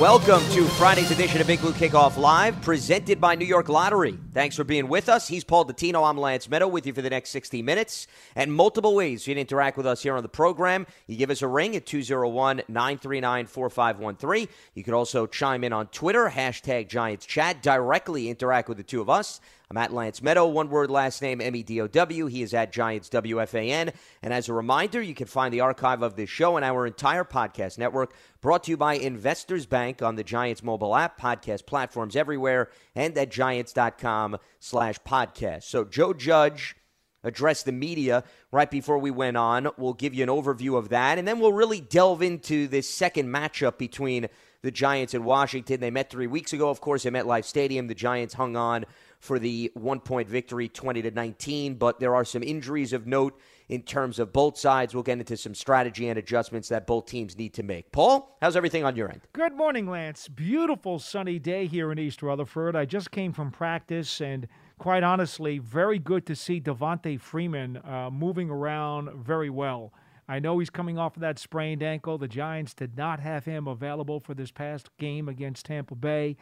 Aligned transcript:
Welcome 0.00 0.42
to 0.52 0.64
Friday's 0.64 1.10
edition 1.10 1.42
of 1.42 1.46
Big 1.46 1.60
Blue 1.60 1.74
Kickoff 1.74 2.16
Live, 2.16 2.58
presented 2.62 3.20
by 3.20 3.34
New 3.34 3.44
York 3.44 3.68
Lottery. 3.68 4.18
Thanks 4.32 4.56
for 4.56 4.64
being 4.64 4.88
with 4.88 5.10
us. 5.10 5.28
He's 5.28 5.44
Paul 5.44 5.66
Dottino. 5.66 6.08
I'm 6.08 6.16
Lance 6.16 6.46
Medow 6.46 6.70
with 6.70 6.86
you 6.86 6.94
for 6.94 7.02
the 7.02 7.10
next 7.10 7.28
60 7.28 7.60
minutes. 7.60 8.06
And 8.34 8.50
multiple 8.50 8.94
ways 8.94 9.26
you 9.26 9.34
can 9.34 9.40
interact 9.42 9.76
with 9.76 9.86
us 9.86 10.02
here 10.02 10.16
on 10.16 10.22
the 10.22 10.28
program. 10.30 10.86
You 11.06 11.18
give 11.18 11.28
us 11.28 11.42
a 11.42 11.46
ring 11.46 11.76
at 11.76 11.84
201 11.84 12.62
939 12.66 13.44
4513. 13.44 14.48
You 14.72 14.82
can 14.82 14.94
also 14.94 15.26
chime 15.26 15.64
in 15.64 15.74
on 15.74 15.88
Twitter, 15.88 16.30
hashtag 16.30 16.88
Giants 16.88 17.26
Chat, 17.26 17.62
directly 17.62 18.30
interact 18.30 18.70
with 18.70 18.78
the 18.78 18.82
two 18.82 19.02
of 19.02 19.10
us. 19.10 19.38
I'm 19.70 19.76
at 19.76 19.92
Lance 19.92 20.18
Medow, 20.18 20.50
one 20.50 20.68
word 20.68 20.90
last 20.90 21.22
name, 21.22 21.40
M 21.40 21.54
E 21.54 21.62
D 21.62 21.80
O 21.80 21.86
W. 21.86 22.26
He 22.26 22.42
is 22.42 22.52
at 22.54 22.72
Giants 22.72 23.08
WFAN. 23.08 23.94
And 24.20 24.34
as 24.34 24.48
a 24.48 24.52
reminder, 24.52 25.00
you 25.00 25.14
can 25.14 25.28
find 25.28 25.54
the 25.54 25.60
archive 25.60 26.02
of 26.02 26.16
this 26.16 26.28
show 26.28 26.56
and 26.56 26.64
our 26.64 26.88
entire 26.88 27.22
podcast 27.22 27.78
network 27.78 28.12
brought 28.40 28.64
to 28.64 28.72
you 28.72 28.76
by 28.76 28.94
Investors 28.94 29.66
Bank 29.66 30.02
on 30.02 30.16
the 30.16 30.24
Giants 30.24 30.64
mobile 30.64 30.96
app, 30.96 31.20
podcast 31.20 31.66
platforms 31.66 32.16
everywhere, 32.16 32.68
and 32.96 33.16
at 33.16 33.30
giants.com 33.30 34.38
slash 34.58 34.98
podcast. 35.06 35.62
So 35.62 35.84
Joe 35.84 36.14
Judge 36.14 36.74
addressed 37.22 37.64
the 37.64 37.70
media 37.70 38.24
right 38.50 38.72
before 38.72 38.98
we 38.98 39.12
went 39.12 39.36
on. 39.36 39.68
We'll 39.76 39.92
give 39.92 40.14
you 40.14 40.24
an 40.24 40.30
overview 40.30 40.76
of 40.78 40.88
that, 40.88 41.16
and 41.16 41.28
then 41.28 41.38
we'll 41.38 41.52
really 41.52 41.80
delve 41.80 42.22
into 42.22 42.66
this 42.66 42.90
second 42.90 43.28
matchup 43.28 43.78
between 43.78 44.26
the 44.62 44.70
Giants 44.70 45.14
and 45.14 45.24
Washington. 45.24 45.80
They 45.80 45.90
met 45.90 46.10
three 46.10 46.26
weeks 46.26 46.52
ago, 46.52 46.70
of 46.70 46.80
course, 46.80 47.06
at 47.06 47.12
MetLife 47.12 47.44
Stadium. 47.44 47.86
The 47.86 47.94
Giants 47.94 48.34
hung 48.34 48.56
on 48.56 48.84
for 49.20 49.38
the 49.38 49.70
one 49.74 50.00
point 50.00 50.28
victory, 50.28 50.68
20 50.68 51.02
to 51.02 51.10
19, 51.10 51.74
but 51.74 52.00
there 52.00 52.14
are 52.14 52.24
some 52.24 52.42
injuries 52.42 52.92
of 52.94 53.06
note 53.06 53.38
in 53.68 53.82
terms 53.82 54.18
of 54.18 54.32
both 54.32 54.58
sides. 54.58 54.94
We'll 54.94 55.02
get 55.02 55.18
into 55.18 55.36
some 55.36 55.54
strategy 55.54 56.08
and 56.08 56.18
adjustments 56.18 56.70
that 56.70 56.86
both 56.86 57.06
teams 57.06 57.36
need 57.36 57.52
to 57.54 57.62
make. 57.62 57.92
Paul, 57.92 58.36
how's 58.40 58.56
everything 58.56 58.82
on 58.82 58.96
your 58.96 59.10
end? 59.10 59.20
Good 59.34 59.54
morning, 59.54 59.88
Lance. 59.88 60.26
Beautiful 60.26 60.98
sunny 60.98 61.38
day 61.38 61.66
here 61.66 61.92
in 61.92 61.98
East 61.98 62.22
Rutherford. 62.22 62.74
I 62.74 62.86
just 62.86 63.10
came 63.10 63.32
from 63.32 63.50
practice, 63.50 64.22
and 64.22 64.48
quite 64.78 65.02
honestly, 65.02 65.58
very 65.58 65.98
good 65.98 66.24
to 66.26 66.34
see 66.34 66.58
Devonta 66.58 67.20
Freeman 67.20 67.76
uh, 67.76 68.08
moving 68.10 68.48
around 68.48 69.12
very 69.22 69.50
well. 69.50 69.92
I 70.30 70.38
know 70.38 70.60
he's 70.60 70.70
coming 70.70 70.96
off 70.96 71.16
of 71.16 71.20
that 71.22 71.38
sprained 71.38 71.82
ankle. 71.82 72.16
The 72.16 72.28
Giants 72.28 72.72
did 72.72 72.96
not 72.96 73.20
have 73.20 73.44
him 73.44 73.66
available 73.66 74.20
for 74.20 74.32
this 74.32 74.50
past 74.50 74.88
game 74.96 75.28
against 75.28 75.66
Tampa 75.66 75.94
Bay. 75.94 76.36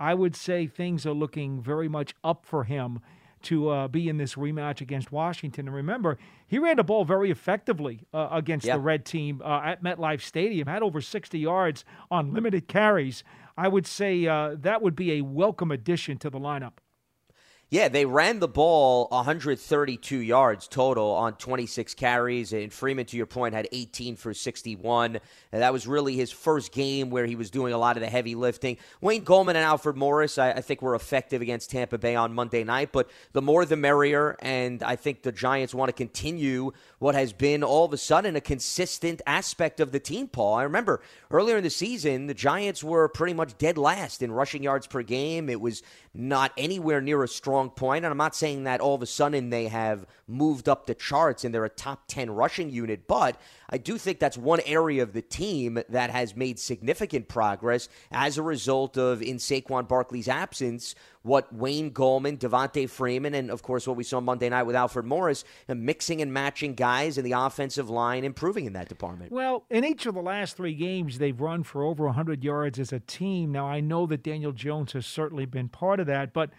I 0.00 0.14
would 0.14 0.34
say 0.36 0.66
things 0.66 1.06
are 1.06 1.12
looking 1.12 1.62
very 1.62 1.88
much 1.88 2.14
up 2.24 2.44
for 2.46 2.64
him 2.64 3.00
to 3.42 3.68
uh, 3.68 3.88
be 3.88 4.08
in 4.08 4.16
this 4.16 4.36
rematch 4.36 4.80
against 4.80 5.12
Washington. 5.12 5.66
And 5.66 5.74
remember, 5.76 6.16
he 6.46 6.58
ran 6.58 6.76
the 6.78 6.82
ball 6.82 7.04
very 7.04 7.30
effectively 7.30 8.00
uh, 8.12 8.28
against 8.30 8.66
Yeah. 8.66 8.76
the 8.76 8.80
Red 8.82 9.04
Team 9.04 9.42
uh, 9.44 9.60
at 9.64 9.82
MetLife 9.82 10.22
Stadium, 10.22 10.66
had 10.66 10.82
over 10.82 11.00
60 11.02 11.38
yards 11.38 11.84
on 12.10 12.32
limited 12.32 12.68
carries. 12.68 13.22
I 13.56 13.68
would 13.68 13.86
say 13.86 14.26
uh, 14.26 14.56
that 14.60 14.80
would 14.82 14.96
be 14.96 15.12
a 15.12 15.20
welcome 15.20 15.70
addition 15.70 16.16
to 16.18 16.30
the 16.30 16.40
lineup. 16.40 16.72
Yeah, 17.74 17.88
they 17.88 18.04
ran 18.04 18.38
the 18.38 18.46
ball 18.46 19.08
132 19.10 20.18
yards 20.18 20.68
total 20.68 21.10
on 21.10 21.32
26 21.32 21.94
carries, 21.94 22.52
and 22.52 22.72
Freeman, 22.72 23.04
to 23.06 23.16
your 23.16 23.26
point, 23.26 23.52
had 23.52 23.66
18 23.72 24.14
for 24.14 24.32
61. 24.32 25.18
And 25.50 25.60
that 25.60 25.72
was 25.72 25.84
really 25.84 26.14
his 26.14 26.30
first 26.30 26.70
game 26.70 27.10
where 27.10 27.26
he 27.26 27.34
was 27.34 27.50
doing 27.50 27.72
a 27.72 27.76
lot 27.76 27.96
of 27.96 28.00
the 28.00 28.08
heavy 28.08 28.36
lifting. 28.36 28.76
Wayne 29.00 29.24
Gallman 29.24 29.56
and 29.56 29.58
Alfred 29.58 29.96
Morris, 29.96 30.38
I, 30.38 30.52
I 30.52 30.60
think, 30.60 30.82
were 30.82 30.94
effective 30.94 31.42
against 31.42 31.70
Tampa 31.70 31.98
Bay 31.98 32.14
on 32.14 32.32
Monday 32.32 32.62
night, 32.62 32.90
but 32.92 33.10
the 33.32 33.42
more 33.42 33.64
the 33.64 33.74
merrier. 33.74 34.36
And 34.38 34.80
I 34.84 34.94
think 34.94 35.22
the 35.22 35.32
Giants 35.32 35.74
want 35.74 35.88
to 35.88 35.94
continue 35.94 36.70
what 37.00 37.16
has 37.16 37.32
been 37.32 37.64
all 37.64 37.86
of 37.86 37.92
a 37.92 37.96
sudden 37.96 38.36
a 38.36 38.40
consistent 38.40 39.20
aspect 39.26 39.80
of 39.80 39.90
the 39.90 39.98
team, 39.98 40.28
Paul. 40.28 40.54
I 40.54 40.62
remember 40.62 41.00
earlier 41.28 41.56
in 41.56 41.64
the 41.64 41.70
season, 41.70 42.28
the 42.28 42.34
Giants 42.34 42.84
were 42.84 43.08
pretty 43.08 43.34
much 43.34 43.58
dead 43.58 43.76
last 43.76 44.22
in 44.22 44.30
rushing 44.30 44.62
yards 44.62 44.86
per 44.86 45.02
game. 45.02 45.50
It 45.50 45.60
was 45.60 45.82
not 46.14 46.52
anywhere 46.56 47.00
near 47.00 47.24
a 47.24 47.28
strong 47.28 47.70
point. 47.70 48.04
And 48.04 48.12
I'm 48.12 48.18
not 48.18 48.36
saying 48.36 48.64
that 48.64 48.80
all 48.80 48.94
of 48.94 49.02
a 49.02 49.06
sudden 49.06 49.50
they 49.50 49.66
have 49.66 50.06
moved 50.28 50.68
up 50.68 50.86
the 50.86 50.94
charts 50.94 51.44
and 51.44 51.52
they're 51.52 51.64
a 51.64 51.68
top 51.70 52.04
10 52.06 52.30
rushing 52.30 52.70
unit, 52.70 53.08
but 53.08 53.40
I 53.68 53.78
do 53.78 53.98
think 53.98 54.20
that's 54.20 54.38
one 54.38 54.60
area 54.64 55.02
of 55.02 55.12
the 55.12 55.22
team 55.22 55.82
that 55.88 56.10
has 56.10 56.36
made 56.36 56.60
significant 56.60 57.26
progress 57.26 57.88
as 58.12 58.38
a 58.38 58.42
result 58.42 58.96
of, 58.96 59.20
in 59.22 59.38
Saquon 59.38 59.88
Barkley's 59.88 60.28
absence, 60.28 60.94
what 61.24 61.50
Wayne 61.52 61.90
Gallman, 61.90 62.38
Devonta 62.38 62.88
Freeman, 62.88 63.34
and 63.34 63.50
of 63.50 63.62
course 63.62 63.88
what 63.88 63.96
we 63.96 64.04
saw 64.04 64.20
Monday 64.20 64.50
night 64.50 64.64
with 64.64 64.76
Alfred 64.76 65.06
Morris, 65.06 65.42
uh, 65.68 65.74
mixing 65.74 66.20
and 66.20 66.32
matching 66.32 66.74
guys 66.74 67.16
in 67.16 67.24
the 67.24 67.32
offensive 67.32 67.88
line, 67.88 68.24
improving 68.24 68.66
in 68.66 68.74
that 68.74 68.90
department. 68.90 69.32
Well, 69.32 69.64
in 69.70 69.84
each 69.84 70.04
of 70.04 70.14
the 70.14 70.20
last 70.20 70.56
three 70.56 70.74
games, 70.74 71.18
they've 71.18 71.40
run 71.40 71.62
for 71.62 71.82
over 71.82 72.04
100 72.04 72.44
yards 72.44 72.78
as 72.78 72.92
a 72.92 73.00
team. 73.00 73.52
Now, 73.52 73.66
I 73.66 73.80
know 73.80 74.04
that 74.06 74.22
Daniel 74.22 74.52
Jones 74.52 74.92
has 74.92 75.06
certainly 75.06 75.46
been 75.46 75.70
part 75.70 75.98
of 75.98 76.06
that, 76.06 76.34
but 76.34 76.50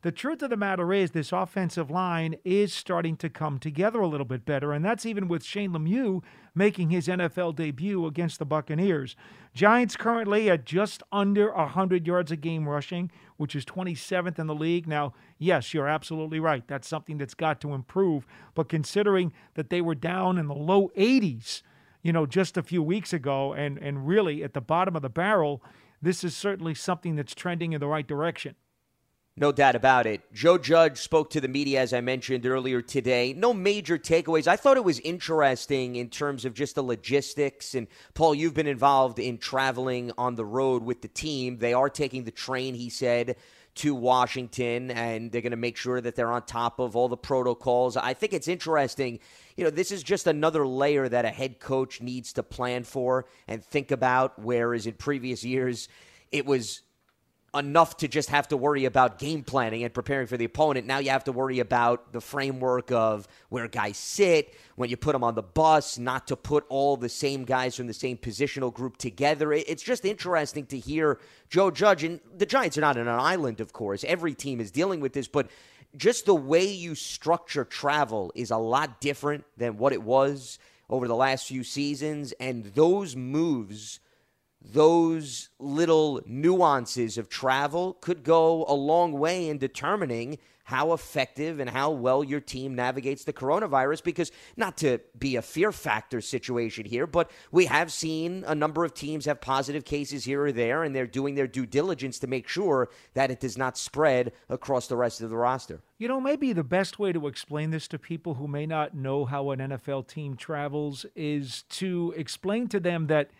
the 0.00 0.12
truth 0.12 0.42
of 0.42 0.50
the 0.50 0.56
matter 0.56 0.92
is 0.92 1.10
this 1.10 1.30
offensive 1.30 1.90
line 1.90 2.36
is 2.44 2.72
starting 2.72 3.16
to 3.18 3.28
come 3.28 3.58
together 3.58 4.00
a 4.00 4.06
little 4.06 4.26
bit 4.26 4.46
better, 4.46 4.72
and 4.72 4.84
that's 4.84 5.04
even 5.04 5.28
with 5.28 5.44
Shane 5.44 5.72
Lemieux 5.72 6.22
making 6.54 6.90
his 6.90 7.08
NFL 7.08 7.56
debut 7.56 8.06
against 8.06 8.38
the 8.38 8.44
Buccaneers. 8.44 9.16
Giants 9.54 9.96
currently 9.96 10.48
at 10.50 10.64
just 10.64 11.02
under 11.10 11.52
100 11.52 12.06
yards 12.06 12.30
a 12.30 12.36
game 12.36 12.68
rushing, 12.68 13.10
which 13.36 13.56
is 13.56 13.64
27th 13.64 14.38
in 14.38 14.46
the 14.46 14.54
league. 14.54 14.86
Now, 14.86 15.14
yes, 15.38 15.74
you're 15.74 15.88
absolutely 15.88 16.40
right. 16.40 16.66
That's 16.66 16.88
something 16.88 17.18
that's 17.18 17.34
got 17.34 17.60
to 17.62 17.74
improve, 17.74 18.26
but 18.54 18.68
considering 18.68 19.32
that 19.54 19.70
they 19.70 19.80
were 19.80 19.94
down 19.94 20.38
in 20.38 20.46
the 20.46 20.54
low 20.54 20.90
80s, 20.96 21.62
you 22.02 22.12
know, 22.12 22.26
just 22.26 22.56
a 22.56 22.62
few 22.62 22.82
weeks 22.82 23.12
ago 23.12 23.52
and, 23.52 23.78
and 23.78 24.06
really 24.06 24.44
at 24.44 24.54
the 24.54 24.60
bottom 24.60 24.94
of 24.94 25.02
the 25.02 25.08
barrel, 25.08 25.62
this 26.00 26.22
is 26.22 26.36
certainly 26.36 26.74
something 26.74 27.16
that's 27.16 27.34
trending 27.34 27.72
in 27.72 27.80
the 27.80 27.86
right 27.86 28.06
direction. 28.06 28.54
No 29.36 29.50
doubt 29.50 29.74
about 29.74 30.06
it. 30.06 30.20
Joe 30.32 30.58
Judge 30.58 30.98
spoke 30.98 31.30
to 31.30 31.40
the 31.40 31.48
media, 31.48 31.80
as 31.80 31.92
I 31.92 32.00
mentioned 32.00 32.46
earlier 32.46 32.80
today. 32.80 33.32
No 33.32 33.52
major 33.52 33.98
takeaways. 33.98 34.46
I 34.46 34.54
thought 34.54 34.76
it 34.76 34.84
was 34.84 35.00
interesting 35.00 35.96
in 35.96 36.08
terms 36.08 36.44
of 36.44 36.54
just 36.54 36.76
the 36.76 36.84
logistics. 36.84 37.74
And 37.74 37.88
Paul, 38.14 38.36
you've 38.36 38.54
been 38.54 38.68
involved 38.68 39.18
in 39.18 39.38
traveling 39.38 40.12
on 40.16 40.36
the 40.36 40.44
road 40.44 40.84
with 40.84 41.02
the 41.02 41.08
team. 41.08 41.58
They 41.58 41.72
are 41.72 41.90
taking 41.90 42.22
the 42.22 42.30
train, 42.30 42.74
he 42.74 42.88
said, 42.90 43.34
to 43.76 43.92
Washington, 43.92 44.92
and 44.92 45.32
they're 45.32 45.42
going 45.42 45.50
to 45.50 45.56
make 45.56 45.76
sure 45.76 46.00
that 46.00 46.14
they're 46.14 46.30
on 46.30 46.42
top 46.42 46.78
of 46.78 46.94
all 46.94 47.08
the 47.08 47.16
protocols. 47.16 47.96
I 47.96 48.14
think 48.14 48.34
it's 48.34 48.46
interesting. 48.46 49.18
You 49.56 49.64
know, 49.64 49.70
this 49.70 49.90
is 49.90 50.04
just 50.04 50.28
another 50.28 50.64
layer 50.64 51.08
that 51.08 51.24
a 51.24 51.30
head 51.30 51.58
coach 51.58 52.00
needs 52.00 52.34
to 52.34 52.44
plan 52.44 52.84
for 52.84 53.26
and 53.48 53.64
think 53.64 53.90
about, 53.90 54.38
whereas 54.38 54.86
in 54.86 54.92
previous 54.92 55.42
years, 55.42 55.88
it 56.30 56.46
was 56.46 56.82
enough 57.54 57.96
to 57.98 58.08
just 58.08 58.30
have 58.30 58.48
to 58.48 58.56
worry 58.56 58.84
about 58.84 59.18
game 59.18 59.42
planning 59.42 59.84
and 59.84 59.94
preparing 59.94 60.26
for 60.26 60.36
the 60.36 60.44
opponent. 60.44 60.86
Now 60.86 60.98
you 60.98 61.10
have 61.10 61.24
to 61.24 61.32
worry 61.32 61.60
about 61.60 62.12
the 62.12 62.20
framework 62.20 62.90
of 62.90 63.28
where 63.48 63.68
guys 63.68 63.96
sit, 63.96 64.54
when 64.76 64.90
you 64.90 64.96
put 64.96 65.12
them 65.12 65.24
on 65.24 65.34
the 65.34 65.42
bus, 65.42 65.98
not 65.98 66.26
to 66.28 66.36
put 66.36 66.64
all 66.68 66.96
the 66.96 67.08
same 67.08 67.44
guys 67.44 67.76
from 67.76 67.86
the 67.86 67.94
same 67.94 68.16
positional 68.16 68.72
group 68.72 68.96
together. 68.96 69.52
It's 69.52 69.82
just 69.82 70.04
interesting 70.04 70.66
to 70.66 70.78
hear 70.78 71.18
Joe 71.48 71.70
Judge, 71.70 72.04
and 72.04 72.20
the 72.36 72.46
Giants 72.46 72.76
are 72.76 72.82
not 72.82 72.96
on 72.96 73.06
an 73.06 73.20
island, 73.20 73.60
of 73.60 73.72
course. 73.72 74.04
Every 74.04 74.34
team 74.34 74.60
is 74.60 74.70
dealing 74.70 75.00
with 75.00 75.12
this, 75.12 75.28
but 75.28 75.48
just 75.96 76.26
the 76.26 76.34
way 76.34 76.64
you 76.64 76.94
structure 76.94 77.64
travel 77.64 78.32
is 78.34 78.50
a 78.50 78.56
lot 78.56 79.00
different 79.00 79.44
than 79.56 79.76
what 79.76 79.92
it 79.92 80.02
was 80.02 80.58
over 80.90 81.06
the 81.06 81.14
last 81.14 81.46
few 81.46 81.62
seasons. 81.62 82.32
And 82.40 82.64
those 82.74 83.14
moves 83.14 84.00
those 84.64 85.50
little 85.58 86.20
nuances 86.26 87.18
of 87.18 87.28
travel 87.28 87.94
could 88.00 88.24
go 88.24 88.64
a 88.66 88.74
long 88.74 89.12
way 89.12 89.48
in 89.48 89.58
determining 89.58 90.38
how 90.64 90.94
effective 90.94 91.60
and 91.60 91.68
how 91.68 91.90
well 91.90 92.24
your 92.24 92.40
team 92.40 92.74
navigates 92.74 93.24
the 93.24 93.32
coronavirus 93.32 94.02
because 94.02 94.32
not 94.56 94.78
to 94.78 94.98
be 95.18 95.36
a 95.36 95.42
fear 95.42 95.70
factor 95.70 96.22
situation 96.22 96.86
here 96.86 97.06
but 97.06 97.30
we 97.52 97.66
have 97.66 97.92
seen 97.92 98.42
a 98.46 98.54
number 98.54 98.82
of 98.82 98.94
teams 98.94 99.26
have 99.26 99.40
positive 99.42 99.84
cases 99.84 100.24
here 100.24 100.42
or 100.42 100.52
there 100.52 100.82
and 100.82 100.96
they're 100.96 101.06
doing 101.06 101.34
their 101.34 101.46
due 101.46 101.66
diligence 101.66 102.18
to 102.18 102.26
make 102.26 102.48
sure 102.48 102.88
that 103.12 103.30
it 103.30 103.40
does 103.40 103.58
not 103.58 103.76
spread 103.76 104.32
across 104.48 104.86
the 104.86 104.96
rest 104.96 105.20
of 105.20 105.28
the 105.28 105.36
roster. 105.36 105.82
You 105.98 106.08
know, 106.08 106.20
maybe 106.20 106.52
the 106.54 106.64
best 106.64 106.98
way 106.98 107.12
to 107.12 107.26
explain 107.26 107.70
this 107.70 107.86
to 107.88 107.98
people 107.98 108.34
who 108.34 108.48
may 108.48 108.64
not 108.64 108.94
know 108.94 109.26
how 109.26 109.50
an 109.50 109.60
NFL 109.60 110.08
team 110.08 110.34
travels 110.34 111.04
is 111.14 111.62
to 111.70 112.14
explain 112.16 112.68
to 112.68 112.80
them 112.80 113.06
that 113.08 113.30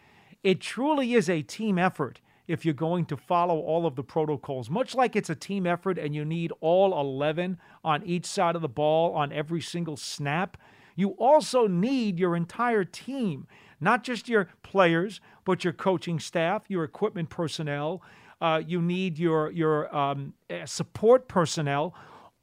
it 0.44 0.60
truly 0.60 1.14
is 1.14 1.28
a 1.28 1.42
team 1.42 1.78
effort 1.78 2.20
if 2.46 2.64
you're 2.64 2.74
going 2.74 3.06
to 3.06 3.16
follow 3.16 3.58
all 3.58 3.86
of 3.86 3.96
the 3.96 4.02
protocols. 4.02 4.68
Much 4.68 4.94
like 4.94 5.16
it's 5.16 5.30
a 5.30 5.34
team 5.34 5.66
effort 5.66 5.98
and 5.98 6.14
you 6.14 6.24
need 6.24 6.52
all 6.60 6.98
11 7.00 7.58
on 7.82 8.02
each 8.04 8.26
side 8.26 8.54
of 8.54 8.62
the 8.62 8.68
ball 8.68 9.14
on 9.14 9.32
every 9.32 9.62
single 9.62 9.96
snap, 9.96 10.56
You 10.96 11.10
also 11.18 11.66
need 11.66 12.20
your 12.20 12.36
entire 12.36 12.84
team, 12.84 13.48
not 13.80 14.04
just 14.04 14.28
your 14.28 14.48
players, 14.62 15.20
but 15.44 15.64
your 15.64 15.72
coaching 15.72 16.20
staff, 16.20 16.62
your 16.68 16.84
equipment 16.84 17.30
personnel. 17.30 18.00
Uh, 18.40 18.62
you 18.64 18.80
need 18.80 19.18
your 19.18 19.50
your 19.50 19.92
um, 19.96 20.34
eh, 20.48 20.64
support 20.66 21.26
personnel. 21.26 21.94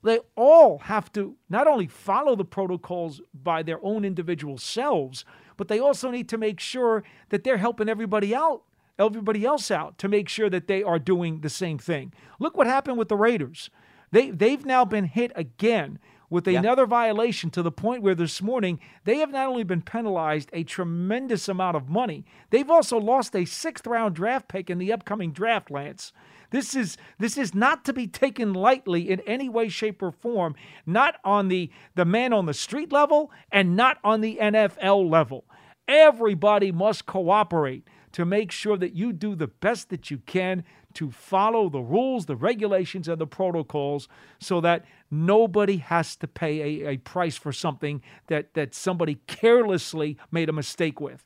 They 0.03 0.19
all 0.35 0.79
have 0.79 1.13
to 1.13 1.37
not 1.49 1.67
only 1.67 1.87
follow 1.87 2.35
the 2.35 2.43
protocols 2.43 3.21
by 3.33 3.63
their 3.63 3.79
own 3.85 4.03
individual 4.03 4.57
selves, 4.57 5.23
but 5.61 5.67
they 5.67 5.77
also 5.77 6.09
need 6.09 6.27
to 6.27 6.39
make 6.39 6.59
sure 6.59 7.03
that 7.29 7.43
they're 7.43 7.59
helping 7.59 7.87
everybody 7.87 8.33
out, 8.33 8.63
everybody 8.97 9.45
else 9.45 9.69
out, 9.69 9.95
to 9.99 10.07
make 10.07 10.27
sure 10.27 10.49
that 10.49 10.65
they 10.65 10.81
are 10.81 10.97
doing 10.97 11.41
the 11.41 11.51
same 11.51 11.77
thing. 11.77 12.11
Look 12.39 12.57
what 12.57 12.65
happened 12.65 12.97
with 12.97 13.09
the 13.09 13.15
Raiders. 13.15 13.69
They 14.09 14.31
they've 14.31 14.65
now 14.65 14.85
been 14.85 15.05
hit 15.05 15.31
again 15.35 15.99
with 16.31 16.47
another 16.47 16.87
violation 16.87 17.51
to 17.51 17.61
the 17.61 17.71
point 17.71 18.01
where 18.01 18.15
this 18.15 18.41
morning 18.41 18.79
they 19.03 19.17
have 19.17 19.29
not 19.29 19.49
only 19.49 19.63
been 19.63 19.83
penalized 19.83 20.49
a 20.51 20.63
tremendous 20.63 21.47
amount 21.47 21.77
of 21.77 21.89
money, 21.89 22.25
they've 22.49 22.71
also 22.71 22.97
lost 22.97 23.35
a 23.35 23.45
sixth 23.45 23.85
round 23.85 24.15
draft 24.15 24.47
pick 24.47 24.67
in 24.67 24.79
the 24.79 24.91
upcoming 24.91 25.31
draft, 25.31 25.69
Lance. 25.69 26.11
This 26.51 26.75
is 26.75 26.97
this 27.17 27.37
is 27.37 27.55
not 27.55 27.83
to 27.85 27.93
be 27.93 28.07
taken 28.07 28.53
lightly 28.53 29.09
in 29.09 29.21
any 29.21 29.49
way, 29.49 29.69
shape, 29.69 30.01
or 30.03 30.11
form, 30.11 30.55
not 30.85 31.15
on 31.23 31.47
the, 31.47 31.71
the 31.95 32.05
man 32.05 32.33
on 32.33 32.45
the 32.45 32.53
street 32.53 32.91
level 32.91 33.31
and 33.51 33.75
not 33.75 33.97
on 34.03 34.21
the 34.21 34.37
NFL 34.39 35.09
level. 35.09 35.45
Everybody 35.91 36.71
must 36.71 37.05
cooperate 37.05 37.85
to 38.13 38.23
make 38.23 38.49
sure 38.49 38.77
that 38.77 38.93
you 38.93 39.11
do 39.11 39.35
the 39.35 39.47
best 39.47 39.89
that 39.89 40.09
you 40.09 40.19
can 40.19 40.63
to 40.93 41.11
follow 41.11 41.69
the 41.69 41.81
rules, 41.81 42.27
the 42.27 42.35
regulations, 42.35 43.09
and 43.09 43.19
the 43.19 43.27
protocols 43.27 44.07
so 44.39 44.61
that 44.61 44.85
nobody 45.09 45.77
has 45.77 46.15
to 46.17 46.27
pay 46.27 46.83
a, 46.83 46.89
a 46.91 46.97
price 46.97 47.35
for 47.35 47.51
something 47.51 48.01
that, 48.27 48.53
that 48.53 48.73
somebody 48.73 49.15
carelessly 49.27 50.17
made 50.31 50.47
a 50.47 50.53
mistake 50.53 51.01
with. 51.01 51.25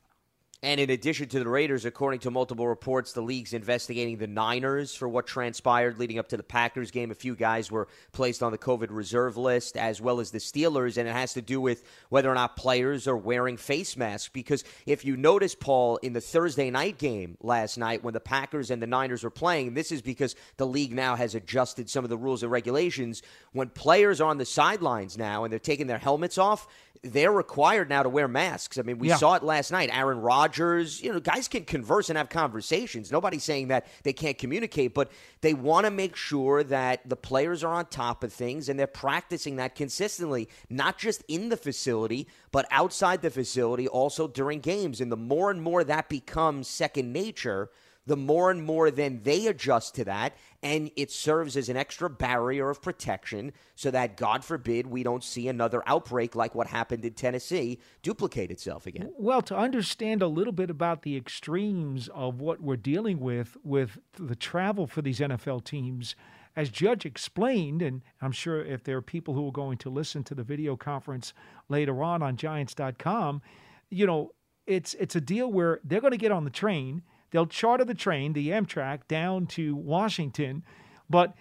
And 0.66 0.80
in 0.80 0.90
addition 0.90 1.28
to 1.28 1.38
the 1.38 1.48
Raiders, 1.48 1.84
according 1.84 2.18
to 2.20 2.32
multiple 2.32 2.66
reports, 2.66 3.12
the 3.12 3.20
league's 3.20 3.52
investigating 3.52 4.16
the 4.16 4.26
Niners 4.26 4.96
for 4.96 5.08
what 5.08 5.24
transpired 5.24 6.00
leading 6.00 6.18
up 6.18 6.30
to 6.30 6.36
the 6.36 6.42
Packers 6.42 6.90
game. 6.90 7.12
A 7.12 7.14
few 7.14 7.36
guys 7.36 7.70
were 7.70 7.86
placed 8.10 8.42
on 8.42 8.50
the 8.50 8.58
COVID 8.58 8.88
reserve 8.90 9.36
list, 9.36 9.76
as 9.76 10.00
well 10.00 10.18
as 10.18 10.32
the 10.32 10.38
Steelers, 10.38 10.96
and 10.96 11.08
it 11.08 11.12
has 11.12 11.34
to 11.34 11.40
do 11.40 11.60
with 11.60 11.84
whether 12.08 12.28
or 12.28 12.34
not 12.34 12.56
players 12.56 13.06
are 13.06 13.16
wearing 13.16 13.56
face 13.56 13.96
masks. 13.96 14.28
Because 14.28 14.64
if 14.86 15.04
you 15.04 15.16
notice, 15.16 15.54
Paul, 15.54 15.98
in 15.98 16.14
the 16.14 16.20
Thursday 16.20 16.68
night 16.68 16.98
game 16.98 17.38
last 17.40 17.78
night 17.78 18.02
when 18.02 18.14
the 18.14 18.18
Packers 18.18 18.72
and 18.72 18.82
the 18.82 18.88
Niners 18.88 19.22
were 19.22 19.30
playing, 19.30 19.74
this 19.74 19.92
is 19.92 20.02
because 20.02 20.34
the 20.56 20.66
league 20.66 20.92
now 20.92 21.14
has 21.14 21.36
adjusted 21.36 21.88
some 21.88 22.02
of 22.02 22.10
the 22.10 22.18
rules 22.18 22.42
and 22.42 22.50
regulations. 22.50 23.22
When 23.52 23.68
players 23.68 24.20
are 24.20 24.28
on 24.28 24.38
the 24.38 24.44
sidelines 24.44 25.16
now 25.16 25.44
and 25.44 25.52
they're 25.52 25.60
taking 25.60 25.86
their 25.86 25.98
helmets 25.98 26.38
off, 26.38 26.66
they're 27.02 27.32
required 27.32 27.88
now 27.88 28.02
to 28.02 28.08
wear 28.08 28.28
masks. 28.28 28.78
I 28.78 28.82
mean, 28.82 28.98
we 28.98 29.08
Yeah. 29.08 29.16
saw 29.16 29.34
it 29.34 29.42
last 29.42 29.70
night. 29.70 29.90
Aaron 29.92 30.20
Rodgers, 30.20 31.02
you 31.02 31.12
know, 31.12 31.20
guys 31.20 31.48
can 31.48 31.64
converse 31.64 32.08
and 32.08 32.16
have 32.16 32.28
conversations. 32.28 33.10
Nobody's 33.12 33.44
saying 33.44 33.68
that 33.68 33.86
they 34.02 34.12
can't 34.12 34.38
communicate, 34.38 34.94
but 34.94 35.10
they 35.40 35.54
want 35.54 35.84
to 35.86 35.90
make 35.90 36.16
sure 36.16 36.62
that 36.64 37.08
the 37.08 37.16
players 37.16 37.62
are 37.64 37.72
on 37.72 37.86
top 37.86 38.24
of 38.24 38.32
things 38.32 38.68
and 38.68 38.78
they're 38.78 38.86
practicing 38.86 39.56
that 39.56 39.74
consistently, 39.74 40.48
not 40.68 40.98
just 40.98 41.22
in 41.28 41.48
the 41.48 41.56
facility, 41.56 42.26
but 42.52 42.66
outside 42.70 43.22
the 43.22 43.30
facility, 43.30 43.86
also 43.88 44.26
during 44.28 44.60
games. 44.60 45.00
And 45.00 45.10
the 45.10 45.16
more 45.16 45.50
and 45.50 45.62
more 45.62 45.84
that 45.84 46.08
becomes 46.08 46.68
second 46.68 47.12
nature, 47.12 47.70
the 48.06 48.16
more 48.16 48.50
and 48.50 48.62
more 48.62 48.90
then 48.90 49.20
they 49.24 49.46
adjust 49.46 49.94
to 49.94 50.04
that 50.04 50.36
and 50.62 50.90
it 50.96 51.10
serves 51.10 51.56
as 51.56 51.68
an 51.68 51.76
extra 51.76 52.08
barrier 52.08 52.70
of 52.70 52.80
protection 52.82 53.52
so 53.74 53.90
that 53.90 54.16
god 54.16 54.44
forbid 54.44 54.86
we 54.86 55.02
don't 55.02 55.24
see 55.24 55.48
another 55.48 55.82
outbreak 55.86 56.34
like 56.34 56.54
what 56.54 56.66
happened 56.68 57.04
in 57.04 57.12
tennessee 57.12 57.78
duplicate 58.02 58.50
itself 58.50 58.86
again. 58.86 59.12
Well, 59.18 59.42
to 59.42 59.56
understand 59.56 60.22
a 60.22 60.28
little 60.28 60.52
bit 60.52 60.70
about 60.70 61.02
the 61.02 61.16
extremes 61.16 62.08
of 62.08 62.40
what 62.40 62.60
we're 62.60 62.76
dealing 62.76 63.20
with 63.20 63.56
with 63.62 63.98
the 64.14 64.36
travel 64.36 64.86
for 64.86 65.02
these 65.02 65.20
NFL 65.20 65.64
teams, 65.64 66.14
as 66.54 66.70
Judge 66.70 67.04
explained, 67.04 67.82
and 67.82 68.02
I'm 68.22 68.32
sure 68.32 68.64
if 68.64 68.84
there 68.84 68.96
are 68.96 69.02
people 69.02 69.34
who 69.34 69.48
are 69.48 69.52
going 69.52 69.78
to 69.78 69.90
listen 69.90 70.24
to 70.24 70.34
the 70.34 70.42
video 70.42 70.76
conference 70.76 71.34
later 71.68 72.02
on 72.02 72.22
on 72.22 72.36
Giants.com, 72.36 73.42
you 73.90 74.06
know, 74.06 74.32
it's 74.66 74.94
it's 74.94 75.16
a 75.16 75.20
deal 75.20 75.50
where 75.50 75.80
they're 75.84 76.00
going 76.00 76.12
to 76.12 76.16
get 76.16 76.32
on 76.32 76.44
the 76.44 76.50
train, 76.50 77.02
they'll 77.36 77.46
charter 77.46 77.84
the 77.84 77.94
train, 77.94 78.32
the 78.32 78.48
Amtrak, 78.48 79.06
down 79.08 79.46
to 79.48 79.76
Washington, 79.76 80.64
but 81.10 81.34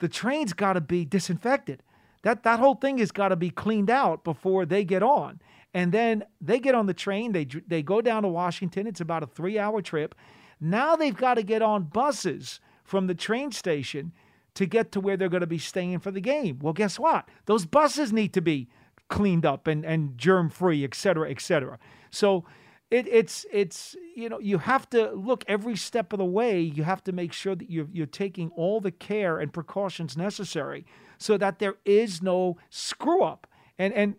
the 0.00 0.08
train's 0.08 0.52
got 0.52 0.72
to 0.72 0.80
be 0.80 1.04
disinfected. 1.04 1.84
That 2.22 2.42
that 2.42 2.58
whole 2.58 2.74
thing 2.74 2.98
has 2.98 3.12
got 3.12 3.28
to 3.28 3.36
be 3.36 3.50
cleaned 3.50 3.88
out 3.88 4.24
before 4.24 4.66
they 4.66 4.84
get 4.84 5.04
on. 5.04 5.40
And 5.72 5.92
then 5.92 6.24
they 6.40 6.58
get 6.58 6.74
on 6.74 6.86
the 6.86 6.94
train. 6.94 7.30
They 7.30 7.44
they 7.44 7.82
go 7.82 8.00
down 8.00 8.24
to 8.24 8.28
Washington. 8.28 8.88
It's 8.88 9.00
about 9.00 9.22
a 9.22 9.26
three 9.26 9.56
hour 9.56 9.80
trip. 9.80 10.16
Now 10.60 10.96
they've 10.96 11.16
got 11.16 11.34
to 11.34 11.44
get 11.44 11.62
on 11.62 11.84
buses 11.84 12.58
from 12.82 13.06
the 13.06 13.14
train 13.14 13.52
station 13.52 14.12
to 14.54 14.66
get 14.66 14.90
to 14.92 15.00
where 15.00 15.16
they're 15.16 15.28
going 15.28 15.42
to 15.42 15.46
be 15.46 15.58
staying 15.58 16.00
for 16.00 16.10
the 16.10 16.20
game. 16.20 16.58
Well, 16.60 16.72
guess 16.72 16.98
what? 16.98 17.28
Those 17.44 17.66
buses 17.66 18.12
need 18.12 18.32
to 18.32 18.40
be 18.40 18.68
cleaned 19.08 19.46
up 19.46 19.68
and, 19.68 19.84
and 19.84 20.18
germ 20.18 20.50
free, 20.50 20.82
et 20.82 20.94
cetera, 20.94 21.30
et 21.30 21.40
cetera. 21.40 21.78
So 22.10 22.44
it, 22.90 23.08
it's 23.08 23.44
it's 23.52 23.96
you 24.14 24.28
know 24.28 24.38
you 24.38 24.58
have 24.58 24.88
to 24.90 25.10
look 25.12 25.44
every 25.48 25.76
step 25.76 26.12
of 26.12 26.18
the 26.18 26.24
way. 26.24 26.60
You 26.60 26.84
have 26.84 27.02
to 27.04 27.12
make 27.12 27.32
sure 27.32 27.54
that 27.54 27.70
you're 27.70 27.88
you're 27.92 28.06
taking 28.06 28.50
all 28.50 28.80
the 28.80 28.92
care 28.92 29.38
and 29.38 29.52
precautions 29.52 30.16
necessary 30.16 30.86
so 31.18 31.36
that 31.38 31.58
there 31.58 31.76
is 31.84 32.22
no 32.22 32.58
screw 32.70 33.22
up. 33.22 33.46
And 33.78 33.92
and 33.92 34.14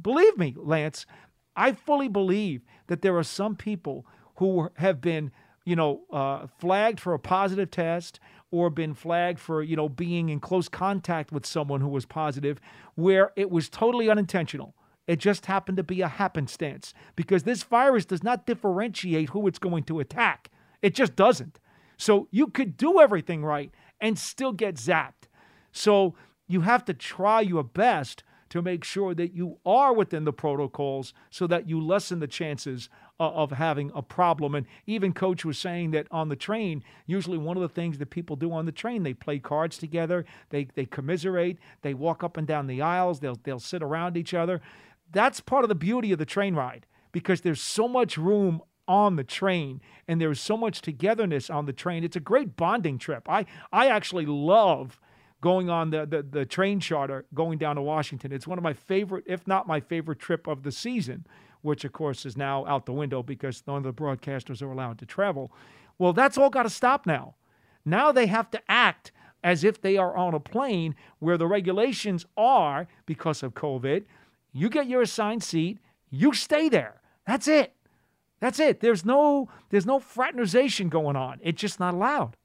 believe 0.00 0.38
me, 0.38 0.54
Lance, 0.56 1.04
I 1.56 1.72
fully 1.72 2.08
believe 2.08 2.62
that 2.86 3.02
there 3.02 3.16
are 3.16 3.24
some 3.24 3.56
people 3.56 4.06
who 4.36 4.70
have 4.76 5.00
been 5.00 5.30
you 5.64 5.76
know 5.76 6.02
uh, 6.10 6.46
flagged 6.58 7.00
for 7.00 7.12
a 7.12 7.18
positive 7.18 7.70
test 7.70 8.18
or 8.50 8.70
been 8.70 8.94
flagged 8.94 9.40
for 9.40 9.62
you 9.62 9.76
know 9.76 9.88
being 9.90 10.30
in 10.30 10.40
close 10.40 10.68
contact 10.68 11.32
with 11.32 11.44
someone 11.44 11.82
who 11.82 11.88
was 11.88 12.06
positive 12.06 12.60
where 12.94 13.32
it 13.36 13.50
was 13.50 13.68
totally 13.68 14.08
unintentional. 14.08 14.74
It 15.06 15.20
just 15.20 15.46
happened 15.46 15.76
to 15.76 15.82
be 15.82 16.00
a 16.00 16.08
happenstance 16.08 16.92
because 17.14 17.44
this 17.44 17.62
virus 17.62 18.04
does 18.04 18.22
not 18.22 18.46
differentiate 18.46 19.30
who 19.30 19.46
it's 19.46 19.58
going 19.58 19.84
to 19.84 20.00
attack. 20.00 20.50
It 20.82 20.94
just 20.94 21.14
doesn't. 21.16 21.60
So 21.96 22.28
you 22.30 22.48
could 22.48 22.76
do 22.76 23.00
everything 23.00 23.44
right 23.44 23.70
and 24.00 24.18
still 24.18 24.52
get 24.52 24.76
zapped. 24.76 25.28
So 25.72 26.14
you 26.48 26.62
have 26.62 26.84
to 26.86 26.94
try 26.94 27.40
your 27.40 27.64
best 27.64 28.22
to 28.48 28.62
make 28.62 28.84
sure 28.84 29.14
that 29.14 29.34
you 29.34 29.58
are 29.66 29.92
within 29.92 30.24
the 30.24 30.32
protocols 30.32 31.12
so 31.30 31.46
that 31.46 31.68
you 31.68 31.80
lessen 31.80 32.20
the 32.20 32.28
chances 32.28 32.88
uh, 33.18 33.30
of 33.30 33.50
having 33.50 33.90
a 33.94 34.02
problem. 34.02 34.54
And 34.54 34.66
even 34.86 35.12
coach 35.12 35.44
was 35.44 35.58
saying 35.58 35.90
that 35.92 36.06
on 36.10 36.28
the 36.28 36.36
train, 36.36 36.84
usually 37.06 37.38
one 37.38 37.56
of 37.56 37.62
the 37.62 37.68
things 37.68 37.98
that 37.98 38.10
people 38.10 38.36
do 38.36 38.52
on 38.52 38.66
the 38.66 38.72
train, 38.72 39.02
they 39.02 39.14
play 39.14 39.38
cards 39.38 39.78
together, 39.78 40.24
they 40.50 40.68
they 40.74 40.84
commiserate, 40.84 41.58
they 41.82 41.94
walk 41.94 42.22
up 42.22 42.36
and 42.36 42.46
down 42.46 42.66
the 42.66 42.82
aisles, 42.82 43.20
they'll 43.20 43.38
they'll 43.42 43.58
sit 43.58 43.82
around 43.82 44.16
each 44.16 44.34
other. 44.34 44.60
That's 45.10 45.40
part 45.40 45.64
of 45.64 45.68
the 45.68 45.74
beauty 45.74 46.12
of 46.12 46.18
the 46.18 46.26
train 46.26 46.54
ride 46.54 46.86
because 47.12 47.40
there's 47.40 47.60
so 47.60 47.88
much 47.88 48.16
room 48.16 48.60
on 48.88 49.16
the 49.16 49.24
train 49.24 49.80
and 50.06 50.20
there's 50.20 50.40
so 50.40 50.56
much 50.56 50.80
togetherness 50.80 51.50
on 51.50 51.66
the 51.66 51.72
train. 51.72 52.04
It's 52.04 52.16
a 52.16 52.20
great 52.20 52.56
bonding 52.56 52.98
trip. 52.98 53.28
I 53.28 53.46
I 53.72 53.88
actually 53.88 54.26
love 54.26 55.00
going 55.40 55.68
on 55.68 55.90
the, 55.90 56.06
the, 56.06 56.22
the 56.22 56.46
train 56.46 56.80
charter 56.80 57.24
going 57.34 57.58
down 57.58 57.76
to 57.76 57.82
Washington. 57.82 58.32
It's 58.32 58.46
one 58.46 58.58
of 58.58 58.64
my 58.64 58.72
favorite, 58.72 59.24
if 59.26 59.46
not 59.46 59.66
my 59.66 59.80
favorite 59.80 60.18
trip 60.18 60.46
of 60.46 60.62
the 60.62 60.72
season, 60.72 61.26
which 61.62 61.84
of 61.84 61.92
course 61.92 62.24
is 62.24 62.36
now 62.36 62.64
out 62.66 62.86
the 62.86 62.92
window 62.92 63.22
because 63.22 63.62
none 63.66 63.78
of 63.78 63.82
the 63.84 63.92
broadcasters 63.92 64.62
are 64.62 64.70
allowed 64.70 64.98
to 64.98 65.06
travel. 65.06 65.52
Well, 65.98 66.12
that's 66.12 66.38
all 66.38 66.50
got 66.50 66.64
to 66.64 66.70
stop 66.70 67.06
now. 67.06 67.34
Now 67.84 68.12
they 68.12 68.26
have 68.26 68.50
to 68.50 68.62
act 68.68 69.12
as 69.44 69.62
if 69.62 69.80
they 69.80 69.96
are 69.96 70.16
on 70.16 70.34
a 70.34 70.40
plane 70.40 70.94
where 71.18 71.38
the 71.38 71.46
regulations 71.46 72.26
are 72.36 72.88
because 73.04 73.42
of 73.42 73.54
COVID. 73.54 74.04
You 74.56 74.70
get 74.70 74.86
your 74.86 75.02
assigned 75.02 75.42
seat, 75.42 75.78
you 76.08 76.32
stay 76.32 76.70
there. 76.70 77.02
That's 77.26 77.46
it. 77.46 77.74
That's 78.40 78.58
it. 78.58 78.80
There's 78.80 79.04
no 79.04 79.50
there's 79.68 79.84
no 79.84 79.98
fraternization 79.98 80.88
going 80.88 81.14
on. 81.14 81.40
It's 81.42 81.60
just 81.60 81.78
not 81.78 81.92
allowed. 81.92 82.36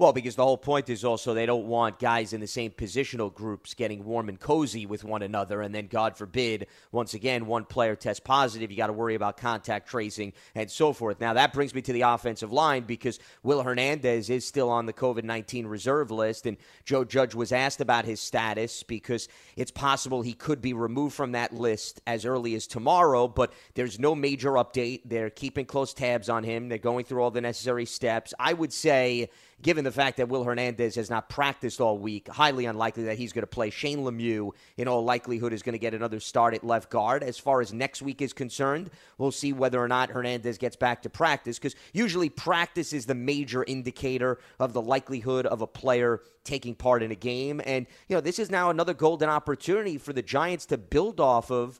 Well, 0.00 0.14
because 0.14 0.34
the 0.34 0.44
whole 0.44 0.56
point 0.56 0.88
is 0.88 1.04
also 1.04 1.34
they 1.34 1.44
don't 1.44 1.66
want 1.66 1.98
guys 1.98 2.32
in 2.32 2.40
the 2.40 2.46
same 2.46 2.70
positional 2.70 3.30
groups 3.30 3.74
getting 3.74 4.02
warm 4.02 4.30
and 4.30 4.40
cozy 4.40 4.86
with 4.86 5.04
one 5.04 5.20
another. 5.20 5.60
And 5.60 5.74
then, 5.74 5.88
God 5.88 6.16
forbid, 6.16 6.68
once 6.90 7.12
again, 7.12 7.44
one 7.44 7.66
player 7.66 7.94
tests 7.96 8.18
positive. 8.18 8.70
You 8.70 8.78
got 8.78 8.86
to 8.86 8.94
worry 8.94 9.14
about 9.14 9.36
contact 9.36 9.90
tracing 9.90 10.32
and 10.54 10.70
so 10.70 10.94
forth. 10.94 11.20
Now, 11.20 11.34
that 11.34 11.52
brings 11.52 11.74
me 11.74 11.82
to 11.82 11.92
the 11.92 12.00
offensive 12.00 12.50
line 12.50 12.84
because 12.84 13.18
Will 13.42 13.62
Hernandez 13.62 14.30
is 14.30 14.46
still 14.46 14.70
on 14.70 14.86
the 14.86 14.94
COVID 14.94 15.22
19 15.22 15.66
reserve 15.66 16.10
list. 16.10 16.46
And 16.46 16.56
Joe 16.86 17.04
Judge 17.04 17.34
was 17.34 17.52
asked 17.52 17.82
about 17.82 18.06
his 18.06 18.20
status 18.20 18.82
because 18.82 19.28
it's 19.54 19.70
possible 19.70 20.22
he 20.22 20.32
could 20.32 20.62
be 20.62 20.72
removed 20.72 21.14
from 21.14 21.32
that 21.32 21.52
list 21.52 22.00
as 22.06 22.24
early 22.24 22.54
as 22.54 22.66
tomorrow. 22.66 23.28
But 23.28 23.52
there's 23.74 23.98
no 23.98 24.14
major 24.14 24.52
update. 24.52 25.02
They're 25.04 25.28
keeping 25.28 25.66
close 25.66 25.92
tabs 25.92 26.30
on 26.30 26.42
him, 26.42 26.70
they're 26.70 26.78
going 26.78 27.04
through 27.04 27.22
all 27.22 27.30
the 27.30 27.42
necessary 27.42 27.84
steps. 27.84 28.32
I 28.38 28.54
would 28.54 28.72
say 28.72 29.28
given 29.62 29.84
the 29.84 29.92
fact 29.92 30.16
that 30.16 30.28
Will 30.28 30.44
Hernandez 30.44 30.94
has 30.94 31.10
not 31.10 31.28
practiced 31.28 31.80
all 31.80 31.98
week, 31.98 32.28
highly 32.28 32.64
unlikely 32.64 33.04
that 33.04 33.18
he's 33.18 33.32
going 33.32 33.42
to 33.42 33.46
play. 33.46 33.70
Shane 33.70 33.98
Lemieux, 33.98 34.52
in 34.76 34.88
all 34.88 35.04
likelihood, 35.04 35.52
is 35.52 35.62
going 35.62 35.74
to 35.74 35.78
get 35.78 35.94
another 35.94 36.20
start 36.20 36.54
at 36.54 36.64
left 36.64 36.90
guard. 36.90 37.22
As 37.22 37.38
far 37.38 37.60
as 37.60 37.72
next 37.72 38.02
week 38.02 38.22
is 38.22 38.32
concerned, 38.32 38.90
we'll 39.18 39.32
see 39.32 39.52
whether 39.52 39.80
or 39.80 39.88
not 39.88 40.10
Hernandez 40.10 40.58
gets 40.58 40.76
back 40.76 41.02
to 41.02 41.10
practice 41.10 41.58
because 41.58 41.76
usually 41.92 42.28
practice 42.28 42.92
is 42.92 43.06
the 43.06 43.14
major 43.14 43.64
indicator 43.64 44.38
of 44.58 44.72
the 44.72 44.82
likelihood 44.82 45.46
of 45.46 45.60
a 45.60 45.66
player 45.66 46.22
taking 46.44 46.74
part 46.74 47.02
in 47.02 47.10
a 47.10 47.16
game. 47.16 47.60
And, 47.64 47.86
you 48.08 48.16
know, 48.16 48.20
this 48.20 48.38
is 48.38 48.50
now 48.50 48.70
another 48.70 48.94
golden 48.94 49.28
opportunity 49.28 49.98
for 49.98 50.12
the 50.12 50.22
Giants 50.22 50.66
to 50.66 50.78
build 50.78 51.20
off 51.20 51.50
of 51.50 51.78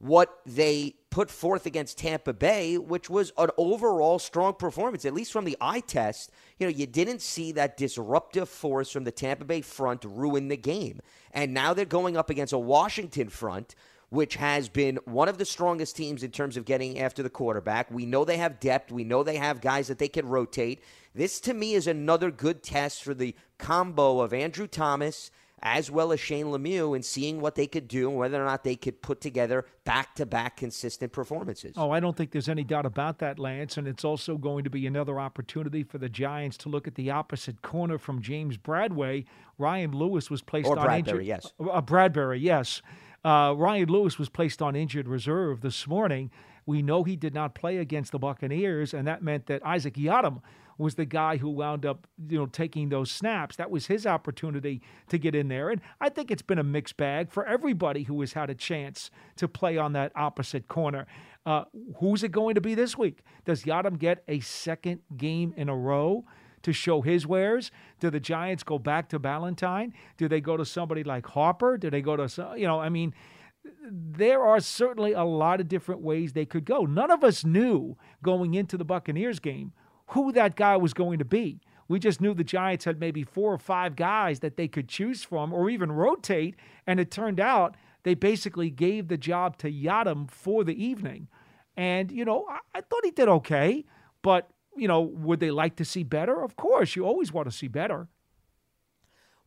what 0.00 0.40
they 0.46 0.94
put 1.10 1.30
forth 1.30 1.66
against 1.66 1.98
Tampa 1.98 2.32
Bay, 2.32 2.78
which 2.78 3.10
was 3.10 3.32
an 3.36 3.50
overall 3.58 4.18
strong 4.18 4.54
performance, 4.54 5.04
at 5.04 5.12
least 5.12 5.32
from 5.32 5.44
the 5.44 5.56
eye 5.60 5.80
test. 5.80 6.30
You 6.60 6.66
know, 6.66 6.72
you 6.76 6.86
didn't 6.86 7.22
see 7.22 7.52
that 7.52 7.78
disruptive 7.78 8.48
force 8.48 8.90
from 8.90 9.04
the 9.04 9.10
Tampa 9.10 9.46
Bay 9.46 9.62
front 9.62 10.04
ruin 10.04 10.48
the 10.48 10.58
game. 10.58 11.00
And 11.32 11.54
now 11.54 11.72
they're 11.72 11.86
going 11.86 12.18
up 12.18 12.28
against 12.28 12.52
a 12.52 12.58
Washington 12.58 13.30
front, 13.30 13.74
which 14.10 14.34
has 14.34 14.68
been 14.68 14.98
one 15.06 15.30
of 15.30 15.38
the 15.38 15.46
strongest 15.46 15.96
teams 15.96 16.22
in 16.22 16.30
terms 16.30 16.58
of 16.58 16.66
getting 16.66 16.98
after 16.98 17.22
the 17.22 17.30
quarterback. 17.30 17.90
We 17.90 18.04
know 18.04 18.26
they 18.26 18.36
have 18.36 18.60
depth, 18.60 18.92
we 18.92 19.04
know 19.04 19.22
they 19.22 19.38
have 19.38 19.62
guys 19.62 19.88
that 19.88 19.98
they 19.98 20.08
can 20.08 20.28
rotate. 20.28 20.82
This, 21.14 21.40
to 21.40 21.54
me, 21.54 21.72
is 21.72 21.86
another 21.86 22.30
good 22.30 22.62
test 22.62 23.02
for 23.02 23.14
the 23.14 23.34
combo 23.56 24.20
of 24.20 24.34
Andrew 24.34 24.66
Thomas 24.66 25.30
as 25.62 25.90
well 25.90 26.12
as 26.12 26.20
Shane 26.20 26.46
Lemieux 26.46 26.94
and 26.94 27.04
seeing 27.04 27.40
what 27.40 27.54
they 27.54 27.66
could 27.66 27.88
do 27.88 28.08
and 28.08 28.18
whether 28.18 28.40
or 28.40 28.44
not 28.44 28.64
they 28.64 28.76
could 28.76 29.02
put 29.02 29.20
together 29.20 29.66
back 29.84 30.14
to 30.16 30.26
back 30.26 30.56
consistent 30.56 31.12
performances. 31.12 31.74
Oh, 31.76 31.90
I 31.90 32.00
don't 32.00 32.16
think 32.16 32.30
there's 32.30 32.48
any 32.48 32.64
doubt 32.64 32.86
about 32.86 33.18
that, 33.18 33.38
Lance. 33.38 33.76
And 33.76 33.86
it's 33.86 34.04
also 34.04 34.36
going 34.36 34.64
to 34.64 34.70
be 34.70 34.86
another 34.86 35.20
opportunity 35.20 35.82
for 35.82 35.98
the 35.98 36.08
Giants 36.08 36.56
to 36.58 36.68
look 36.68 36.86
at 36.86 36.94
the 36.94 37.10
opposite 37.10 37.62
corner 37.62 37.98
from 37.98 38.22
James 38.22 38.56
Bradway. 38.56 39.24
Ryan 39.58 39.92
Lewis 39.92 40.30
was 40.30 40.42
placed 40.42 40.68
or 40.68 40.78
on 40.78 40.86
Bradberry, 40.86 40.98
injured. 40.98 41.26
yes. 41.26 41.52
Uh, 41.60 41.82
Bradberry, 41.82 42.40
yes. 42.40 42.82
Uh, 43.24 43.54
Ryan 43.56 43.88
Lewis 43.88 44.18
was 44.18 44.28
placed 44.28 44.62
on 44.62 44.74
injured 44.74 45.08
reserve 45.08 45.60
this 45.60 45.86
morning. 45.86 46.30
We 46.64 46.82
know 46.82 47.04
he 47.04 47.16
did 47.16 47.34
not 47.34 47.54
play 47.54 47.78
against 47.78 48.12
the 48.12 48.18
Buccaneers, 48.18 48.94
and 48.94 49.06
that 49.06 49.22
meant 49.22 49.46
that 49.46 49.64
Isaac 49.64 49.94
Yiadom 49.94 50.40
was 50.80 50.94
the 50.94 51.04
guy 51.04 51.36
who 51.36 51.50
wound 51.50 51.84
up, 51.84 52.06
you 52.28 52.38
know, 52.38 52.46
taking 52.46 52.88
those 52.88 53.10
snaps. 53.10 53.56
That 53.56 53.70
was 53.70 53.86
his 53.86 54.06
opportunity 54.06 54.80
to 55.08 55.18
get 55.18 55.34
in 55.34 55.48
there. 55.48 55.68
And 55.68 55.80
I 56.00 56.08
think 56.08 56.30
it's 56.30 56.42
been 56.42 56.58
a 56.58 56.64
mixed 56.64 56.96
bag 56.96 57.30
for 57.30 57.44
everybody 57.44 58.04
who 58.04 58.20
has 58.20 58.32
had 58.32 58.48
a 58.48 58.54
chance 58.54 59.10
to 59.36 59.46
play 59.46 59.76
on 59.76 59.92
that 59.92 60.10
opposite 60.16 60.68
corner. 60.68 61.06
Uh, 61.44 61.64
who's 61.98 62.22
it 62.22 62.32
going 62.32 62.54
to 62.54 62.60
be 62.60 62.74
this 62.74 62.96
week? 62.96 63.22
Does 63.44 63.64
Yiadom 63.64 63.98
get 63.98 64.24
a 64.26 64.40
second 64.40 65.00
game 65.16 65.54
in 65.56 65.68
a 65.68 65.76
row? 65.76 66.24
to 66.62 66.74
show 66.74 67.00
his 67.00 67.26
wares? 67.26 67.70
Do 68.00 68.10
the 68.10 68.20
Giants 68.20 68.62
go 68.62 68.78
back 68.78 69.08
to 69.08 69.18
Ballentine? 69.18 69.92
Do 70.18 70.28
they 70.28 70.42
go 70.42 70.58
to 70.58 70.66
somebody 70.66 71.02
like 71.02 71.24
Harper? 71.24 71.78
Do 71.78 71.88
they 71.88 72.02
go 72.02 72.16
to, 72.16 72.54
you 72.54 72.66
know, 72.66 72.78
I 72.78 72.90
mean, 72.90 73.14
there 73.90 74.44
are 74.44 74.60
certainly 74.60 75.12
a 75.12 75.24
lot 75.24 75.60
of 75.60 75.68
different 75.68 76.02
ways 76.02 76.34
they 76.34 76.44
could 76.44 76.66
go. 76.66 76.84
None 76.84 77.10
of 77.10 77.24
us 77.24 77.46
knew 77.46 77.96
going 78.22 78.52
into 78.52 78.76
the 78.76 78.84
Buccaneers 78.84 79.38
game 79.38 79.72
who 80.10 80.32
that 80.32 80.56
guy 80.56 80.76
was 80.76 80.94
going 80.94 81.18
to 81.18 81.24
be. 81.24 81.60
We 81.88 81.98
just 81.98 82.20
knew 82.20 82.34
the 82.34 82.44
Giants 82.44 82.84
had 82.84 83.00
maybe 83.00 83.24
four 83.24 83.52
or 83.52 83.58
five 83.58 83.96
guys 83.96 84.40
that 84.40 84.56
they 84.56 84.68
could 84.68 84.88
choose 84.88 85.24
from 85.24 85.52
or 85.52 85.68
even 85.68 85.90
rotate. 85.90 86.54
And 86.86 87.00
it 87.00 87.10
turned 87.10 87.40
out 87.40 87.76
they 88.04 88.14
basically 88.14 88.70
gave 88.70 89.08
the 89.08 89.16
job 89.16 89.56
to 89.58 89.70
Yiadom 89.70 90.30
for 90.30 90.62
the 90.62 90.82
evening. 90.82 91.28
And, 91.76 92.12
you 92.12 92.24
know, 92.24 92.46
I, 92.48 92.58
I 92.76 92.80
thought 92.80 93.04
he 93.04 93.10
did 93.10 93.28
okay. 93.28 93.84
But, 94.22 94.50
you 94.76 94.86
know, 94.86 95.00
would 95.00 95.40
they 95.40 95.50
like 95.50 95.76
to 95.76 95.84
see 95.84 96.04
better? 96.04 96.42
Of 96.42 96.56
course, 96.56 96.94
you 96.94 97.04
always 97.04 97.32
want 97.32 97.50
to 97.50 97.56
see 97.56 97.68
better. 97.68 98.08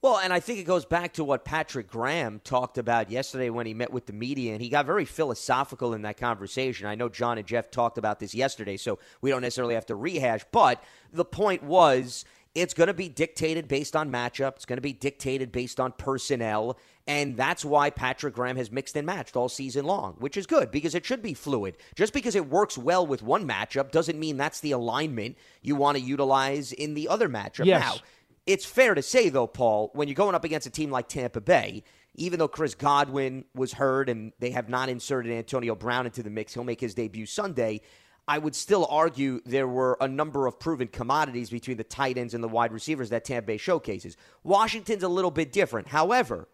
Well, 0.04 0.18
and 0.18 0.34
I 0.34 0.42
think 0.42 0.60
it 0.60 0.66
goes 0.66 0.84
back 0.84 1.14
to 1.14 1.24
what 1.24 1.46
Patrick 1.46 1.88
Graham 1.88 2.42
talked 2.44 2.78
about 2.78 3.10
yesterday 3.10 3.50
when 3.50 3.66
he 3.66 3.74
met 3.74 3.94
with 3.94 4.06
the 4.06 4.12
media, 4.12 4.52
and 4.52 4.62
he 4.62 4.68
got 4.68 4.86
very 4.86 5.06
philosophical 5.06 5.94
in 5.94 6.02
that 6.02 6.18
conversation. 6.18 6.88
I 6.88 6.96
know 6.96 7.08
John 7.08 7.38
and 7.38 7.48
Jeff 7.48 7.72
talked 7.72 7.98
about 7.98 8.20
this 8.20 8.36
yesterday, 8.36 8.76
so 8.76 9.00
we 9.22 9.30
don't 9.30 9.44
necessarily 9.44 9.76
have 9.76 9.86
to 9.86 9.96
rehash, 9.96 10.42
but 10.52 10.84
the 11.14 11.24
point 11.24 11.64
was 11.64 12.26
it's 12.54 12.74
going 12.74 12.88
to 12.88 12.94
be 12.94 13.08
dictated 13.08 13.70
based 13.70 13.96
on 13.96 14.12
matchup, 14.12 14.58
it's 14.58 14.66
going 14.66 14.76
to 14.76 14.82
be 14.82 14.92
dictated 14.92 15.54
based 15.54 15.80
on 15.80 15.94
personnel, 15.94 16.78
and 17.08 17.38
that's 17.38 17.64
why 17.64 17.90
Patrick 17.90 18.36
Graham 18.36 18.58
has 18.58 18.74
mixed 18.74 18.98
and 18.98 19.06
matched 19.06 19.38
all 19.38 19.48
season 19.48 19.86
long, 19.86 20.16
which 20.20 20.36
is 20.36 20.46
good 20.46 20.70
because 20.70 20.96
it 20.96 21.06
should 21.06 21.22
be 21.22 21.34
fluid. 21.34 21.78
Just 21.96 22.12
because 22.12 22.36
it 22.36 22.50
works 22.50 22.78
well 22.78 23.08
with 23.08 23.24
one 23.24 23.48
matchup 23.48 23.92
doesn't 23.92 24.20
mean 24.20 24.36
that's 24.36 24.60
the 24.60 24.74
alignment 24.74 25.38
you 25.62 25.78
want 25.78 25.98
to 25.98 26.04
utilize 26.04 26.74
in 26.74 26.94
the 26.94 27.08
other 27.08 27.30
matchup. 27.30 27.66
Yes. 27.66 27.82
Now, 27.82 27.96
it's 28.46 28.66
fair 28.66 28.94
to 28.94 29.02
say, 29.02 29.30
though, 29.30 29.48
Paul, 29.48 29.92
when 29.94 30.08
you're 30.08 30.16
going 30.16 30.36
up 30.36 30.44
against 30.44 30.68
a 30.68 30.72
team 30.72 30.92
like 30.92 31.08
Tampa 31.08 31.42
Bay, 31.42 31.84
even 32.16 32.40
though 32.40 32.48
Chris 32.48 32.76
Godwin 32.76 33.46
was 33.56 33.74
hurt 33.74 34.10
and 34.10 34.34
they 34.40 34.52
have 34.52 34.70
not 34.70 34.90
inserted 34.90 35.32
Antonio 35.32 35.76
Brown 35.76 36.06
into 36.06 36.22
the 36.22 36.30
mix, 36.30 36.54
he'll 36.54 36.64
make 36.64 36.82
his 36.82 36.94
debut 36.94 37.26
Sunday. 37.26 37.82
I 38.28 38.38
would 38.38 38.56
still 38.56 38.86
argue 38.90 39.42
there 39.46 39.68
were 39.68 39.98
a 40.00 40.08
number 40.08 40.48
of 40.48 40.60
proven 40.60 40.88
commodities 40.88 41.50
between 41.50 41.78
the 41.78 41.84
tight 41.84 42.18
ends 42.18 42.34
and 42.34 42.44
the 42.44 42.48
wide 42.48 42.72
receivers 42.72 43.10
that 43.10 43.26
Tampa 43.26 43.48
Bay 43.48 43.58
showcases. 43.58 44.16
Washington's 44.44 45.04
a 45.04 45.10
little 45.10 45.32
bit 45.32 45.52
different. 45.52 45.88
However, 45.88 46.48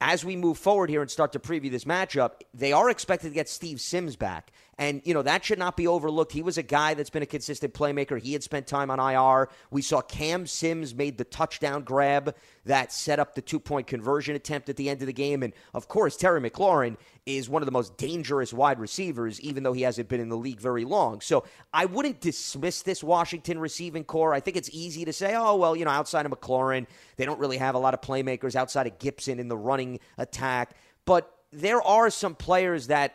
as 0.00 0.24
we 0.24 0.36
move 0.36 0.58
forward 0.58 0.90
here 0.90 1.02
and 1.02 1.10
start 1.10 1.32
to 1.32 1.38
preview 1.38 1.70
this 1.70 1.84
matchup, 1.84 2.32
they 2.52 2.72
are 2.72 2.90
expected 2.90 3.28
to 3.28 3.34
get 3.34 3.48
Steve 3.48 3.80
Sims 3.80 4.16
back. 4.16 4.50
And, 4.78 5.02
you 5.04 5.14
know, 5.14 5.22
that 5.22 5.44
should 5.44 5.58
not 5.58 5.76
be 5.76 5.86
overlooked. 5.86 6.32
He 6.32 6.42
was 6.42 6.58
a 6.58 6.62
guy 6.62 6.94
that's 6.94 7.10
been 7.10 7.22
a 7.22 7.26
consistent 7.26 7.74
playmaker. 7.74 8.20
He 8.20 8.32
had 8.32 8.42
spent 8.42 8.66
time 8.66 8.90
on 8.90 8.98
IR. 8.98 9.48
We 9.70 9.82
saw 9.82 10.00
Cam 10.00 10.46
Sims 10.46 10.94
made 10.94 11.18
the 11.18 11.24
touchdown 11.24 11.82
grab 11.82 12.34
that 12.64 12.92
set 12.92 13.18
up 13.18 13.34
the 13.34 13.42
two 13.42 13.60
point 13.60 13.86
conversion 13.86 14.34
attempt 14.34 14.68
at 14.68 14.76
the 14.76 14.88
end 14.88 15.00
of 15.00 15.06
the 15.06 15.12
game. 15.12 15.42
And, 15.42 15.52
of 15.74 15.88
course, 15.88 16.16
Terry 16.16 16.40
McLaurin 16.40 16.96
is 17.26 17.48
one 17.48 17.62
of 17.62 17.66
the 17.66 17.72
most 17.72 17.96
dangerous 17.96 18.52
wide 18.52 18.78
receivers, 18.78 19.40
even 19.40 19.62
though 19.62 19.72
he 19.72 19.82
hasn't 19.82 20.08
been 20.08 20.20
in 20.20 20.28
the 20.28 20.36
league 20.36 20.60
very 20.60 20.84
long. 20.84 21.20
So 21.20 21.44
I 21.72 21.86
wouldn't 21.86 22.20
dismiss 22.20 22.82
this 22.82 23.02
Washington 23.02 23.58
receiving 23.58 24.04
corps. 24.04 24.34
I 24.34 24.40
think 24.40 24.56
it's 24.56 24.70
easy 24.72 25.04
to 25.04 25.12
say, 25.12 25.34
oh, 25.34 25.56
well, 25.56 25.76
you 25.76 25.84
know, 25.84 25.90
outside 25.90 26.26
of 26.26 26.32
McLaurin, 26.32 26.86
they 27.16 27.24
don't 27.24 27.38
really 27.38 27.58
have 27.58 27.74
a 27.74 27.78
lot 27.78 27.94
of 27.94 28.00
playmakers 28.00 28.56
outside 28.56 28.86
of 28.86 28.98
Gibson 28.98 29.38
in 29.38 29.48
the 29.48 29.56
running 29.56 30.00
attack. 30.18 30.76
But 31.06 31.30
there 31.52 31.80
are 31.82 32.10
some 32.10 32.34
players 32.34 32.88
that 32.88 33.14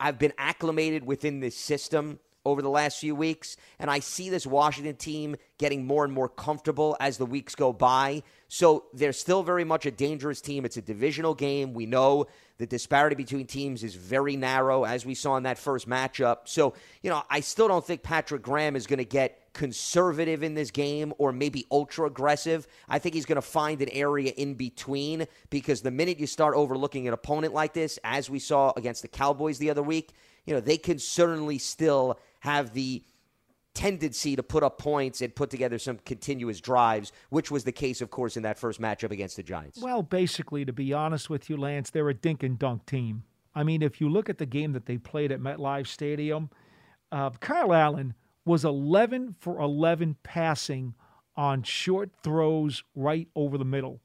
I've 0.00 0.18
been 0.18 0.32
acclimated 0.38 1.04
within 1.06 1.40
this 1.40 1.56
system 1.56 2.18
over 2.44 2.62
the 2.62 2.70
last 2.70 2.98
few 2.98 3.14
weeks, 3.14 3.58
and 3.78 3.90
I 3.90 3.98
see 3.98 4.30
this 4.30 4.46
Washington 4.46 4.96
team 4.96 5.36
getting 5.58 5.86
more 5.86 6.04
and 6.04 6.12
more 6.12 6.28
comfortable 6.28 6.96
as 6.98 7.18
the 7.18 7.26
weeks 7.26 7.54
go 7.54 7.72
by. 7.72 8.22
So 8.48 8.84
they're 8.94 9.12
still 9.12 9.42
very 9.42 9.64
much 9.64 9.84
a 9.84 9.90
dangerous 9.90 10.40
team. 10.40 10.64
It's 10.64 10.78
a 10.78 10.82
divisional 10.82 11.34
game. 11.34 11.74
We 11.74 11.84
know 11.84 12.26
the 12.56 12.66
disparity 12.66 13.14
between 13.14 13.46
teams 13.46 13.84
is 13.84 13.94
very 13.94 14.36
narrow, 14.36 14.84
as 14.84 15.04
we 15.04 15.14
saw 15.14 15.36
in 15.36 15.42
that 15.42 15.58
first 15.58 15.88
matchup. 15.88 16.38
So, 16.44 16.74
you 17.02 17.10
know, 17.10 17.22
I 17.28 17.40
still 17.40 17.68
don't 17.68 17.86
think 17.86 18.02
Patrick 18.02 18.42
Graham 18.42 18.76
is 18.76 18.86
going 18.86 18.98
to 18.98 19.04
get 19.04 19.39
conservative 19.52 20.42
in 20.42 20.54
this 20.54 20.70
game 20.70 21.12
or 21.18 21.32
maybe 21.32 21.66
ultra 21.70 22.06
aggressive. 22.06 22.66
I 22.88 22.98
think 22.98 23.14
he's 23.14 23.26
going 23.26 23.36
to 23.36 23.42
find 23.42 23.82
an 23.82 23.88
area 23.90 24.32
in 24.36 24.54
between 24.54 25.26
because 25.50 25.82
the 25.82 25.90
minute 25.90 26.18
you 26.18 26.26
start 26.26 26.54
overlooking 26.54 27.08
an 27.08 27.14
opponent 27.14 27.54
like 27.54 27.72
this, 27.72 27.98
as 28.04 28.30
we 28.30 28.38
saw 28.38 28.72
against 28.76 29.02
the 29.02 29.08
Cowboys 29.08 29.58
the 29.58 29.70
other 29.70 29.82
week, 29.82 30.12
you 30.44 30.54
know, 30.54 30.60
they 30.60 30.78
can 30.78 30.98
certainly 30.98 31.58
still 31.58 32.18
have 32.40 32.72
the 32.72 33.02
tendency 33.74 34.34
to 34.36 34.42
put 34.42 34.62
up 34.62 34.78
points 34.78 35.20
and 35.20 35.34
put 35.34 35.50
together 35.50 35.78
some 35.78 35.98
continuous 36.04 36.60
drives, 36.60 37.12
which 37.28 37.50
was 37.50 37.64
the 37.64 37.72
case, 37.72 38.00
of 38.00 38.10
course, 38.10 38.36
in 38.36 38.42
that 38.42 38.58
first 38.58 38.80
matchup 38.80 39.10
against 39.10 39.36
the 39.36 39.42
Giants. 39.42 39.80
Well, 39.80 40.02
basically, 40.02 40.64
to 40.64 40.72
be 40.72 40.92
honest 40.92 41.30
with 41.30 41.48
you, 41.48 41.56
Lance, 41.56 41.90
they're 41.90 42.08
a 42.08 42.14
dink 42.14 42.42
and 42.42 42.58
dunk 42.58 42.86
team. 42.86 43.24
I 43.54 43.62
mean, 43.62 43.82
if 43.82 44.00
you 44.00 44.08
look 44.08 44.28
at 44.28 44.38
the 44.38 44.46
game 44.46 44.72
that 44.72 44.86
they 44.86 44.98
played 44.98 45.32
at 45.32 45.40
MetLife 45.40 45.86
Stadium, 45.86 46.50
uh, 47.12 47.30
Kyle 47.30 47.72
Allen 47.72 48.14
was 48.44 48.64
11 48.64 49.36
for 49.38 49.60
11 49.60 50.16
passing 50.22 50.94
on 51.36 51.62
short 51.62 52.10
throws 52.22 52.82
right 52.94 53.28
over 53.34 53.56
the 53.56 53.64
middle 53.64 54.00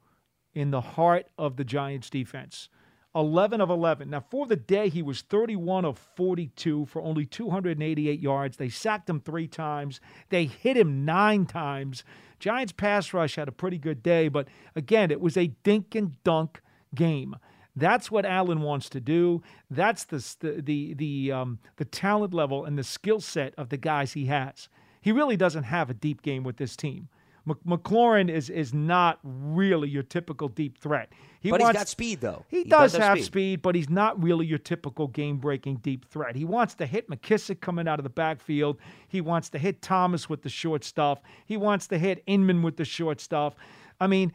in 0.54 0.72
the 0.72 0.82
heart 0.82 1.28
of 1.38 1.58
the 1.58 1.64
Giants 1.64 2.10
defense. 2.10 2.70
11 3.16 3.62
of 3.62 3.70
11. 3.70 4.10
Now, 4.10 4.20
for 4.30 4.46
the 4.46 4.58
day, 4.58 4.90
he 4.90 5.02
was 5.02 5.22
31 5.22 5.86
of 5.86 5.98
42 5.98 6.86
for 6.86 7.02
only 7.02 7.26
288 7.26 8.20
yards. 8.20 8.58
They 8.58 8.68
sacked 8.68 9.10
him 9.10 9.22
three 9.22 9.48
times, 9.48 10.02
they 10.30 10.46
hit 10.46 10.76
him 10.76 11.06
nine 11.06 11.46
times. 11.46 12.04
Giants 12.40 12.74
pass 12.74 13.14
rush 13.14 13.36
had 13.36 13.48
a 13.48 13.54
pretty 13.54 13.78
good 13.78 14.04
day, 14.04 14.28
but 14.28 14.50
again, 14.76 15.12
it 15.12 15.22
was 15.22 15.38
a 15.38 15.48
dink 15.64 15.96
and 15.96 16.22
dunk 16.24 16.62
game. 16.94 17.38
That's 17.76 18.10
what 18.10 18.26
Allen 18.26 18.62
wants 18.62 18.90
to 18.90 19.00
do. 19.00 19.44
That's 19.70 20.06
the 20.06 20.18
the 20.40 20.62
the 20.62 20.94
the, 20.94 21.32
um, 21.32 21.60
the 21.78 21.86
talent 21.86 22.34
level 22.34 22.66
and 22.66 22.78
the 22.78 22.84
skill 22.84 23.20
set 23.20 23.54
of 23.58 23.70
the 23.70 23.78
guys 23.78 24.14
he 24.14 24.26
has. 24.28 24.70
He 25.02 25.12
really 25.12 25.38
doesn't 25.38 25.64
have 25.64 25.90
a 25.90 25.94
deep 25.94 26.22
game 26.22 26.44
with 26.44 26.58
this 26.58 26.76
team, 26.76 27.10
McLaurin 27.48 28.30
is 28.30 28.50
is 28.50 28.74
not 28.74 29.20
really 29.24 29.88
your 29.88 30.04
typical 30.04 30.48
deep 30.48 30.80
threat. 30.80 31.12
He 31.40 31.52
but 31.52 31.62
wants, 31.62 31.78
he's 31.78 31.82
got 31.82 31.88
speed, 31.88 32.22
though. 32.22 32.44
He, 32.48 32.64
does, 32.64 32.96
have 32.96 33.24
speed. 33.24 33.62
but 33.62 33.76
he's 33.76 33.90
not 33.90 34.22
really 34.22 34.48
your 34.48 34.58
typical 34.58 35.08
game 35.08 35.38
breaking 35.38 35.78
deep 35.78 36.10
threat. 36.10 36.36
He 36.36 36.44
wants 36.44 36.74
to 36.76 36.88
hit 36.88 37.08
McKissic 37.08 37.62
coming 37.62 37.88
out 37.88 38.00
of 38.00 38.04
the 38.04 38.10
backfield. 38.10 38.80
He 39.08 39.22
wants 39.22 39.50
to 39.50 39.60
hit 39.60 39.84
Thomas 39.84 40.28
with 40.28 40.42
the 40.42 40.50
short 40.50 40.84
stuff. 40.84 41.22
He 41.46 41.56
wants 41.56 41.86
to 41.88 42.00
hit 42.00 42.24
Inman 42.26 42.64
with 42.64 42.78
the 42.78 42.86
short 42.86 43.22
stuff. 43.22 43.54
I 44.02 44.08
mean, 44.08 44.34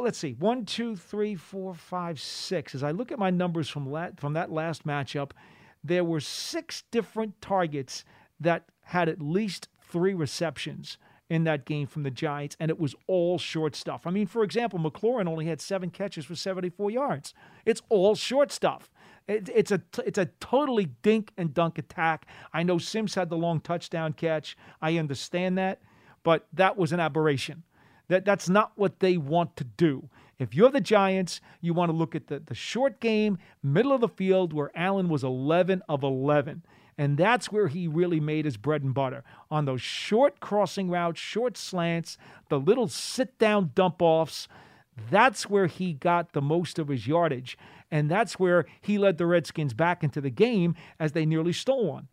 well, 0.00 0.06
let's 0.06 0.18
see. 0.18 0.32
One, 0.32 0.64
two, 0.64 0.96
three, 0.96 1.34
four, 1.34 1.74
five, 1.74 2.18
six. 2.18 2.74
As 2.74 2.82
I 2.82 2.90
look 2.90 3.12
at 3.12 3.18
my 3.18 3.28
numbers 3.28 3.68
from, 3.68 3.90
la- 3.90 4.08
from 4.16 4.32
that 4.32 4.50
last 4.50 4.86
matchup, 4.86 5.32
there 5.84 6.04
were 6.04 6.20
six 6.20 6.84
different 6.90 7.38
targets 7.42 8.06
that 8.40 8.64
had 8.84 9.10
at 9.10 9.20
least 9.20 9.68
three 9.78 10.14
receptions 10.14 10.96
in 11.28 11.44
that 11.44 11.66
game 11.66 11.86
from 11.86 12.02
the 12.02 12.10
Giants, 12.10 12.56
and 12.58 12.70
it 12.70 12.80
was 12.80 12.94
all 13.08 13.38
short 13.38 13.76
stuff. 13.76 14.06
I 14.06 14.10
mean, 14.10 14.26
for 14.26 14.42
example, 14.42 14.78
McLaurin 14.78 15.28
only 15.28 15.44
had 15.44 15.60
seven 15.60 15.90
catches 15.90 16.24
for 16.24 16.34
74 16.34 16.90
yards. 16.90 17.34
It's 17.66 17.82
all 17.90 18.14
short 18.14 18.50
stuff. 18.50 18.90
It, 19.28 19.50
it's 19.54 19.70
a 19.70 19.82
it's 20.06 20.18
a 20.18 20.30
totally 20.40 20.86
dink 21.02 21.30
and 21.36 21.52
dunk 21.52 21.76
attack. 21.76 22.24
I 22.54 22.62
know 22.62 22.78
Sims 22.78 23.14
had 23.16 23.28
the 23.28 23.36
long 23.36 23.60
touchdown 23.60 24.14
catch. 24.14 24.56
I 24.80 24.96
understand 24.96 25.58
that, 25.58 25.82
but 26.22 26.48
that 26.54 26.78
was 26.78 26.90
an 26.92 27.00
aberration. 27.00 27.64
That 28.10 28.24
that's 28.24 28.48
not 28.48 28.72
what 28.74 28.98
they 28.98 29.16
want 29.16 29.54
to 29.56 29.64
do. 29.64 30.08
If 30.40 30.52
you're 30.52 30.70
the 30.70 30.80
Giants, 30.80 31.40
you 31.60 31.72
want 31.72 31.90
to 31.90 31.96
look 31.96 32.16
at 32.16 32.26
the, 32.26 32.40
the 32.40 32.56
short 32.56 32.98
game, 32.98 33.38
middle 33.62 33.92
of 33.92 34.00
the 34.00 34.08
field, 34.08 34.52
where 34.52 34.72
Allen 34.74 35.08
was 35.08 35.22
11 35.22 35.82
of 35.88 36.02
11. 36.02 36.64
And 36.98 37.16
that's 37.16 37.52
where 37.52 37.68
he 37.68 37.86
really 37.86 38.18
made 38.18 38.46
his 38.46 38.56
bread 38.56 38.82
and 38.82 38.92
butter 38.92 39.22
on 39.48 39.64
those 39.64 39.80
short 39.80 40.40
crossing 40.40 40.90
routes, 40.90 41.20
short 41.20 41.56
slants, 41.56 42.18
the 42.48 42.58
little 42.58 42.88
sit 42.88 43.38
down 43.38 43.70
dump 43.76 44.02
offs. 44.02 44.48
That's 45.08 45.48
where 45.48 45.68
he 45.68 45.92
got 45.92 46.32
the 46.32 46.42
most 46.42 46.80
of 46.80 46.88
his 46.88 47.06
yardage. 47.06 47.56
And 47.92 48.10
that's 48.10 48.40
where 48.40 48.66
he 48.80 48.98
led 48.98 49.18
the 49.18 49.26
Redskins 49.26 49.72
back 49.72 50.02
into 50.02 50.20
the 50.20 50.30
game 50.30 50.74
as 50.98 51.12
they 51.12 51.24
nearly 51.24 51.52
stole 51.52 51.86
one. 51.86 52.08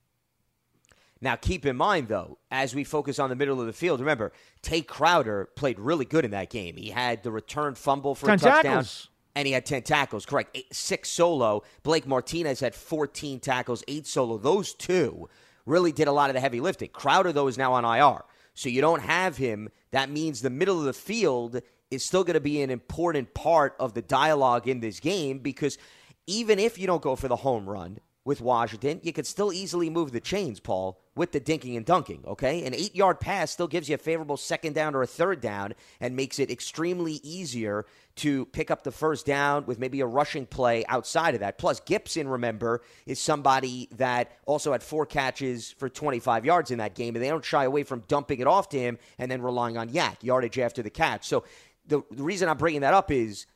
Now, 1.21 1.35
keep 1.35 1.65
in 1.65 1.75
mind, 1.75 2.07
though, 2.07 2.37
as 2.51 2.75
we 2.75 2.83
focus 2.83 3.19
on 3.19 3.29
the 3.29 3.35
middle 3.35 3.59
of 3.59 3.67
the 3.67 3.73
field, 3.73 3.99
remember, 3.99 4.31
Tae 4.61 4.81
Crowder 4.81 5.49
played 5.55 5.79
really 5.79 6.05
good 6.05 6.25
in 6.25 6.31
that 6.31 6.49
game. 6.49 6.75
He 6.77 6.89
had 6.89 7.23
the 7.23 7.31
return 7.31 7.75
fumble 7.75 8.15
for 8.15 8.27
Ten 8.27 8.35
a 8.35 8.37
touchdown. 8.37 8.63
tackles. 8.63 9.09
And 9.35 9.45
he 9.45 9.53
had 9.53 9.65
10 9.67 9.83
tackles, 9.83 10.25
correct. 10.25 10.49
Eight, 10.57 10.73
six 10.73 11.09
solo. 11.09 11.61
Blake 11.83 12.07
Martinez 12.07 12.59
had 12.59 12.73
14 12.73 13.39
tackles, 13.39 13.83
eight 13.87 14.07
solo. 14.07 14.37
Those 14.39 14.73
two 14.73 15.29
really 15.65 15.91
did 15.91 16.07
a 16.07 16.11
lot 16.11 16.29
of 16.31 16.33
the 16.33 16.39
heavy 16.39 16.59
lifting. 16.59 16.89
Crowder, 16.89 17.31
though, 17.31 17.47
is 17.47 17.57
now 17.57 17.73
on 17.73 17.85
IR. 17.85 18.23
So 18.55 18.69
you 18.69 18.81
don't 18.81 19.01
have 19.03 19.37
him. 19.37 19.69
That 19.91 20.09
means 20.09 20.41
the 20.41 20.49
middle 20.49 20.79
of 20.79 20.85
the 20.85 20.93
field 20.93 21.61
is 21.91 22.03
still 22.03 22.23
going 22.23 22.33
to 22.33 22.39
be 22.39 22.61
an 22.63 22.71
important 22.71 23.33
part 23.35 23.75
of 23.79 23.93
the 23.93 24.01
dialogue 24.01 24.67
in 24.67 24.79
this 24.79 24.99
game 24.99 25.39
because 25.39 25.77
even 26.25 26.57
if 26.59 26.77
you 26.77 26.87
don't 26.87 27.01
go 27.01 27.15
for 27.15 27.27
the 27.27 27.35
home 27.35 27.69
run 27.69 27.99
with 28.27 28.41
Washington, 28.41 28.99
you 29.03 29.13
could 29.13 29.25
still 29.25 29.53
easily 29.53 29.89
move 29.89 30.11
the 30.11 30.19
chains, 30.19 30.59
Paul, 30.59 30.99
with 31.15 31.31
the 31.31 31.39
dinking 31.39 31.77
and 31.77 31.85
dunking, 31.85 32.25
okay? 32.27 32.65
An 32.65 32.75
eight 32.75 32.93
yard 32.93 33.21
pass 33.21 33.51
still 33.51 33.69
gives 33.69 33.87
you 33.87 33.95
a 33.95 33.97
favorable 33.97 34.35
second 34.35 34.73
down 34.73 34.95
or 34.95 35.01
a 35.01 35.07
third 35.07 35.39
down 35.39 35.73
and 36.01 36.13
makes 36.13 36.37
it 36.37 36.51
extremely 36.51 37.13
easier 37.23 37.85
to 38.17 38.45
pick 38.47 38.69
up 38.69 38.83
the 38.83 38.91
first 38.91 39.25
down 39.25 39.65
with 39.65 39.79
maybe 39.79 40.01
a 40.01 40.05
rushing 40.05 40.45
play 40.45 40.83
outside 40.89 41.35
of 41.35 41.39
that. 41.39 41.57
Plus, 41.57 41.79
Gibson, 41.79 42.27
remember, 42.27 42.81
is 43.05 43.17
somebody 43.17 43.87
that 43.95 44.33
also 44.45 44.73
had 44.73 44.83
four 44.83 45.05
catches 45.05 45.71
for 45.71 45.87
25 45.87 46.45
yards 46.45 46.69
in 46.69 46.79
that 46.79 46.95
game, 46.95 47.15
and 47.15 47.23
they 47.23 47.29
don't 47.29 47.45
shy 47.45 47.63
away 47.63 47.83
from 47.83 48.03
dumping 48.09 48.41
it 48.41 48.47
off 48.47 48.67
to 48.69 48.77
him 48.77 48.97
and 49.17 49.31
then 49.31 49.41
relying 49.41 49.77
on 49.77 49.87
yak, 49.87 50.21
yardage 50.21 50.59
after 50.59 50.83
the 50.83 50.89
catch. 50.89 51.25
So 51.25 51.45
the, 51.87 52.03
the 52.11 52.23
reason 52.23 52.49
I'm 52.49 52.57
bringing 52.57 52.81
that 52.81 52.93
up 52.93 53.09
is 53.09 53.47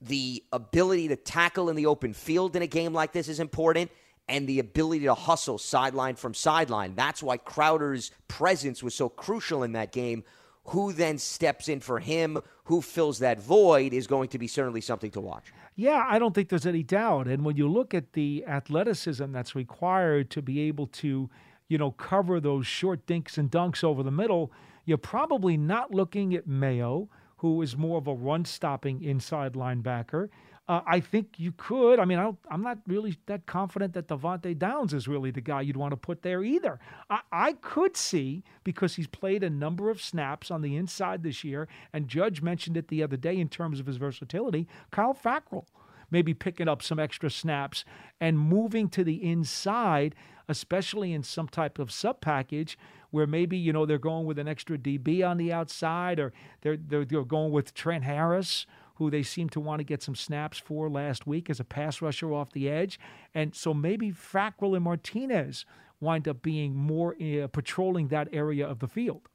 the 0.00 0.44
ability 0.52 1.08
to 1.08 1.16
tackle 1.16 1.68
in 1.68 1.74
the 1.74 1.86
open 1.86 2.12
field 2.12 2.54
in 2.54 2.62
a 2.62 2.68
game 2.68 2.92
like 2.92 3.10
this 3.10 3.28
is 3.28 3.40
important 3.40 3.90
and 4.28 4.46
the 4.46 4.58
ability 4.58 5.04
to 5.04 5.14
hustle 5.14 5.58
sideline 5.58 6.14
from 6.14 6.34
sideline. 6.34 6.94
That's 6.94 7.22
why 7.22 7.36
Crowder's 7.36 8.10
presence 8.28 8.82
was 8.82 8.94
so 8.94 9.08
crucial 9.08 9.62
in 9.62 9.72
that 9.72 9.92
game. 9.92 10.24
Who 10.66 10.92
then 10.92 11.18
steps 11.18 11.68
in 11.68 11.80
for 11.80 11.98
him, 11.98 12.38
who 12.64 12.82
fills 12.82 13.18
that 13.18 13.40
void, 13.40 13.92
is 13.92 14.06
going 14.06 14.28
to 14.28 14.38
be 14.38 14.46
certainly 14.46 14.80
something 14.80 15.10
to 15.10 15.20
watch. 15.20 15.52
Yeah, 15.74 16.06
I 16.08 16.20
don't 16.20 16.34
think 16.34 16.50
there's 16.50 16.66
any 16.66 16.84
doubt. 16.84 17.26
And 17.26 17.44
when 17.44 17.56
you 17.56 17.66
look 17.66 17.94
at 17.94 18.12
the 18.12 18.44
athleticism 18.46 19.32
that's 19.32 19.56
required 19.56 20.30
to 20.30 20.42
be 20.42 20.60
able 20.60 20.86
to, 20.88 21.28
you 21.66 21.78
know, 21.78 21.90
cover 21.90 22.38
those 22.38 22.66
short 22.66 23.06
dinks 23.06 23.38
and 23.38 23.50
dunks 23.50 23.82
over 23.82 24.04
the 24.04 24.12
middle, 24.12 24.52
you're 24.84 24.98
probably 24.98 25.56
not 25.56 25.90
looking 25.90 26.32
at 26.34 26.46
Mayo, 26.46 27.08
who 27.38 27.60
is 27.60 27.76
more 27.76 27.98
of 27.98 28.06
a 28.06 28.14
run 28.14 28.44
stopping 28.44 29.02
inside 29.02 29.54
linebacker. 29.54 30.28
Uh, 30.68 30.80
I 30.86 31.00
think 31.00 31.38
you 31.38 31.52
could. 31.52 31.98
I 31.98 32.04
mean, 32.04 32.18
I 32.18 32.32
am 32.50 32.62
not 32.62 32.78
really 32.86 33.16
that 33.26 33.46
confident 33.46 33.94
that 33.94 34.06
Devante 34.06 34.56
Downs 34.56 34.94
is 34.94 35.08
really 35.08 35.32
the 35.32 35.40
guy 35.40 35.60
you'd 35.60 35.76
want 35.76 35.90
to 35.90 35.96
put 35.96 36.22
there 36.22 36.44
either. 36.44 36.78
I, 37.10 37.20
I 37.32 37.52
could 37.54 37.96
see, 37.96 38.44
because 38.62 38.94
he's 38.94 39.08
played 39.08 39.42
a 39.42 39.50
number 39.50 39.90
of 39.90 40.00
snaps 40.00 40.50
on 40.50 40.62
the 40.62 40.76
inside 40.76 41.24
this 41.24 41.42
year, 41.42 41.66
and 41.92 42.06
Judge 42.06 42.42
mentioned 42.42 42.76
it 42.76 42.88
the 42.88 43.02
other 43.02 43.16
day 43.16 43.38
in 43.38 43.48
terms 43.48 43.80
of 43.80 43.86
his 43.86 43.96
versatility, 43.96 44.68
Kyle 44.90 45.14
Fackrell 45.14 45.66
maybe 46.12 46.34
picking 46.34 46.68
up 46.68 46.82
some 46.82 46.98
extra 46.98 47.30
snaps 47.30 47.84
and 48.20 48.38
moving 48.38 48.88
to 48.90 49.02
the 49.02 49.24
inside, 49.24 50.14
especially 50.46 51.12
in 51.12 51.22
some 51.22 51.48
type 51.48 51.78
of 51.78 51.90
sub 51.90 52.20
package 52.20 52.78
where 53.10 53.26
maybe 53.26 53.56
you 53.56 53.72
know 53.72 53.86
they're 53.86 53.98
going 53.98 54.26
with 54.26 54.38
an 54.38 54.46
extra 54.46 54.78
DB 54.78 55.26
on 55.26 55.38
the 55.38 55.52
outside, 55.52 56.20
or 56.20 56.32
they're 56.60 56.76
they're, 56.76 57.04
they're 57.04 57.24
going 57.24 57.50
with 57.50 57.74
Trent 57.74 58.04
Harris 58.04 58.66
who 58.96 59.10
they 59.10 59.22
seem 59.22 59.48
to 59.50 59.60
want 59.60 59.80
to 59.80 59.84
get 59.84 60.02
some 60.02 60.14
snaps 60.14 60.58
for 60.58 60.88
last 60.88 61.26
week 61.26 61.48
as 61.50 61.60
a 61.60 61.64
pass 61.64 62.02
rusher 62.02 62.32
off 62.32 62.52
the 62.52 62.68
edge. 62.68 62.98
And 63.34 63.54
so 63.54 63.72
maybe 63.74 64.12
Fackrell 64.12 64.74
and 64.74 64.84
Martinez 64.84 65.64
wind 66.00 66.26
up 66.28 66.42
being 66.42 66.74
more 66.74 67.14
uh, 67.22 67.46
patrolling 67.48 68.08
that 68.08 68.28
area 68.32 68.66
of 68.66 68.80
the 68.80 68.88
field. 68.88 69.28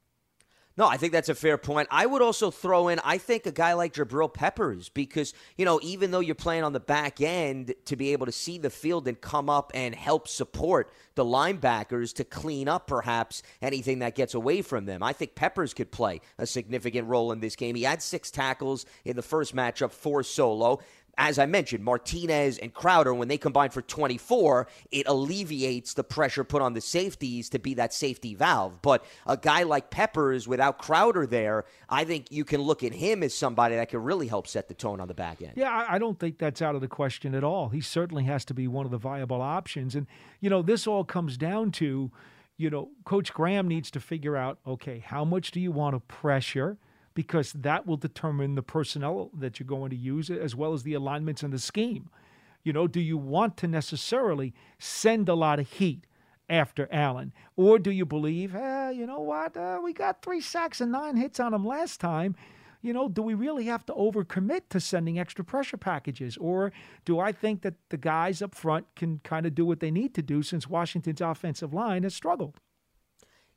No, 0.78 0.86
I 0.86 0.96
think 0.96 1.12
that's 1.12 1.28
a 1.28 1.34
fair 1.34 1.58
point. 1.58 1.88
I 1.90 2.06
would 2.06 2.22
also 2.22 2.52
throw 2.52 2.86
in, 2.86 3.00
I 3.02 3.18
think, 3.18 3.46
a 3.46 3.50
guy 3.50 3.72
like 3.72 3.94
Jabril 3.94 4.32
Peppers 4.32 4.88
because, 4.88 5.34
you 5.56 5.64
know, 5.64 5.80
even 5.82 6.12
though 6.12 6.20
you're 6.20 6.36
playing 6.36 6.62
on 6.62 6.72
the 6.72 6.78
back 6.78 7.20
end, 7.20 7.74
to 7.86 7.96
be 7.96 8.12
able 8.12 8.26
to 8.26 8.32
see 8.32 8.58
the 8.58 8.70
field 8.70 9.08
and 9.08 9.20
come 9.20 9.50
up 9.50 9.72
and 9.74 9.92
help 9.92 10.28
support 10.28 10.92
the 11.16 11.24
linebackers 11.24 12.14
to 12.14 12.22
clean 12.22 12.68
up 12.68 12.86
perhaps 12.86 13.42
anything 13.60 13.98
that 13.98 14.14
gets 14.14 14.34
away 14.34 14.62
from 14.62 14.84
them. 14.84 15.02
I 15.02 15.12
think 15.12 15.34
Peppers 15.34 15.74
could 15.74 15.90
play 15.90 16.20
a 16.38 16.46
significant 16.46 17.08
role 17.08 17.32
in 17.32 17.40
this 17.40 17.56
game. 17.56 17.74
He 17.74 17.82
had 17.82 18.00
six 18.00 18.30
tackles 18.30 18.86
in 19.04 19.16
the 19.16 19.22
first 19.22 19.56
matchup, 19.56 19.90
four 19.90 20.22
solo 20.22 20.78
as 21.18 21.36
I 21.36 21.46
mentioned, 21.46 21.84
Martinez 21.84 22.58
and 22.58 22.72
Crowder, 22.72 23.12
when 23.12 23.26
they 23.26 23.38
combine 23.38 23.70
for 23.70 23.82
24, 23.82 24.68
it 24.92 25.08
alleviates 25.08 25.94
the 25.94 26.04
pressure 26.04 26.44
put 26.44 26.62
on 26.62 26.74
the 26.74 26.80
safeties 26.80 27.50
to 27.50 27.58
be 27.58 27.74
that 27.74 27.92
safety 27.92 28.36
valve. 28.36 28.80
But 28.80 29.04
a 29.26 29.36
guy 29.36 29.64
like 29.64 29.90
Peppers 29.90 30.46
without 30.46 30.78
Crowder 30.78 31.26
there, 31.26 31.64
I 31.88 32.04
think 32.04 32.30
you 32.30 32.44
can 32.44 32.62
look 32.62 32.84
at 32.84 32.92
him 32.92 33.24
as 33.24 33.34
somebody 33.34 33.74
that 33.74 33.88
can 33.88 34.00
really 34.00 34.28
help 34.28 34.46
set 34.46 34.68
the 34.68 34.74
tone 34.74 35.00
on 35.00 35.08
the 35.08 35.14
back 35.14 35.42
end. 35.42 35.54
Yeah, 35.56 35.86
I 35.88 35.98
don't 35.98 36.20
think 36.20 36.38
that's 36.38 36.62
out 36.62 36.76
of 36.76 36.80
the 36.80 36.88
question 36.88 37.34
at 37.34 37.42
all. 37.42 37.70
He 37.70 37.80
certainly 37.80 38.24
has 38.24 38.44
to 38.46 38.54
be 38.54 38.68
one 38.68 38.86
of 38.86 38.92
the 38.92 38.98
viable 38.98 39.42
options. 39.42 39.96
And, 39.96 40.06
you 40.40 40.48
know, 40.48 40.62
this 40.62 40.86
all 40.86 41.02
comes 41.02 41.36
down 41.36 41.72
to, 41.72 42.12
you 42.56 42.70
know, 42.70 42.90
Coach 43.04 43.34
Graham 43.34 43.66
needs 43.66 43.90
to 43.90 44.00
figure 44.00 44.36
out 44.36 44.58
okay, 44.64 45.00
how 45.00 45.24
much 45.24 45.50
do 45.50 45.58
you 45.58 45.72
want 45.72 45.96
to 45.96 46.00
pressure? 46.00 46.78
Because 47.18 47.52
that 47.52 47.84
will 47.84 47.96
determine 47.96 48.54
the 48.54 48.62
personnel 48.62 49.28
that 49.36 49.58
you're 49.58 49.66
going 49.66 49.90
to 49.90 49.96
use 49.96 50.30
as 50.30 50.54
well 50.54 50.72
as 50.72 50.84
the 50.84 50.94
alignments 50.94 51.42
and 51.42 51.52
the 51.52 51.58
scheme. 51.58 52.08
You 52.62 52.72
know, 52.72 52.86
do 52.86 53.00
you 53.00 53.18
want 53.18 53.56
to 53.56 53.66
necessarily 53.66 54.54
send 54.78 55.28
a 55.28 55.34
lot 55.34 55.58
of 55.58 55.68
heat 55.68 56.06
after 56.48 56.86
Allen? 56.92 57.32
Or 57.56 57.80
do 57.80 57.90
you 57.90 58.06
believe, 58.06 58.54
eh, 58.54 58.90
you 58.90 59.04
know 59.04 59.18
what, 59.18 59.56
uh, 59.56 59.80
we 59.82 59.92
got 59.92 60.22
three 60.22 60.40
sacks 60.40 60.80
and 60.80 60.92
nine 60.92 61.16
hits 61.16 61.40
on 61.40 61.52
him 61.52 61.66
last 61.66 61.98
time. 61.98 62.36
You 62.82 62.92
know, 62.92 63.08
do 63.08 63.22
we 63.22 63.34
really 63.34 63.64
have 63.64 63.84
to 63.86 63.92
overcommit 63.94 64.68
to 64.70 64.78
sending 64.78 65.18
extra 65.18 65.44
pressure 65.44 65.76
packages? 65.76 66.36
Or 66.36 66.70
do 67.04 67.18
I 67.18 67.32
think 67.32 67.62
that 67.62 67.74
the 67.88 67.96
guys 67.96 68.42
up 68.42 68.54
front 68.54 68.86
can 68.94 69.22
kind 69.24 69.44
of 69.44 69.56
do 69.56 69.66
what 69.66 69.80
they 69.80 69.90
need 69.90 70.14
to 70.14 70.22
do 70.22 70.44
since 70.44 70.68
Washington's 70.68 71.20
offensive 71.20 71.74
line 71.74 72.04
has 72.04 72.14
struggled? 72.14 72.60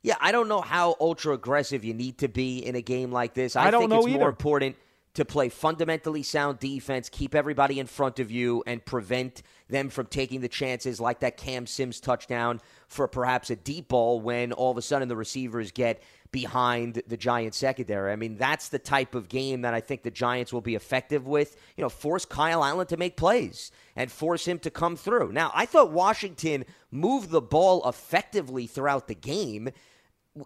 Yeah, 0.02 0.16
I 0.20 0.32
don't 0.32 0.48
know 0.48 0.60
how 0.60 0.96
ultra 1.00 1.34
aggressive 1.34 1.84
you 1.84 1.94
need 1.94 2.18
to 2.18 2.28
be 2.28 2.58
in 2.58 2.74
a 2.74 2.82
game 2.82 3.12
like 3.12 3.34
this. 3.34 3.54
I, 3.54 3.66
I 3.66 3.70
don't 3.70 3.82
think 3.82 3.90
know 3.90 3.98
it's 4.00 4.08
either. 4.08 4.18
more 4.18 4.28
important 4.28 4.76
to 5.14 5.24
play 5.24 5.48
fundamentally 5.48 6.22
sound 6.22 6.58
defense, 6.58 7.08
keep 7.10 7.34
everybody 7.34 7.78
in 7.78 7.86
front 7.86 8.18
of 8.18 8.30
you, 8.30 8.64
and 8.66 8.84
prevent 8.84 9.42
them 9.68 9.90
from 9.90 10.06
taking 10.06 10.40
the 10.40 10.48
chances 10.48 10.98
like 11.00 11.20
that 11.20 11.36
Cam 11.36 11.66
Sims 11.66 12.00
touchdown 12.00 12.60
for 12.88 13.06
perhaps 13.06 13.50
a 13.50 13.56
deep 13.56 13.88
ball 13.88 14.20
when 14.20 14.52
all 14.52 14.70
of 14.70 14.78
a 14.78 14.82
sudden 14.82 15.08
the 15.08 15.16
receivers 15.16 15.70
get 15.70 16.02
behind 16.32 17.02
the 17.06 17.16
Giants 17.18 17.58
secondary. 17.58 18.10
I 18.10 18.16
mean, 18.16 18.36
that's 18.36 18.70
the 18.70 18.78
type 18.78 19.14
of 19.14 19.28
game 19.28 19.62
that 19.62 19.74
I 19.74 19.80
think 19.80 20.02
the 20.02 20.10
Giants 20.10 20.50
will 20.50 20.62
be 20.62 20.74
effective 20.74 21.26
with. 21.26 21.56
You 21.76 21.82
know, 21.82 21.90
force 21.90 22.24
Kyle 22.24 22.64
Allen 22.64 22.86
to 22.86 22.96
make 22.96 23.18
plays 23.18 23.70
and 23.94 24.10
force 24.10 24.46
him 24.46 24.58
to 24.60 24.70
come 24.70 24.96
through. 24.96 25.32
Now, 25.32 25.52
I 25.54 25.66
thought 25.66 25.92
Washington 25.92 26.64
moved 26.90 27.30
the 27.30 27.42
ball 27.42 27.86
effectively 27.86 28.66
throughout 28.66 29.08
the 29.08 29.14
game 29.14 29.68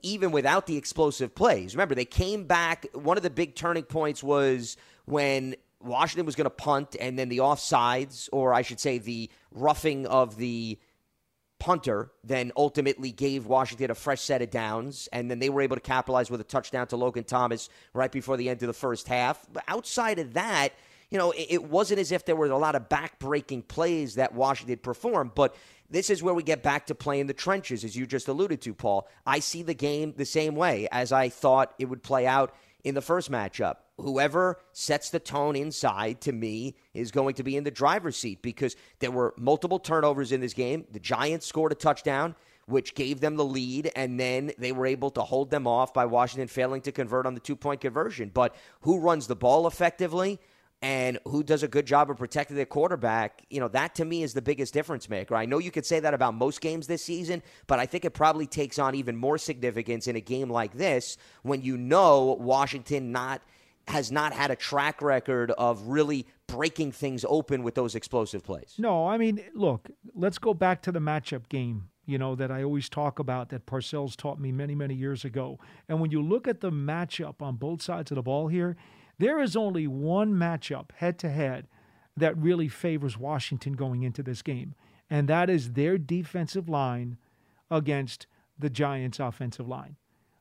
even 0.02 0.32
without 0.32 0.66
the 0.66 0.76
explosive 0.76 1.34
plays. 1.34 1.74
Remember, 1.74 1.94
they 1.94 2.04
came 2.04 2.44
back. 2.44 2.86
One 2.92 3.16
of 3.16 3.22
the 3.22 3.30
big 3.30 3.54
turning 3.54 3.84
points 3.84 4.22
was 4.22 4.76
when 5.04 5.54
Washington 5.80 6.26
was 6.26 6.34
going 6.34 6.46
to 6.46 6.50
punt, 6.50 6.96
and 6.98 7.18
then 7.18 7.28
the 7.28 7.38
offsides, 7.38 8.28
or 8.32 8.52
I 8.52 8.62
should 8.62 8.80
say, 8.80 8.98
the 8.98 9.30
roughing 9.52 10.06
of 10.06 10.36
the 10.36 10.78
punter, 11.58 12.10
then 12.24 12.52
ultimately 12.56 13.12
gave 13.12 13.46
Washington 13.46 13.90
a 13.90 13.94
fresh 13.94 14.20
set 14.20 14.42
of 14.42 14.50
downs, 14.50 15.08
and 15.12 15.30
then 15.30 15.38
they 15.38 15.48
were 15.48 15.62
able 15.62 15.76
to 15.76 15.80
capitalize 15.80 16.30
with 16.30 16.40
a 16.40 16.44
touchdown 16.44 16.86
to 16.88 16.96
Logan 16.96 17.24
Thomas 17.24 17.68
right 17.94 18.10
before 18.12 18.36
the 18.36 18.48
end 18.48 18.62
of 18.62 18.66
the 18.66 18.72
first 18.72 19.08
half. 19.08 19.46
But 19.52 19.64
outside 19.68 20.18
of 20.18 20.34
that, 20.34 20.70
you 21.10 21.18
know, 21.18 21.32
it, 21.36 21.62
wasn't 21.62 22.00
as 22.00 22.12
if 22.12 22.24
there 22.24 22.36
were 22.36 22.46
a 22.46 22.58
lot 22.58 22.74
of 22.74 22.88
back-breaking 22.88 23.62
plays 23.62 24.16
that 24.16 24.34
Washington 24.34 24.78
performed, 24.78 25.32
but 25.34 25.54
this 25.88 26.10
is 26.10 26.22
where 26.22 26.34
we 26.34 26.42
get 26.42 26.62
back 26.62 26.86
to 26.86 26.94
playing 26.94 27.28
the 27.28 27.34
trenches, 27.34 27.84
as 27.84 27.96
you 27.96 28.06
just 28.06 28.28
alluded 28.28 28.60
to, 28.62 28.74
Paul. 28.74 29.08
I 29.24 29.38
see 29.38 29.62
the 29.62 29.74
game 29.74 30.14
the 30.16 30.24
same 30.24 30.56
way 30.56 30.88
as 30.90 31.12
I 31.12 31.28
thought 31.28 31.74
it 31.78 31.84
would 31.84 32.02
play 32.02 32.26
out 32.26 32.54
in 32.82 32.94
the 32.94 33.02
first 33.02 33.30
matchup. 33.30 33.76
Whoever 33.98 34.60
sets 34.72 35.10
the 35.10 35.20
tone 35.20 35.56
inside, 35.56 36.20
to 36.22 36.32
me, 36.32 36.76
is 36.92 37.10
going 37.10 37.34
to 37.36 37.42
be 37.42 37.56
in 37.56 37.64
the 37.64 37.70
driver's 37.70 38.16
seat 38.16 38.42
because 38.42 38.76
there 38.98 39.10
were 39.10 39.32
multiple 39.38 39.78
turnovers 39.78 40.32
in 40.32 40.40
this 40.40 40.54
game. 40.54 40.86
The 40.90 41.00
Giants 41.00 41.46
scored 41.46 41.72
a 41.72 41.76
touchdown, 41.76 42.34
which 42.66 42.94
gave 42.94 43.20
them 43.20 43.36
the 43.36 43.44
lead, 43.44 43.90
and 43.96 44.18
then 44.18 44.52
they 44.58 44.72
were 44.72 44.86
able 44.86 45.10
to 45.10 45.22
hold 45.22 45.50
them 45.50 45.66
off 45.66 45.94
by 45.94 46.04
Washington 46.04 46.48
failing 46.48 46.80
to 46.82 46.92
convert 46.92 47.26
on 47.26 47.34
the 47.34 47.40
two 47.40 47.56
point 47.56 47.80
conversion. 47.80 48.30
But 48.32 48.54
who 48.80 48.98
runs 48.98 49.28
the 49.28 49.36
ball 49.36 49.66
effectively? 49.66 50.40
And 50.82 51.18
who 51.26 51.42
does 51.42 51.62
a 51.62 51.68
good 51.68 51.86
job 51.86 52.10
of 52.10 52.18
protecting 52.18 52.56
their 52.56 52.66
quarterback, 52.66 53.44
you 53.48 53.60
know, 53.60 53.68
that 53.68 53.94
to 53.96 54.04
me 54.04 54.22
is 54.22 54.34
the 54.34 54.42
biggest 54.42 54.74
difference 54.74 55.08
maker. 55.08 55.34
I 55.34 55.46
know 55.46 55.58
you 55.58 55.70
could 55.70 55.86
say 55.86 56.00
that 56.00 56.14
about 56.14 56.34
most 56.34 56.60
games 56.60 56.86
this 56.86 57.02
season, 57.02 57.42
but 57.66 57.78
I 57.78 57.86
think 57.86 58.04
it 58.04 58.10
probably 58.10 58.46
takes 58.46 58.78
on 58.78 58.94
even 58.94 59.16
more 59.16 59.38
significance 59.38 60.06
in 60.06 60.16
a 60.16 60.20
game 60.20 60.50
like 60.50 60.74
this 60.74 61.16
when 61.42 61.62
you 61.62 61.76
know 61.76 62.36
Washington 62.38 63.12
not 63.12 63.42
has 63.88 64.10
not 64.10 64.32
had 64.32 64.50
a 64.50 64.56
track 64.56 65.00
record 65.00 65.52
of 65.52 65.80
really 65.86 66.26
breaking 66.48 66.90
things 66.90 67.24
open 67.28 67.62
with 67.62 67.76
those 67.76 67.94
explosive 67.94 68.42
plays. 68.42 68.74
No, 68.78 69.06
I 69.06 69.16
mean, 69.16 69.40
look, 69.54 69.88
let's 70.14 70.38
go 70.38 70.54
back 70.54 70.82
to 70.82 70.92
the 70.92 70.98
matchup 70.98 71.48
game 71.48 71.88
you 72.06 72.18
know, 72.18 72.36
that 72.36 72.52
I 72.52 72.62
always 72.62 72.88
talk 72.88 73.18
about 73.18 73.48
that 73.48 73.66
Parcells 73.66 74.16
taught 74.16 74.40
me 74.40 74.52
many, 74.52 74.74
many 74.74 74.94
years 74.94 75.24
ago. 75.24 75.58
And 75.88 76.00
when 76.00 76.12
you 76.12 76.22
look 76.22 76.46
at 76.46 76.60
the 76.60 76.70
matchup 76.70 77.42
on 77.42 77.56
both 77.56 77.82
sides 77.82 78.12
of 78.12 78.14
the 78.14 78.22
ball 78.22 78.46
here, 78.46 78.76
there 79.18 79.40
is 79.40 79.56
only 79.56 79.86
one 79.86 80.34
matchup 80.34 80.92
head 80.92 81.18
to 81.20 81.30
head 81.30 81.66
that 82.16 82.36
really 82.36 82.68
favors 82.68 83.18
Washington 83.18 83.74
going 83.74 84.02
into 84.02 84.22
this 84.22 84.42
game, 84.42 84.74
and 85.10 85.28
that 85.28 85.50
is 85.50 85.72
their 85.72 85.98
defensive 85.98 86.68
line 86.68 87.18
against 87.70 88.26
the 88.58 88.70
Giants' 88.70 89.20
offensive 89.20 89.68
line. 89.68 89.96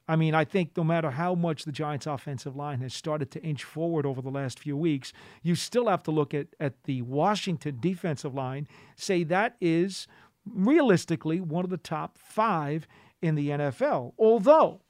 I 0.07 0.15
mean, 0.15 0.35
I 0.35 0.45
think 0.45 0.77
no 0.77 0.83
matter 0.83 1.11
how 1.11 1.33
much 1.33 1.65
the 1.65 1.71
Giants' 1.71 2.05
offensive 2.05 2.55
line 2.55 2.79
has 2.81 2.93
started 2.93 3.31
to 3.31 3.41
inch 3.41 3.63
forward 3.63 4.05
over 4.05 4.21
the 4.21 4.29
last 4.29 4.59
few 4.59 4.77
weeks, 4.77 5.11
you 5.41 5.55
still 5.55 5.87
have 5.87 6.03
to 6.03 6.11
look 6.11 6.33
at, 6.33 6.47
at 6.59 6.83
the 6.83 7.01
Washington 7.01 7.77
defensive 7.79 8.33
line, 8.33 8.67
say 8.95 9.23
that 9.23 9.55
is 9.59 10.07
realistically 10.45 11.41
one 11.41 11.63
of 11.63 11.71
the 11.71 11.77
top 11.77 12.17
five 12.19 12.87
in 13.21 13.33
the 13.33 13.49
NFL. 13.49 14.13
Although, 14.19 14.81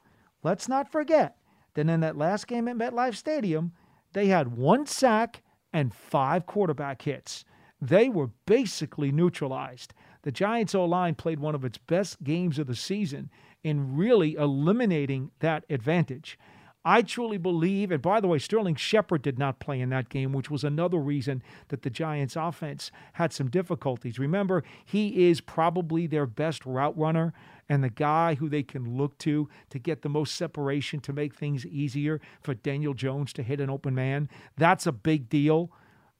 let's 0.44 0.68
not 0.68 0.92
forget, 0.92 1.38
then 1.76 1.90
in 1.90 2.00
that 2.00 2.18
last 2.18 2.48
game 2.48 2.68
at 2.68 2.78
MetLife 2.78 3.16
Stadium, 3.16 3.74
they 4.14 4.28
had 4.28 4.58
one 4.58 4.86
sack 4.86 5.44
and 5.72 5.94
five 5.94 6.46
quarterback 6.46 7.02
hits. 7.02 7.46
They 7.82 8.10
were 8.10 8.32
basically 8.46 9.12
neutralized. 9.12 9.94
The 10.24 10.32
Giants 10.32 10.74
O 10.74 10.86
line 10.86 11.16
played 11.16 11.40
one 11.40 11.54
of 11.54 11.66
its 11.66 11.78
best 11.78 12.24
games 12.24 12.58
of 12.58 12.68
the 12.68 12.76
season 12.76 13.30
in 13.64 13.96
really 13.96 14.36
eliminating 14.36 15.32
that 15.40 15.66
advantage. 15.70 16.40
I 16.88 17.02
truly 17.02 17.40
believe, 17.40 17.92
and 17.92 18.02
by 18.02 18.22
the 18.22 18.28
way, 18.28 18.38
Sterling 18.38 18.76
Shepard 18.76 19.24
did 19.24 19.40
not 19.40 19.60
play 19.60 19.82
in 19.82 19.90
that 19.90 20.08
game, 20.08 20.32
which 20.32 20.52
was 20.52 20.64
another 20.64 21.00
reason 21.00 21.42
that 21.70 21.82
the 21.82 21.90
Giants 21.90 22.36
offense 22.36 22.92
had 23.14 23.34
some 23.34 23.50
difficulties. 23.50 24.20
Remember, 24.20 24.64
he 24.86 25.28
is 25.28 25.42
probably 25.42 26.06
their 26.06 26.28
best 26.28 26.64
route 26.64 26.96
runner 26.96 27.34
and 27.68 27.84
the 27.84 27.90
guy 27.90 28.36
who 28.36 28.48
they 28.48 28.62
can 28.62 28.96
look 28.98 29.18
to 29.18 29.50
to 29.72 29.80
get 29.80 30.04
the 30.04 30.10
most 30.10 30.36
separation 30.36 31.00
to 31.00 31.12
make 31.12 31.34
things 31.34 31.66
easier 31.66 32.22
for 32.42 32.54
Daniel 32.54 32.94
Jones 32.94 33.34
to 33.34 33.42
hit 33.42 33.60
an 33.60 33.72
open 33.72 33.96
man. 33.96 34.30
That's 34.56 34.86
a 34.86 34.92
big 34.92 35.28
deal. 35.28 35.72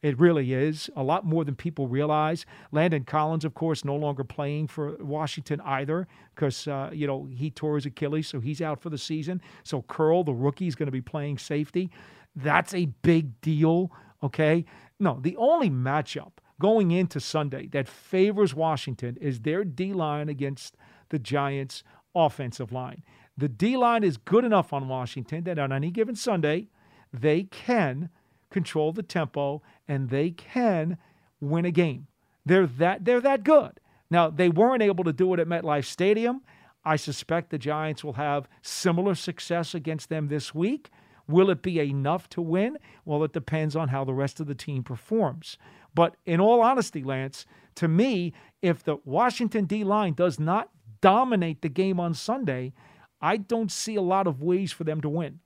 It 0.06 0.20
really 0.20 0.54
is 0.54 0.88
a 0.96 1.02
lot 1.02 1.26
more 1.26 1.44
than 1.44 1.56
people 1.56 1.88
realize. 1.88 2.46
Landon 2.72 3.06
Collins, 3.06 3.44
of 3.44 3.56
course, 3.56 3.84
no 3.84 3.96
longer 3.96 4.24
playing 4.24 4.68
for 4.68 4.96
Washington 4.98 5.60
either 5.62 6.08
because 6.36 6.68
uh, 6.68 6.92
you 6.94 7.08
know 7.08 7.28
he 7.34 7.50
tore 7.50 7.74
his 7.74 7.88
Achilles, 7.88 8.28
so 8.28 8.40
he's 8.40 8.62
out 8.62 8.80
for 8.80 8.92
the 8.92 9.00
season. 9.00 9.42
So 9.64 9.82
Curl, 9.82 10.24
the 10.24 10.32
rookie, 10.32 10.68
is 10.68 10.76
going 10.76 10.86
to 10.86 10.92
be 10.92 11.02
playing 11.02 11.40
safety. 11.40 11.90
That's 12.36 12.72
a 12.76 12.86
big 13.02 13.42
deal. 13.42 13.92
Okay, 14.22 14.66
no, 15.00 15.18
the 15.20 15.36
only 15.38 15.72
matchup 15.72 16.34
going 16.62 16.92
into 16.92 17.20
Sunday 17.20 17.66
that 17.70 17.88
favors 17.88 18.54
Washington 18.54 19.18
is 19.20 19.40
their 19.40 19.64
D 19.64 19.92
line 19.92 20.30
against 20.30 20.78
the 21.10 21.18
Giants' 21.18 21.84
offensive 22.14 22.72
line. 22.72 23.02
The 23.36 23.50
D 23.50 23.76
line 23.76 24.04
is 24.04 24.18
good 24.18 24.46
enough 24.46 24.72
on 24.72 24.88
Washington 24.88 25.46
that 25.46 25.58
on 25.58 25.74
any 25.74 25.90
given 25.90 26.16
Sunday, 26.16 26.68
they 27.12 27.46
can 27.46 28.12
control 28.56 28.94
the 28.94 29.04
tempo 29.04 29.62
and 29.86 30.10
they 30.10 30.32
can 30.32 30.98
win 31.42 31.66
a 31.66 31.72
game. 31.72 32.08
They're 32.46 32.66
that 32.66 33.04
they're 33.04 33.20
that 33.20 33.44
good. 33.44 33.82
Now, 34.10 34.30
they 34.30 34.48
weren't 34.48 34.82
able 34.82 35.04
to 35.04 35.12
do 35.12 35.34
it 35.34 35.42
at 35.42 35.48
MetLife 35.48 35.84
Stadium. 35.84 36.42
I 36.86 36.96
suspect 36.96 37.50
the 37.50 37.58
Giants 37.58 38.02
will 38.02 38.14
have 38.14 38.48
similar 38.62 39.14
success 39.14 39.76
against 39.76 40.08
them 40.08 40.30
this 40.30 40.56
week. 40.56 40.90
Will 41.28 41.50
it 41.50 41.62
be 41.62 41.82
enough 41.82 42.30
to 42.30 42.42
win? 42.42 42.78
Well, 43.04 43.26
it 43.26 43.34
depends 43.34 43.76
on 43.76 43.90
how 43.90 44.06
the 44.06 44.14
rest 44.14 44.40
of 44.40 44.48
the 44.48 44.56
team 44.56 44.84
performs. 44.84 45.58
But 45.94 46.16
in 46.26 46.40
all 46.40 46.62
honesty, 46.62 47.04
Lance, 47.04 47.46
to 47.76 47.90
me, 47.90 48.32
if 48.62 48.84
the 48.84 49.00
Washington 49.04 49.66
D 49.66 49.84
line 49.84 50.14
does 50.14 50.40
not 50.40 50.70
dominate 51.02 51.62
the 51.62 51.68
game 51.68 52.00
on 52.00 52.14
Sunday, 52.14 52.72
I 53.20 53.36
don't 53.36 53.72
see 53.72 53.96
a 53.96 54.02
lot 54.02 54.28
of 54.28 54.42
ways 54.42 54.72
for 54.72 54.86
them 54.86 55.02
to 55.02 55.10
win. 55.10 55.42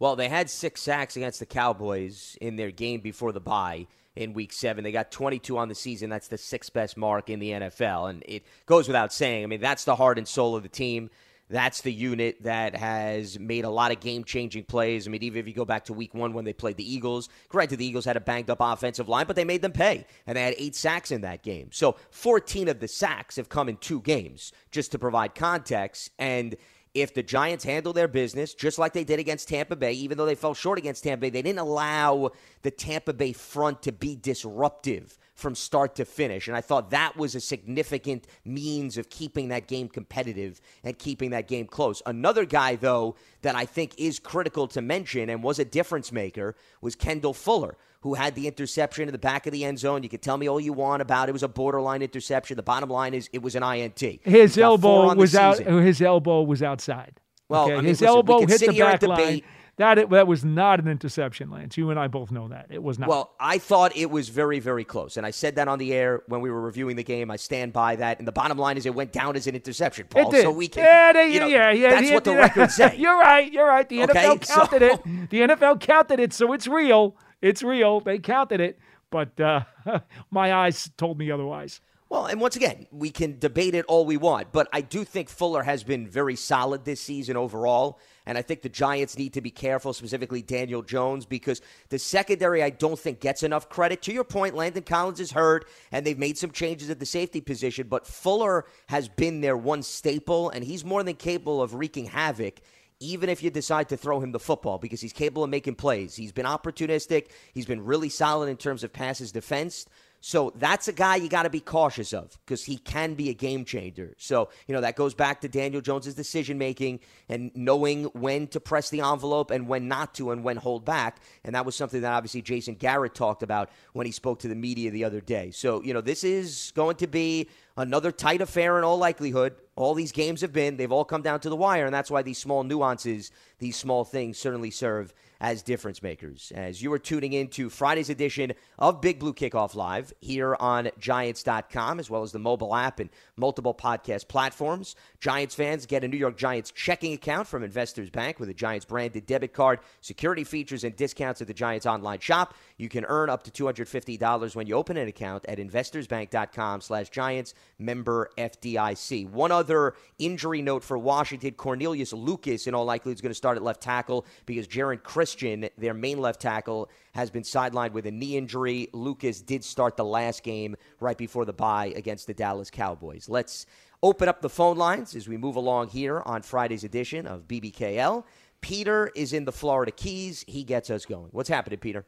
Well, 0.00 0.16
they 0.16 0.30
had 0.30 0.48
six 0.48 0.80
sacks 0.80 1.16
against 1.16 1.40
the 1.40 1.46
Cowboys 1.46 2.36
in 2.40 2.56
their 2.56 2.70
game 2.70 3.00
before 3.00 3.32
the 3.32 3.40
bye 3.40 3.86
in 4.16 4.32
week 4.32 4.52
seven. 4.52 4.82
They 4.82 4.92
got 4.92 5.12
22 5.12 5.58
on 5.58 5.68
the 5.68 5.74
season. 5.74 6.08
That's 6.08 6.28
the 6.28 6.38
sixth 6.38 6.72
best 6.72 6.96
mark 6.96 7.28
in 7.28 7.38
the 7.38 7.50
NFL. 7.50 8.08
And 8.08 8.22
it 8.26 8.44
goes 8.64 8.88
without 8.88 9.12
saying. 9.12 9.44
I 9.44 9.46
mean, 9.46 9.60
that's 9.60 9.84
the 9.84 9.94
heart 9.94 10.16
and 10.16 10.26
soul 10.26 10.56
of 10.56 10.62
the 10.62 10.70
team. 10.70 11.10
That's 11.50 11.82
the 11.82 11.92
unit 11.92 12.44
that 12.44 12.76
has 12.76 13.38
made 13.38 13.64
a 13.64 13.70
lot 13.70 13.90
of 13.90 14.00
game 14.00 14.24
changing 14.24 14.64
plays. 14.64 15.06
I 15.06 15.10
mean, 15.10 15.22
even 15.22 15.40
if 15.40 15.48
you 15.48 15.52
go 15.52 15.64
back 15.66 15.84
to 15.86 15.92
week 15.92 16.14
one 16.14 16.32
when 16.32 16.44
they 16.46 16.52
played 16.54 16.76
the 16.76 16.94
Eagles, 16.94 17.28
granted, 17.48 17.76
the 17.76 17.84
Eagles 17.84 18.04
had 18.04 18.16
a 18.16 18.20
banged 18.20 18.48
up 18.48 18.58
offensive 18.60 19.08
line, 19.08 19.26
but 19.26 19.36
they 19.36 19.44
made 19.44 19.60
them 19.60 19.72
pay. 19.72 20.06
And 20.26 20.36
they 20.36 20.42
had 20.42 20.54
eight 20.56 20.76
sacks 20.76 21.10
in 21.10 21.20
that 21.22 21.42
game. 21.42 21.68
So 21.72 21.96
14 22.10 22.68
of 22.68 22.80
the 22.80 22.88
sacks 22.88 23.36
have 23.36 23.50
come 23.50 23.68
in 23.68 23.76
two 23.76 24.00
games, 24.00 24.52
just 24.70 24.92
to 24.92 24.98
provide 24.98 25.34
context. 25.34 26.12
And 26.18 26.56
if 26.94 27.14
the 27.14 27.22
Giants 27.22 27.64
handle 27.64 27.92
their 27.92 28.08
business 28.08 28.54
just 28.54 28.78
like 28.78 28.92
they 28.92 29.04
did 29.04 29.20
against 29.20 29.48
Tampa 29.48 29.76
Bay, 29.76 29.92
even 29.92 30.18
though 30.18 30.26
they 30.26 30.34
fell 30.34 30.54
short 30.54 30.78
against 30.78 31.04
Tampa 31.04 31.22
Bay, 31.22 31.30
they 31.30 31.42
didn't 31.42 31.60
allow 31.60 32.30
the 32.62 32.70
Tampa 32.70 33.12
Bay 33.12 33.32
front 33.32 33.82
to 33.82 33.92
be 33.92 34.16
disruptive 34.16 35.16
from 35.40 35.54
start 35.54 35.96
to 35.96 36.04
finish. 36.04 36.46
And 36.46 36.56
I 36.56 36.60
thought 36.60 36.90
that 36.90 37.16
was 37.16 37.34
a 37.34 37.40
significant 37.40 38.26
means 38.44 38.98
of 38.98 39.10
keeping 39.10 39.48
that 39.48 39.66
game 39.66 39.88
competitive 39.88 40.60
and 40.84 40.98
keeping 40.98 41.30
that 41.30 41.48
game 41.48 41.66
close. 41.66 42.02
Another 42.06 42.44
guy, 42.44 42.76
though, 42.76 43.16
that 43.42 43.56
I 43.56 43.64
think 43.64 43.94
is 43.98 44.18
critical 44.18 44.68
to 44.68 44.82
mention 44.82 45.28
and 45.30 45.42
was 45.42 45.58
a 45.58 45.64
difference 45.64 46.12
maker 46.12 46.56
was 46.80 46.94
Kendall 46.94 47.34
Fuller. 47.34 47.76
Who 48.02 48.14
had 48.14 48.34
the 48.34 48.46
interception 48.46 49.08
in 49.08 49.12
the 49.12 49.18
back 49.18 49.46
of 49.46 49.52
the 49.52 49.62
end 49.62 49.78
zone? 49.78 50.02
You 50.02 50.08
can 50.08 50.20
tell 50.20 50.38
me 50.38 50.48
all 50.48 50.58
you 50.58 50.72
want 50.72 51.02
about 51.02 51.28
it. 51.28 51.30
it 51.30 51.32
was 51.34 51.42
a 51.42 51.48
borderline 51.48 52.00
interception. 52.00 52.56
The 52.56 52.62
bottom 52.62 52.88
line 52.88 53.12
is 53.12 53.28
it 53.30 53.42
was 53.42 53.54
an 53.56 53.62
INT. 53.62 54.00
His 54.22 54.56
elbow 54.56 55.14
was 55.14 55.34
out. 55.34 55.58
His 55.58 56.00
elbow 56.00 56.42
was 56.42 56.62
outside. 56.62 57.20
Well, 57.50 57.64
okay? 57.64 57.72
I 57.72 57.76
mean, 57.76 57.84
his 57.84 58.00
listen, 58.00 58.16
elbow 58.16 58.46
hit 58.46 58.60
the 58.60 58.78
back 58.78 59.02
line. 59.02 59.42
That 59.76 59.98
it, 59.98 60.10
that 60.10 60.26
was 60.26 60.44
not 60.44 60.78
an 60.80 60.88
interception, 60.88 61.50
Lance. 61.50 61.76
You 61.76 61.90
and 61.90 61.98
I 61.98 62.08
both 62.08 62.30
know 62.30 62.48
that 62.48 62.66
it 62.70 62.82
was 62.82 62.98
not. 62.98 63.08
Well, 63.08 63.34
I 63.40 63.58
thought 63.58 63.96
it 63.96 64.10
was 64.10 64.28
very, 64.28 64.58
very 64.58 64.84
close, 64.84 65.16
and 65.16 65.24
I 65.24 65.30
said 65.30 65.56
that 65.56 65.68
on 65.68 65.78
the 65.78 65.94
air 65.94 66.22
when 66.26 66.40
we 66.40 66.50
were 66.50 66.60
reviewing 66.60 66.96
the 66.96 67.04
game. 67.04 67.30
I 67.30 67.36
stand 67.36 67.72
by 67.72 67.96
that. 67.96 68.18
And 68.18 68.28
the 68.28 68.32
bottom 68.32 68.58
line 68.58 68.76
is, 68.76 68.86
it 68.86 68.94
went 68.94 69.12
down 69.12 69.36
as 69.36 69.46
an 69.46 69.54
interception, 69.54 70.06
Paul. 70.10 70.28
It 70.28 70.32
did. 70.32 70.42
So 70.42 70.50
we 70.50 70.68
can, 70.68 70.84
yeah, 70.84 71.12
they, 71.12 71.32
you 71.32 71.40
know, 71.40 71.46
yeah, 71.46 71.70
yeah. 71.70 71.90
That's 72.00 72.10
what 72.10 72.24
the 72.24 72.36
records 72.36 72.74
say. 72.76 72.96
you're 72.96 73.18
right. 73.18 73.50
You're 73.50 73.66
right. 73.68 73.88
The 73.88 74.02
okay? 74.04 74.24
NFL 74.26 74.46
counted 74.46 74.80
so, 74.80 75.02
it. 75.04 75.30
The 75.30 75.40
NFL 75.40 75.80
counted 75.80 76.20
it, 76.20 76.32
so 76.32 76.52
it's 76.52 76.66
real. 76.66 77.16
It's 77.40 77.62
real. 77.62 78.00
They 78.00 78.18
counted 78.18 78.60
it, 78.60 78.78
but 79.10 79.40
uh, 79.40 79.62
my 80.30 80.52
eyes 80.52 80.90
told 80.96 81.18
me 81.18 81.30
otherwise. 81.30 81.80
Well, 82.10 82.26
and 82.26 82.40
once 82.40 82.56
again, 82.56 82.88
we 82.90 83.10
can 83.10 83.38
debate 83.38 83.76
it 83.76 83.84
all 83.86 84.04
we 84.04 84.16
want, 84.16 84.50
but 84.50 84.68
I 84.72 84.80
do 84.80 85.04
think 85.04 85.28
Fuller 85.28 85.62
has 85.62 85.84
been 85.84 86.08
very 86.08 86.34
solid 86.34 86.84
this 86.84 87.00
season 87.00 87.36
overall. 87.36 88.00
And 88.30 88.38
I 88.38 88.42
think 88.42 88.62
the 88.62 88.68
Giants 88.68 89.18
need 89.18 89.32
to 89.32 89.40
be 89.40 89.50
careful, 89.50 89.92
specifically 89.92 90.40
Daniel 90.40 90.82
Jones, 90.82 91.26
because 91.26 91.60
the 91.88 91.98
secondary 91.98 92.62
I 92.62 92.70
don't 92.70 92.96
think 92.96 93.18
gets 93.18 93.42
enough 93.42 93.68
credit. 93.68 94.02
To 94.02 94.12
your 94.12 94.22
point, 94.22 94.54
Landon 94.54 94.84
Collins 94.84 95.18
is 95.18 95.32
hurt, 95.32 95.66
and 95.90 96.06
they've 96.06 96.16
made 96.16 96.38
some 96.38 96.52
changes 96.52 96.90
at 96.90 97.00
the 97.00 97.06
safety 97.06 97.40
position, 97.40 97.88
but 97.88 98.06
Fuller 98.06 98.66
has 98.86 99.08
been 99.08 99.40
their 99.40 99.56
one 99.56 99.82
staple, 99.82 100.48
and 100.48 100.62
he's 100.62 100.84
more 100.84 101.02
than 101.02 101.16
capable 101.16 101.60
of 101.60 101.74
wreaking 101.74 102.04
havoc 102.04 102.60
even 103.02 103.30
if 103.30 103.42
you 103.42 103.48
decide 103.48 103.88
to 103.88 103.96
throw 103.96 104.20
him 104.20 104.30
the 104.30 104.38
football 104.38 104.76
because 104.76 105.00
he's 105.00 105.14
capable 105.14 105.42
of 105.42 105.48
making 105.48 105.74
plays. 105.74 106.14
He's 106.14 106.32
been 106.32 106.44
opportunistic. 106.44 107.28
He's 107.54 107.64
been 107.64 107.82
really 107.82 108.10
solid 108.10 108.50
in 108.50 108.58
terms 108.58 108.84
of 108.84 108.92
passes 108.92 109.32
defense. 109.32 109.86
So 110.22 110.52
that's 110.56 110.86
a 110.86 110.92
guy 110.92 111.16
you 111.16 111.30
got 111.30 111.44
to 111.44 111.50
be 111.50 111.60
cautious 111.60 112.12
of 112.12 112.36
because 112.44 112.64
he 112.64 112.76
can 112.76 113.14
be 113.14 113.30
a 113.30 113.34
game 113.34 113.64
changer. 113.64 114.14
So, 114.18 114.50
you 114.66 114.74
know, 114.74 114.82
that 114.82 114.94
goes 114.94 115.14
back 115.14 115.40
to 115.40 115.48
Daniel 115.48 115.80
Jones's 115.80 116.14
decision 116.14 116.58
making 116.58 117.00
and 117.30 117.50
knowing 117.54 118.04
when 118.04 118.46
to 118.48 118.60
press 118.60 118.90
the 118.90 119.00
envelope 119.00 119.50
and 119.50 119.66
when 119.66 119.88
not 119.88 120.14
to 120.16 120.30
and 120.30 120.44
when 120.44 120.58
hold 120.58 120.84
back. 120.84 121.20
And 121.42 121.54
that 121.54 121.64
was 121.64 121.74
something 121.74 122.02
that 122.02 122.12
obviously 122.12 122.42
Jason 122.42 122.74
Garrett 122.74 123.14
talked 123.14 123.42
about 123.42 123.70
when 123.94 124.04
he 124.04 124.12
spoke 124.12 124.40
to 124.40 124.48
the 124.48 124.54
media 124.54 124.90
the 124.90 125.04
other 125.04 125.22
day. 125.22 125.52
So, 125.52 125.82
you 125.82 125.94
know, 125.94 126.02
this 126.02 126.22
is 126.22 126.72
going 126.74 126.96
to 126.96 127.06
be 127.06 127.48
another 127.78 128.12
tight 128.12 128.42
affair 128.42 128.76
in 128.76 128.84
all 128.84 128.98
likelihood. 128.98 129.54
All 129.74 129.94
these 129.94 130.12
games 130.12 130.42
have 130.42 130.52
been, 130.52 130.76
they've 130.76 130.92
all 130.92 131.06
come 131.06 131.22
down 131.22 131.40
to 131.40 131.48
the 131.48 131.56
wire, 131.56 131.86
and 131.86 131.94
that's 131.94 132.10
why 132.10 132.20
these 132.20 132.36
small 132.36 132.62
nuances, 132.62 133.30
these 133.58 133.76
small 133.76 134.04
things 134.04 134.36
certainly 134.36 134.70
serve 134.70 135.14
as 135.40 135.62
difference 135.62 136.02
makers. 136.02 136.52
As 136.54 136.82
you 136.82 136.92
are 136.92 136.98
tuning 136.98 137.32
in 137.32 137.48
to 137.48 137.70
Friday's 137.70 138.10
edition 138.10 138.52
of 138.78 139.00
Big 139.00 139.18
Blue 139.18 139.32
Kickoff 139.32 139.74
Live 139.74 140.12
here 140.20 140.56
on 140.60 140.90
Giants.com, 140.98 141.98
as 141.98 142.10
well 142.10 142.22
as 142.22 142.32
the 142.32 142.38
mobile 142.38 142.74
app 142.74 143.00
and 143.00 143.08
multiple 143.36 143.74
podcast 143.74 144.28
platforms. 144.28 144.94
Giants 145.18 145.54
fans 145.54 145.86
get 145.86 146.04
a 146.04 146.08
New 146.08 146.18
York 146.18 146.36
Giants 146.36 146.70
checking 146.70 147.14
account 147.14 147.48
from 147.48 147.62
Investors 147.62 148.10
Bank 148.10 148.38
with 148.38 148.48
a 148.50 148.54
Giants 148.54 148.84
branded 148.84 149.26
debit 149.26 149.54
card, 149.54 149.80
security 150.00 150.44
features, 150.44 150.84
and 150.84 150.94
discounts 150.94 151.40
at 151.40 151.46
the 151.46 151.54
Giants 151.54 151.86
online 151.86 152.20
shop. 152.20 152.54
You 152.76 152.88
can 152.88 153.04
earn 153.06 153.30
up 153.30 153.42
to 153.44 153.50
$250 153.50 154.54
when 154.54 154.66
you 154.66 154.74
open 154.74 154.96
an 154.96 155.08
account 155.08 155.44
at 155.48 155.58
investorsbank.com 155.58 156.80
slash 156.82 157.08
Giants 157.10 157.54
member 157.78 158.30
FDIC. 158.36 159.28
One 159.30 159.52
other 159.52 159.94
injury 160.18 160.62
note 160.62 160.84
for 160.84 160.98
Washington, 160.98 161.52
Cornelius 161.52 162.12
Lucas 162.12 162.66
in 162.66 162.74
all 162.74 162.84
likelihood 162.84 163.16
is 163.16 163.20
going 163.22 163.30
to 163.30 163.34
start 163.34 163.56
at 163.56 163.62
left 163.62 163.80
tackle 163.80 164.26
because 164.46 164.66
Geron 164.66 165.02
Christian, 165.30 165.68
their 165.78 165.94
main 165.94 166.18
left 166.18 166.40
tackle, 166.40 166.90
has 167.14 167.30
been 167.30 167.44
sidelined 167.44 167.92
with 167.92 168.04
a 168.04 168.10
knee 168.10 168.36
injury. 168.36 168.88
Lucas 168.92 169.40
did 169.40 169.62
start 169.62 169.96
the 169.96 170.04
last 170.04 170.42
game 170.42 170.74
right 170.98 171.16
before 171.16 171.44
the 171.44 171.52
bye 171.52 171.92
against 171.94 172.26
the 172.26 172.34
Dallas 172.34 172.68
Cowboys. 172.68 173.28
Let's 173.28 173.64
open 174.02 174.28
up 174.28 174.40
the 174.42 174.48
phone 174.48 174.76
lines 174.76 175.14
as 175.14 175.28
we 175.28 175.36
move 175.36 175.54
along 175.54 175.90
here 175.90 176.20
on 176.26 176.42
Friday's 176.42 176.82
edition 176.82 177.28
of 177.28 177.46
BBKL. 177.46 178.24
Peter 178.60 179.12
is 179.14 179.32
in 179.32 179.44
the 179.44 179.52
Florida 179.52 179.92
Keys. 179.92 180.44
He 180.48 180.64
gets 180.64 180.90
us 180.90 181.06
going. 181.06 181.28
What's 181.30 181.48
happening, 181.48 181.78
Peter? 181.78 182.04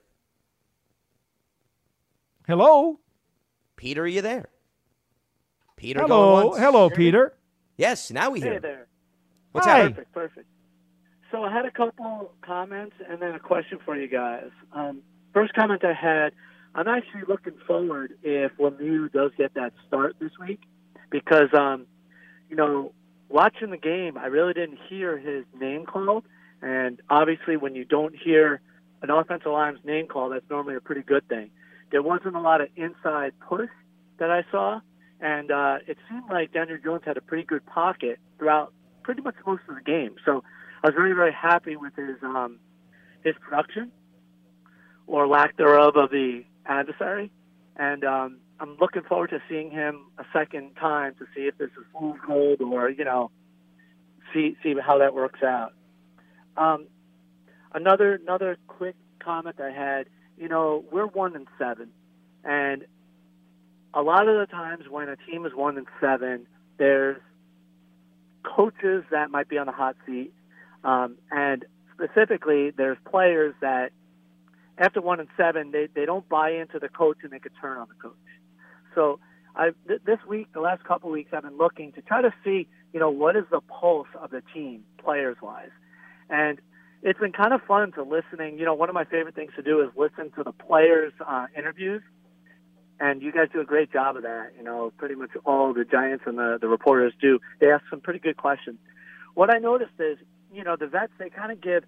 Hello. 2.49 2.99
Peter, 3.77 4.03
are 4.03 4.07
you 4.09 4.21
there? 4.21 4.49
Peter, 5.77 6.01
hello, 6.01 6.51
going 6.51 6.61
hello, 6.61 6.91
Peter. 6.91 7.35
Yes, 7.77 8.11
now 8.11 8.31
we 8.31 8.41
hear. 8.41 8.55
Hey 8.55 8.59
there. 8.59 8.87
What's 9.53 9.67
Hi. 9.67 9.75
happening? 9.79 9.95
Perfect, 9.95 10.13
perfect. 10.13 10.52
So 11.33 11.43
I 11.45 11.51
had 11.51 11.65
a 11.65 11.71
couple 11.71 12.31
comments 12.43 12.95
and 13.09 13.21
then 13.21 13.35
a 13.35 13.41
question 13.41 13.79
for 13.87 13.97
you 13.97 14.07
guys. 14.07 14.51
Um, 14.75 15.01
first 15.33 15.55
comment 15.55 15.83
I 15.83 15.95
had, 15.95 16.35
I'm 16.75 16.87
actually 16.87 17.23
looking 17.27 17.55
forward 17.67 18.13
if 18.23 18.53
Lemieux 18.59 19.11
does 19.11 19.31
get 19.39 19.55
that 19.55 19.73
start 19.89 20.17
this 20.21 20.33
week 20.39 20.61
because, 21.11 21.49
um, 21.55 21.87
you 22.51 22.57
know, 22.57 22.93
watching 23.31 23.71
the 23.71 23.79
game, 23.79 24.19
I 24.19 24.27
really 24.27 24.53
didn't 24.53 24.79
hear 24.91 25.19
his 25.19 25.45
name 25.59 25.87
called. 25.87 26.25
And 26.61 27.01
obviously, 27.09 27.57
when 27.57 27.75
you 27.75 27.87
don't 27.87 28.15
hear 28.15 28.61
an 29.01 29.09
offensive 29.09 29.51
line's 29.51 29.81
name 29.85 30.09
called, 30.09 30.33
that's 30.33 30.49
normally 30.51 30.77
a 30.77 30.81
pretty 30.81 31.03
good 31.03 31.27
thing. 31.29 31.51
There 31.91 32.03
wasn't 32.03 32.37
a 32.37 32.41
lot 32.41 32.61
of 32.61 32.69
inside 32.77 33.33
push 33.41 33.71
that 34.19 34.31
I 34.31 34.45
saw, 34.51 34.81
and 35.19 35.51
uh, 35.51 35.79
it 35.87 35.97
seemed 36.11 36.31
like 36.31 36.53
Daniel 36.53 36.79
Jones 36.83 37.03
had 37.07 37.17
a 37.17 37.23
pretty 37.23 37.45
good 37.45 37.65
pocket 37.65 38.19
throughout 38.39 38.73
pretty 39.03 39.23
much 39.23 39.35
most 39.47 39.63
of 39.69 39.75
the 39.75 39.81
game. 39.81 40.15
So 40.25 40.45
I 40.83 40.89
was 40.89 40.95
very, 40.95 41.13
very 41.13 41.33
happy 41.33 41.77
with 41.77 41.95
his 41.95 42.17
um, 42.23 42.59
his 43.23 43.35
production 43.41 43.93
or 45.07 45.27
lack 45.27 45.57
thereof 45.57 45.97
of 45.97 46.11
the 46.11 46.45
adversary, 46.67 47.31
and 47.77 48.05
um, 48.05 48.39
I'm 48.59 48.77
looking 48.81 49.03
forward 49.03 49.31
to 49.31 49.41
seeing 49.49 49.71
him 49.71 50.07
a 50.19 50.25
second 50.33 50.75
time 50.77 51.15
to 51.19 51.27
see 51.35 51.43
if 51.43 51.57
this 51.59 51.71
is 51.71 51.85
fool's 51.93 52.19
gold 52.27 52.61
or 52.61 52.91
you 52.91 53.05
know 53.05 53.31
see 54.33 54.57
see 54.63 54.75
how 54.85 54.99
that 54.99 55.15
works 55.15 55.43
out. 55.43 55.73
Um, 56.57 56.87
another 57.75 58.15
another 58.15 58.57
quick 58.67 58.97
comment 59.21 59.57
I 59.61 59.71
had. 59.71 60.07
You 60.37 60.49
know, 60.49 60.85
we're 60.91 61.07
one 61.07 61.37
and 61.37 61.47
seven, 61.59 61.91
and 62.43 62.85
a 63.95 64.03
lot 64.03 64.27
of 64.27 64.39
the 64.39 64.47
times 64.47 64.85
when 64.89 65.09
a 65.09 65.17
team 65.17 65.47
is 65.47 65.53
one 65.55 65.77
and 65.77 65.87
seven, 66.01 66.47
there's 66.79 67.21
coaches 68.43 69.05
that 69.11 69.31
might 69.31 69.49
be 69.49 69.59
on 69.59 69.67
the 69.67 69.73
hot 69.73 69.97
seat, 70.07 70.33
um, 70.85 71.17
and 71.31 71.65
specifically, 71.95 72.71
there's 72.71 72.99
players 73.11 73.55
that 73.61 73.93
after 74.79 75.01
one 75.01 75.21
and 75.21 75.29
seven, 75.37 75.71
they 75.71 75.89
they 75.95 76.07
don't 76.07 76.29
buy 76.29 76.51
into 76.51 76.79
the 76.79 76.89
coach 76.89 77.19
and 77.23 77.31
they 77.31 77.39
could 77.39 77.53
turn 77.61 77.79
on 77.79 77.89
the 77.89 77.95
coach. 77.95 78.15
So 78.95 79.21
I 79.55 79.71
th- 79.87 80.01
this 80.05 80.19
week, 80.27 80.49
the 80.53 80.61
last 80.61 80.85
couple 80.85 81.11
of 81.11 81.13
weeks, 81.13 81.31
I've 81.33 81.43
been 81.43 81.59
looking 81.59 81.93
to 81.93 82.03
try 82.03 82.23
to 82.23 82.33
see, 82.43 82.67
you 82.93 83.01
know, 83.01 83.11
what 83.11 83.37
is 83.37 83.45
the 83.51 83.61
pulse 83.61 84.09
of 84.21 84.31
the 84.31 84.43
team, 84.55 84.85
players 84.99 85.37
wise, 85.43 85.71
and 86.31 86.59
it's 87.03 87.19
been 87.19 87.33
kind 87.33 87.53
of 87.53 87.61
fun 87.63 87.93
to 87.93 88.03
listening. 88.03 88.59
You 88.59 88.65
know, 88.65 88.75
one 88.75 88.89
of 88.89 88.95
my 88.95 89.05
favorite 89.05 89.35
things 89.35 89.53
to 89.57 89.63
do 89.63 89.81
is 89.83 89.91
listen 89.97 90.31
to 90.37 90.43
the 90.43 90.53
players' 90.53 91.13
uh, 91.27 91.47
interviews, 91.57 92.03
and 93.01 93.21
you 93.21 93.33
guys 93.33 93.49
do 93.53 93.61
a 93.61 93.65
great 93.65 93.93
job 93.93 94.17
of 94.17 94.23
that. 94.23 94.53
You 94.57 94.65
know, 94.65 94.93
pretty 94.97 95.17
much 95.17 95.31
all 95.45 95.75
the 95.75 95.85
Giants 95.85 96.25
and 96.27 96.39
the 96.39 96.59
the 96.61 96.69
reporters 96.69 97.13
do. 97.21 97.41
They 97.61 97.71
ask 97.71 97.85
some 97.91 98.01
pretty 98.01 98.21
good 98.21 98.37
questions. 98.37 98.79
What 99.35 99.55
I 99.55 99.59
noticed 99.59 99.99
is, 99.99 100.19
you 100.53 100.65
know, 100.65 100.77
the 100.77 100.87
vets 100.87 101.13
they 101.19 101.31
kind 101.31 101.53
of 101.53 101.61
give 101.61 101.85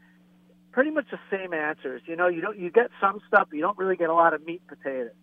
pretty 0.72 0.90
much 0.90 1.06
the 1.10 1.18
same 1.30 1.52
answers. 1.52 2.02
You 2.06 2.16
know, 2.16 2.28
you 2.28 2.40
don't 2.40 2.58
you 2.58 2.70
get 2.70 2.90
some 3.00 3.20
stuff, 3.28 3.48
but 3.50 3.56
you 3.56 3.62
don't 3.62 3.78
really 3.78 3.96
get 3.96 4.10
a 4.10 4.14
lot 4.14 4.34
of 4.34 4.44
meat 4.44 4.62
and 4.68 4.78
potatoes. 4.78 5.14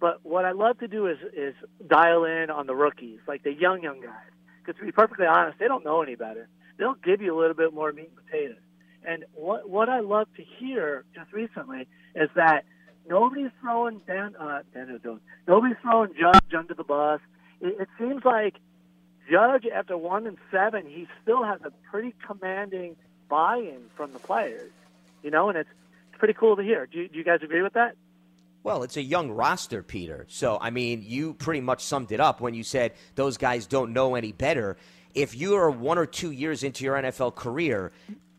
But 0.00 0.24
what 0.24 0.44
I 0.44 0.52
love 0.52 0.78
to 0.78 0.88
do 0.88 1.06
is 1.06 1.18
is 1.34 1.54
dial 1.86 2.24
in 2.24 2.50
on 2.50 2.66
the 2.66 2.74
rookies, 2.74 3.20
like 3.26 3.42
the 3.42 3.52
young 3.52 3.82
young 3.82 4.00
guys. 4.00 4.30
Because 4.64 4.78
to 4.78 4.84
be 4.86 4.92
perfectly 4.92 5.26
honest, 5.26 5.58
they 5.58 5.68
don't 5.68 5.84
know 5.84 6.02
any 6.02 6.16
better. 6.16 6.48
They'll 6.78 6.94
give 6.94 7.20
you 7.20 7.36
a 7.36 7.38
little 7.38 7.54
bit 7.54 7.74
more 7.74 7.92
meat 7.92 8.10
and 8.14 8.26
potatoes. 8.26 8.62
And 9.04 9.24
what 9.34 9.68
what 9.68 9.88
I 9.88 10.00
love 10.00 10.28
to 10.36 10.42
hear 10.58 11.04
just 11.14 11.32
recently 11.32 11.88
is 12.14 12.28
that 12.34 12.64
nobody's 13.08 13.50
throwing 13.60 14.00
Dan 14.06 14.36
uh, 14.36 14.60
Daniel. 14.74 15.18
Nobody's 15.48 15.76
throwing 15.82 16.10
Judge 16.18 16.54
under 16.56 16.74
the 16.74 16.84
bus. 16.84 17.20
It, 17.60 17.80
it 17.80 17.88
seems 17.98 18.22
like 18.24 18.56
Judge, 19.30 19.66
after 19.72 19.96
one 19.96 20.26
and 20.26 20.36
seven, 20.50 20.84
he 20.86 21.06
still 21.22 21.44
has 21.44 21.60
a 21.64 21.70
pretty 21.90 22.14
commanding 22.26 22.96
buy-in 23.28 23.82
from 23.94 24.12
the 24.12 24.18
players. 24.18 24.72
You 25.22 25.30
know, 25.30 25.48
and 25.48 25.58
it's, 25.58 25.68
pretty 26.18 26.34
cool 26.34 26.54
to 26.54 26.62
hear. 26.62 26.84
Do 26.84 26.98
you, 26.98 27.08
do 27.08 27.16
you 27.16 27.24
guys 27.24 27.40
agree 27.42 27.62
with 27.62 27.72
that? 27.72 27.96
Well, 28.62 28.82
it's 28.82 28.98
a 28.98 29.02
young 29.02 29.30
roster, 29.30 29.82
Peter. 29.82 30.26
So, 30.28 30.58
I 30.60 30.68
mean, 30.68 31.02
you 31.02 31.32
pretty 31.32 31.62
much 31.62 31.82
summed 31.82 32.12
it 32.12 32.20
up 32.20 32.42
when 32.42 32.52
you 32.52 32.62
said 32.62 32.92
those 33.14 33.38
guys 33.38 33.66
don't 33.66 33.94
know 33.94 34.16
any 34.16 34.32
better. 34.32 34.76
If 35.14 35.34
you 35.34 35.54
are 35.56 35.70
one 35.70 35.96
or 35.96 36.04
two 36.04 36.30
years 36.30 36.62
into 36.62 36.84
your 36.84 36.96
NFL 36.96 37.36
career, 37.36 37.90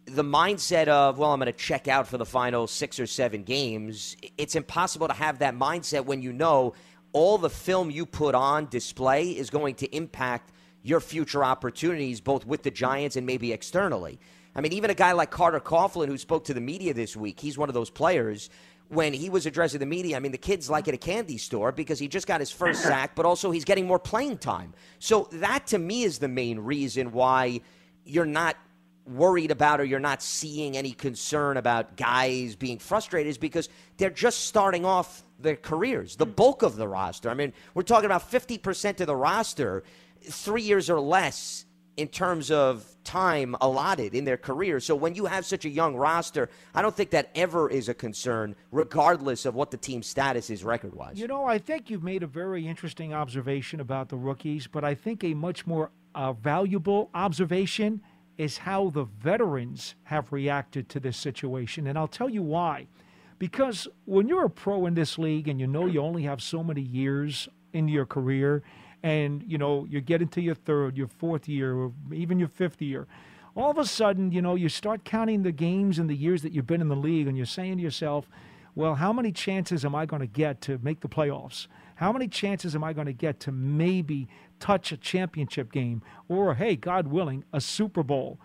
the 0.05 0.23
mindset 0.23 0.89
of, 0.89 1.17
well, 1.17 1.31
I'm 1.31 1.39
going 1.39 1.51
to 1.51 1.57
check 1.57 1.87
out 1.87 2.07
for 2.07 2.19
the 2.19 2.25
final 2.25 2.67
six 2.67 2.99
or 2.99 3.07
seven 3.07 3.41
games, 3.41 4.15
it's 4.37 4.55
impossible 4.55 5.07
to 5.07 5.13
have 5.15 5.39
that 5.39 5.55
mindset 5.55 6.05
when 6.05 6.21
you 6.21 6.31
know 6.31 6.75
all 7.13 7.39
the 7.39 7.49
film 7.49 7.89
you 7.89 8.05
put 8.05 8.35
on 8.35 8.67
display 8.67 9.31
is 9.31 9.49
going 9.49 9.73
to 9.75 9.87
impact 9.95 10.51
your 10.83 10.99
future 10.99 11.43
opportunities, 11.43 12.21
both 12.21 12.45
with 12.45 12.63
the 12.63 12.71
Giants 12.71 13.15
and 13.15 13.25
maybe 13.25 13.53
externally. 13.53 14.19
I 14.55 14.61
mean, 14.61 14.73
even 14.73 14.89
a 14.89 14.95
guy 14.95 15.13
like 15.13 15.31
Carter 15.31 15.59
Coughlin, 15.59 16.07
who 16.07 16.17
spoke 16.17 16.45
to 16.45 16.53
the 16.53 16.61
media 16.61 16.93
this 16.93 17.15
week, 17.15 17.39
he's 17.39 17.57
one 17.57 17.69
of 17.69 17.73
those 17.73 17.89
players. 17.89 18.49
When 18.89 19.13
he 19.13 19.29
was 19.29 19.45
addressing 19.45 19.79
the 19.79 19.85
media, 19.85 20.17
I 20.17 20.19
mean, 20.19 20.33
the 20.33 20.37
kid's 20.37 20.69
like 20.69 20.89
at 20.89 20.93
a 20.93 20.97
candy 20.97 21.37
store 21.37 21.71
because 21.71 21.97
he 21.97 22.09
just 22.09 22.27
got 22.27 22.41
his 22.41 22.51
first 22.51 22.81
sack, 22.83 23.15
but 23.15 23.25
also 23.25 23.49
he's 23.49 23.63
getting 23.63 23.87
more 23.87 23.99
playing 23.99 24.39
time. 24.39 24.73
So 24.99 25.29
that 25.31 25.67
to 25.67 25.77
me 25.77 26.03
is 26.03 26.19
the 26.19 26.27
main 26.27 26.59
reason 26.59 27.13
why 27.13 27.61
you're 28.03 28.25
not 28.25 28.57
worried 29.05 29.51
about 29.51 29.79
or 29.79 29.85
you're 29.85 29.99
not 29.99 30.21
seeing 30.21 30.77
any 30.77 30.91
concern 30.91 31.57
about 31.57 31.95
guys 31.95 32.55
being 32.55 32.79
frustrated 32.79 33.29
is 33.29 33.37
because 33.37 33.69
they're 33.97 34.09
just 34.09 34.45
starting 34.45 34.85
off 34.85 35.23
their 35.39 35.55
careers. 35.55 36.15
The 36.15 36.25
bulk 36.25 36.61
of 36.61 36.75
the 36.75 36.87
roster. 36.87 37.29
I 37.29 37.33
mean, 37.33 37.53
we're 37.73 37.83
talking 37.83 38.05
about 38.05 38.29
50% 38.29 38.99
of 38.99 39.07
the 39.07 39.15
roster, 39.15 39.83
three 40.23 40.61
years 40.61 40.89
or 40.89 40.99
less 40.99 41.65
in 41.97 42.07
terms 42.07 42.51
of 42.51 42.85
time 43.03 43.55
allotted 43.61 44.15
in 44.15 44.23
their 44.23 44.37
career. 44.37 44.79
So 44.79 44.95
when 44.95 45.13
you 45.15 45.25
have 45.25 45.45
such 45.45 45.65
a 45.65 45.69
young 45.69 45.95
roster, 45.95 46.49
I 46.73 46.81
don't 46.81 46.95
think 46.95 47.09
that 47.11 47.29
ever 47.35 47.69
is 47.69 47.89
a 47.89 47.93
concern, 47.93 48.55
regardless 48.71 49.45
of 49.45 49.55
what 49.55 49.71
the 49.71 49.77
team's 49.77 50.07
status 50.07 50.49
is 50.49 50.63
record 50.63 50.95
wise. 50.95 51.19
You 51.19 51.27
know, 51.27 51.45
I 51.45 51.57
think 51.57 51.89
you've 51.89 52.03
made 52.03 52.23
a 52.23 52.27
very 52.27 52.67
interesting 52.67 53.13
observation 53.13 53.79
about 53.79 54.09
the 54.09 54.17
rookies, 54.17 54.67
but 54.67 54.83
I 54.83 54.95
think 54.95 55.23
a 55.23 55.33
much 55.33 55.67
more 55.67 55.91
uh, 56.15 56.33
valuable 56.33 57.09
observation 57.13 58.01
is 58.37 58.57
how 58.57 58.89
the 58.89 59.03
veterans 59.03 59.95
have 60.03 60.31
reacted 60.31 60.89
to 60.89 60.99
this 60.99 61.17
situation. 61.17 61.87
And 61.87 61.97
I'll 61.97 62.07
tell 62.07 62.29
you 62.29 62.41
why. 62.41 62.87
Because 63.37 63.87
when 64.05 64.27
you're 64.27 64.45
a 64.45 64.49
pro 64.49 64.85
in 64.85 64.93
this 64.93 65.17
league 65.17 65.47
and 65.47 65.59
you 65.59 65.67
know 65.67 65.87
you 65.87 66.01
only 66.01 66.23
have 66.23 66.41
so 66.41 66.63
many 66.63 66.81
years 66.81 67.49
in 67.73 67.87
your 67.87 68.05
career, 68.05 68.63
and 69.03 69.43
you 69.47 69.57
know 69.57 69.85
you 69.89 70.01
get 70.01 70.21
into 70.21 70.41
your 70.41 70.55
third, 70.55 70.97
your 70.97 71.07
fourth 71.07 71.47
year, 71.47 71.75
or 71.75 71.91
even 72.13 72.39
your 72.39 72.47
fifth 72.47 72.81
year, 72.81 73.07
all 73.55 73.71
of 73.71 73.77
a 73.77 73.85
sudden, 73.85 74.31
you 74.31 74.41
know, 74.41 74.55
you 74.55 74.69
start 74.69 75.03
counting 75.03 75.43
the 75.43 75.51
games 75.51 75.99
and 75.99 76.09
the 76.09 76.15
years 76.15 76.41
that 76.41 76.53
you've 76.53 76.67
been 76.67 76.81
in 76.81 76.87
the 76.87 76.95
league, 76.95 77.27
and 77.27 77.35
you're 77.35 77.45
saying 77.45 77.77
to 77.77 77.83
yourself, 77.83 78.29
well, 78.75 78.95
how 78.95 79.11
many 79.11 79.31
chances 79.31 79.83
am 79.83 79.93
I 79.95 80.05
going 80.05 80.21
to 80.21 80.27
get 80.27 80.61
to 80.61 80.79
make 80.81 81.01
the 81.01 81.09
playoffs? 81.09 81.67
How 81.95 82.11
many 82.11 82.27
chances 82.27 82.73
am 82.73 82.83
I 82.83 82.93
going 82.93 83.07
to 83.07 83.13
get 83.13 83.39
to 83.41 83.51
maybe 83.51 84.27
touch 84.59 84.91
a 84.91 84.97
championship 84.97 85.71
game 85.71 86.01
or, 86.29 86.55
hey, 86.55 86.75
God 86.75 87.07
willing, 87.07 87.43
a 87.51 87.59
Super 87.59 88.03
Bowl? 88.03 88.39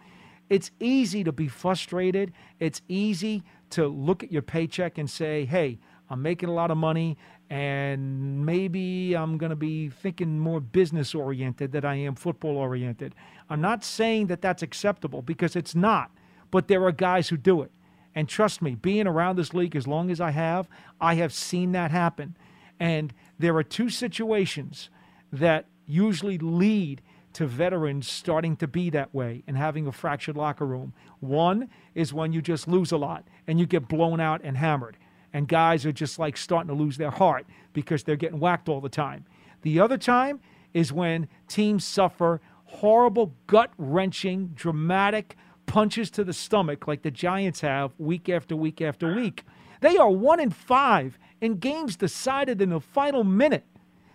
It's 0.51 0.71
easy 0.81 1.25
to 1.25 1.33
be 1.33 1.49
frustrated. 1.49 2.33
It's 2.59 2.83
easy 2.89 3.45
to 3.71 3.87
look 3.87 4.23
at 4.23 4.33
your 4.33 4.43
paycheck 4.43 4.99
and 4.99 5.09
say, 5.09 5.45
hey, 5.45 5.79
I'm 6.11 6.23
making 6.23 6.49
a 6.49 6.53
lot 6.53 6.71
of 6.71 6.77
money 6.77 7.17
and 7.49 8.45
maybe 8.45 9.15
I'm 9.15 9.39
going 9.39 9.51
to 9.51 9.57
be 9.57 9.89
thinking 9.89 10.39
more 10.39 10.61
business 10.61 11.15
oriented 11.15 11.73
than 11.73 11.85
I 11.85 11.97
am 11.97 12.17
football 12.17 12.57
oriented. 12.57 13.15
I'm 13.49 13.61
not 13.61 13.85
saying 13.85 14.27
that 14.27 14.43
that's 14.43 14.63
acceptable 14.63 15.23
because 15.23 15.55
it's 15.55 15.75
not, 15.75 16.11
but 16.51 16.67
there 16.67 16.85
are 16.85 16.93
guys 16.93 17.29
who 17.29 17.37
do 17.37 17.63
it. 17.63 17.71
And 18.15 18.29
trust 18.29 18.63
me, 18.63 18.75
being 18.75 19.07
around 19.07 19.37
this 19.37 19.55
league 19.55 19.77
as 19.77 19.87
long 19.87 20.11
as 20.11 20.21
I 20.21 20.31
have, 20.31 20.69
I 21.01 21.15
have 21.15 21.33
seen 21.33 21.73
that 21.73 21.91
happen. 21.91 22.37
And 22.81 23.13
there 23.39 23.57
are 23.57 23.63
two 23.63 23.91
situations 23.91 24.91
that 25.33 25.67
usually 25.87 26.39
lead 26.39 27.03
to 27.35 27.47
veterans 27.47 28.09
starting 28.09 28.57
to 28.57 28.67
be 28.67 28.89
that 28.91 29.15
way 29.15 29.45
and 29.47 29.57
having 29.57 29.87
a 29.87 29.93
fractured 29.93 30.37
locker 30.37 30.65
room. 30.65 30.95
One 31.21 31.69
is 31.95 32.13
when 32.13 32.33
you 32.33 32.41
just 32.41 32.67
lose 32.67 32.91
a 32.91 32.97
lot 32.97 33.29
and 33.47 33.61
you 33.61 33.67
get 33.67 33.87
blown 33.87 34.21
out 34.21 34.41
and 34.43 34.57
hammered 34.57 34.97
and 35.33 35.49
guys 35.49 35.85
are 35.85 35.93
just 35.93 36.19
like 36.19 36.37
starting 36.37 36.69
to 36.69 36.75
lose 36.75 36.97
their 36.97 37.11
heart 37.11 37.47
because 37.73 38.03
they're 38.03 38.17
getting 38.17 38.41
whacked 38.41 38.69
all 38.69 38.81
the 38.81 38.89
time. 38.89 39.25
The 39.63 39.81
other 39.81 39.99
time 39.99 40.41
is 40.73 40.93
when 40.93 41.29
teams 41.49 41.85
suffer 41.85 42.41
horrible, 42.65 43.35
gut 43.47 43.71
wrenching, 43.79 44.53
dramatic 44.55 45.37
punches 45.67 46.11
to 46.11 46.25
the 46.25 46.33
stomach 46.33 46.87
like 46.87 47.03
the 47.03 47.11
Giants 47.11 47.61
have 47.61 47.93
week 47.99 48.29
after 48.29 48.55
week 48.57 48.81
after 48.81 49.15
week. 49.15 49.45
They 49.81 49.97
are 49.97 50.11
one 50.11 50.41
in 50.41 50.51
five 50.51 51.19
in 51.41 51.59
games 51.59 51.97
decided 51.97 52.63
in 52.63 52.71
the 52.71 52.81
final 52.81 53.25
minute. 53.25 53.65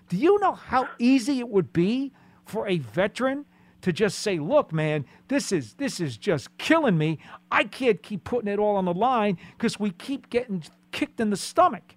Do 0.10 0.18
you 0.18 0.40
know 0.40 0.54
how 0.54 0.90
easy 1.00 1.40
it 1.40 1.50
would 1.50 1.72
be 1.72 2.12
for 2.46 2.68
a 2.68 2.80
veteran 2.80 3.46
to 3.82 3.94
just 3.94 4.20
say, 4.20 4.40
"Look, 4.40 4.72
man, 4.72 5.06
this 5.28 5.52
is 5.52 5.76
this 5.76 6.00
is 6.00 6.18
just 6.18 6.56
killing 6.58 6.98
me. 6.98 7.20
I 7.52 7.64
can't 7.64 8.02
keep 8.02 8.24
putting 8.24 8.52
it 8.52 8.60
all 8.60 8.76
on 8.76 8.86
the 8.86 8.94
line 8.94 9.38
because 9.58 9.80
we 9.80 9.92
keep 9.92 10.30
getting 10.30 10.64
kicked 10.92 11.20
in 11.20 11.30
the 11.30 11.38
stomach. 11.38 11.96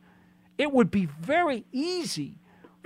It 0.59 0.73
would 0.73 0.91
be 0.91 1.07
very 1.07 1.65
easy 1.73 2.39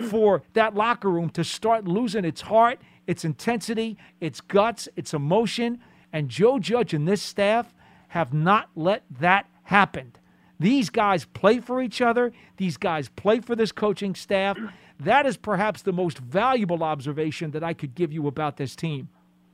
for 0.09 0.42
that 0.53 0.75
locker 0.75 1.11
room 1.11 1.31
to 1.31 1.44
start 1.44 1.87
losing 1.87 2.25
its 2.25 2.42
heart, 2.42 2.81
its 3.07 3.25
intensity, 3.25 3.99
its 4.21 4.40
guts, 4.40 4.88
its 4.97 5.12
emotion. 5.12 5.81
And 6.12 6.29
Joe 6.29 6.59
Judge 6.59 6.94
and 6.94 7.07
this 7.07 7.23
staff 7.23 7.75
have 8.09 8.33
not 8.33 8.71
let 8.75 9.03
that 9.21 9.47
happen. 9.64 10.12
These 10.61 10.90
guys 10.90 11.25
play 11.25 11.61
for 11.61 11.81
each 11.81 12.01
other, 12.01 12.33
these 12.57 12.77
guys 12.77 13.09
play 13.09 13.40
for 13.40 13.55
this 13.55 13.71
coaching 13.71 14.14
staff. 14.14 14.59
That 15.01 15.27
is 15.27 15.37
perhaps 15.37 15.83
the 15.83 15.92
most 15.92 16.18
valuable 16.18 16.83
observation 16.83 17.53
that 17.53 17.62
I 17.62 17.75
could 17.75 17.94
give 17.94 18.12
you 18.12 18.27
about 18.27 18.57
this 18.57 18.75
team. 18.75 19.09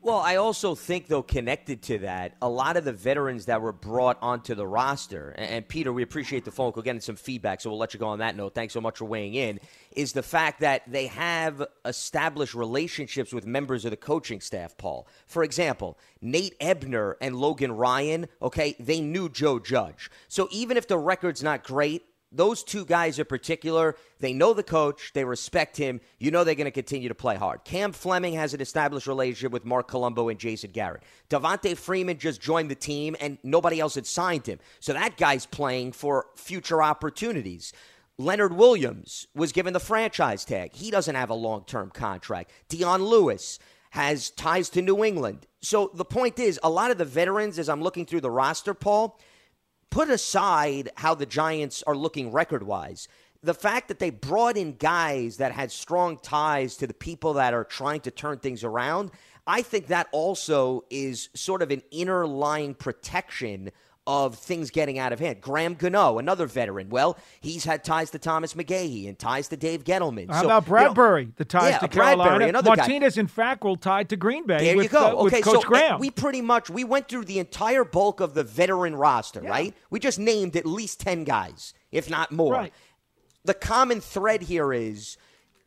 Well, 0.05 0.19
I 0.19 0.37
also 0.37 0.75
think, 0.75 1.07
though, 1.07 1.23
connected 1.23 1.81
to 1.85 2.01
that, 2.01 2.37
a 2.43 2.49
lot 2.49 2.77
of 2.77 2.85
the 2.85 2.93
veterans 2.93 3.47
that 3.47 3.63
were 3.63 3.73
brought 3.73 4.19
onto 4.21 4.55
the 4.55 4.67
roster, 4.67 5.31
and, 5.31 5.67
Peter, 5.67 5.95
we 5.95 6.03
appreciate 6.03 6.45
the 6.45 6.51
phone 6.51 6.73
call, 6.73 6.83
getting 6.83 7.01
some 7.01 7.17
feedback, 7.17 7.63
so 7.63 7.71
we'll 7.71 7.79
let 7.79 7.95
you 7.95 8.01
go 8.01 8.09
on 8.09 8.19
that 8.19 8.37
note. 8.37 8.55
Thanks 8.55 8.75
so 8.75 8.83
much 8.83 8.99
for 8.99 9.07
weighing 9.07 9.33
in. 9.33 9.61
Is 9.93 10.13
the 10.13 10.23
fact 10.23 10.61
that 10.61 10.83
they 10.87 11.07
have 11.07 11.67
established 11.87 12.53
relationships 12.53 13.33
with 13.33 13.47
members 13.47 13.87
of 13.87 13.93
the 13.93 13.97
coaching 13.97 14.43
staff, 14.43 14.77
Paul. 14.77 15.09
For 15.27 15.43
example, 15.43 15.99
Nate 16.21 16.55
Ebner 16.61 17.17
and 17.23 17.35
Logan 17.35 17.73
Ryan, 17.73 18.27
okay, 18.43 18.77
they 18.79 19.01
knew 19.01 19.31
Joe 19.31 19.59
Judge. 19.59 20.11
So 20.29 20.49
even 20.51 20.77
if 20.77 20.87
the 20.87 20.99
record's 20.99 21.43
not 21.43 21.65
great, 21.65 22.05
those 22.35 22.65
two 22.65 22.85
guys 22.85 23.19
in 23.19 23.25
particular, 23.27 23.97
they 24.21 24.33
know 24.33 24.53
the 24.53 24.63
coach, 24.63 25.13
they 25.15 25.25
respect 25.25 25.77
him. 25.77 26.01
You 26.19 26.31
know 26.31 26.45
they're 26.45 26.55
going 26.55 26.65
to 26.67 26.71
continue 26.71 27.09
to 27.09 27.15
play 27.15 27.37
hard. 27.37 27.65
Cam 27.65 27.93
Fleming 27.93 28.35
has 28.35 28.55
an 28.55 28.61
established 28.61 29.07
relationship 29.07 29.53
with 29.53 29.65
Marc 29.65 29.89
Colombo 29.89 30.29
and 30.29 30.39
Jason 30.39 30.71
Garrett. 30.73 31.03
Devonta 31.31 31.77
Freeman 31.77 32.19
just 32.19 32.41
joined 32.41 32.71
the 32.71 32.75
team 32.75 33.17
and 33.21 33.39
nobody 33.43 33.81
else 33.81 33.95
had 33.95 34.07
signed 34.07 34.47
him. 34.47 34.59
So 34.81 34.93
that 34.93 35.17
guy's 35.17 35.47
playing 35.47 35.93
for 35.93 36.27
future 36.37 36.83
opportunities. 36.83 37.73
Leonard 38.19 38.55
Williams 38.55 39.27
was 39.35 39.53
given 39.53 39.73
the 39.73 39.81
franchise 39.81 40.45
tag. 40.45 40.73
He 40.73 40.91
doesn't 40.91 41.15
have 41.15 41.31
a 41.31 41.35
long 41.35 41.65
term 41.65 41.91
contract. 41.91 42.51
Dion 42.69 43.03
Lewis 43.03 43.59
has 43.91 44.31
ties 44.31 44.69
to 44.71 44.83
New 44.83 45.05
England. 45.05 45.47
So 45.63 45.91
the 45.95 46.05
point 46.05 46.39
is, 46.39 46.59
a 46.63 46.71
lot 46.71 46.91
of 46.91 46.99
the 46.99 47.05
veterans, 47.05 47.59
as 47.59 47.69
I'm 47.69 47.83
looking 47.83 48.07
through 48.07 48.23
the 48.23 48.31
roster, 48.31 48.75
Paul, 48.75 49.19
put 49.95 50.11
aside 50.11 50.91
how 50.97 51.15
the 51.15 51.25
Giants 51.25 51.85
are 51.87 51.95
looking 51.95 52.33
record 52.33 52.65
wise, 52.65 53.07
the 53.45 53.55
fact 53.55 53.87
that 53.87 54.01
they 54.01 54.11
brought 54.11 54.57
in 54.57 54.75
guys 54.75 55.37
that 55.37 55.53
had 55.53 55.71
strong 55.71 56.19
ties 56.19 56.77
to 56.79 56.89
the 56.89 56.95
people 56.95 57.35
that 57.35 57.55
are 57.55 57.63
trying 57.63 58.01
to 58.01 58.11
turn 58.11 58.41
things 58.41 58.65
around, 58.65 59.13
I 59.47 59.63
think 59.63 59.87
that 59.87 60.09
also 60.11 60.85
is 60.91 61.29
sort 61.35 61.63
of 61.63 61.71
an 61.71 61.81
inner 61.93 62.27
lying 62.27 62.75
protection 62.75 63.71
of 64.07 64.35
things 64.35 64.71
getting 64.71 64.99
out 64.99 65.13
of 65.13 65.21
hand. 65.21 65.41
Graham 65.41 65.75
Gano, 65.75 66.19
another 66.19 66.47
veteran. 66.47 66.91
Well, 66.91 67.17
he's 67.41 67.65
had 67.65 67.85
ties 67.85 68.11
to 68.11 68.19
Thomas 68.19 68.55
McGaughey 68.55 69.09
and 69.09 69.19
ties 69.19 69.49
to 69.49 69.57
Dave 69.57 69.85
Gettleman. 69.85 70.31
How 70.31 70.43
so, 70.43 70.47
about 70.47 70.67
Bradberry? 70.67 71.21
You 71.21 71.27
know, 71.27 71.33
the 71.37 71.45
ties 71.47 71.71
yeah, 71.71 71.79
to 71.79 71.89
Bradberry, 71.89 71.93
Carolina. 71.93 72.47
Another 72.49 72.77
Martinez 72.77 73.15
guy. 73.15 73.21
and 73.21 73.35
Fackrell 73.35 73.81
tied 73.81 74.11
to 74.11 74.17
Green 74.17 74.47
Bay. 74.47 74.63
There 74.63 74.77
with, 74.77 74.85
you 74.85 74.91
go. 74.91 75.19
Uh, 75.21 75.23
okay, 75.25 75.41
Coach 75.41 75.63
so 75.63 75.69
Graham. 75.69 76.01
we 76.01 76.11
pretty 76.11 76.43
much 76.43 76.69
we 76.69 76.85
went 76.85 77.09
through 77.09 77.25
the 77.25 77.39
entire 77.39 77.85
bulk 77.85 78.21
of 78.21 78.35
the 78.35 78.45
veteran 78.45 78.95
roster, 78.95 79.41
Yeah. 79.43 79.51
right? 79.51 79.75
We 79.89 80.01
just 80.01 80.19
named 80.19 80.57
at 80.57 80.67
least 80.67 81.01
ten 81.01 81.25
guys, 81.25 81.73
if 81.91 82.11
not 82.11 82.31
more. 82.31 82.53
Right. 82.53 82.73
The 83.45 83.55
common 83.55 84.01
thread 84.01 84.43
here 84.43 84.73
is 84.73 85.17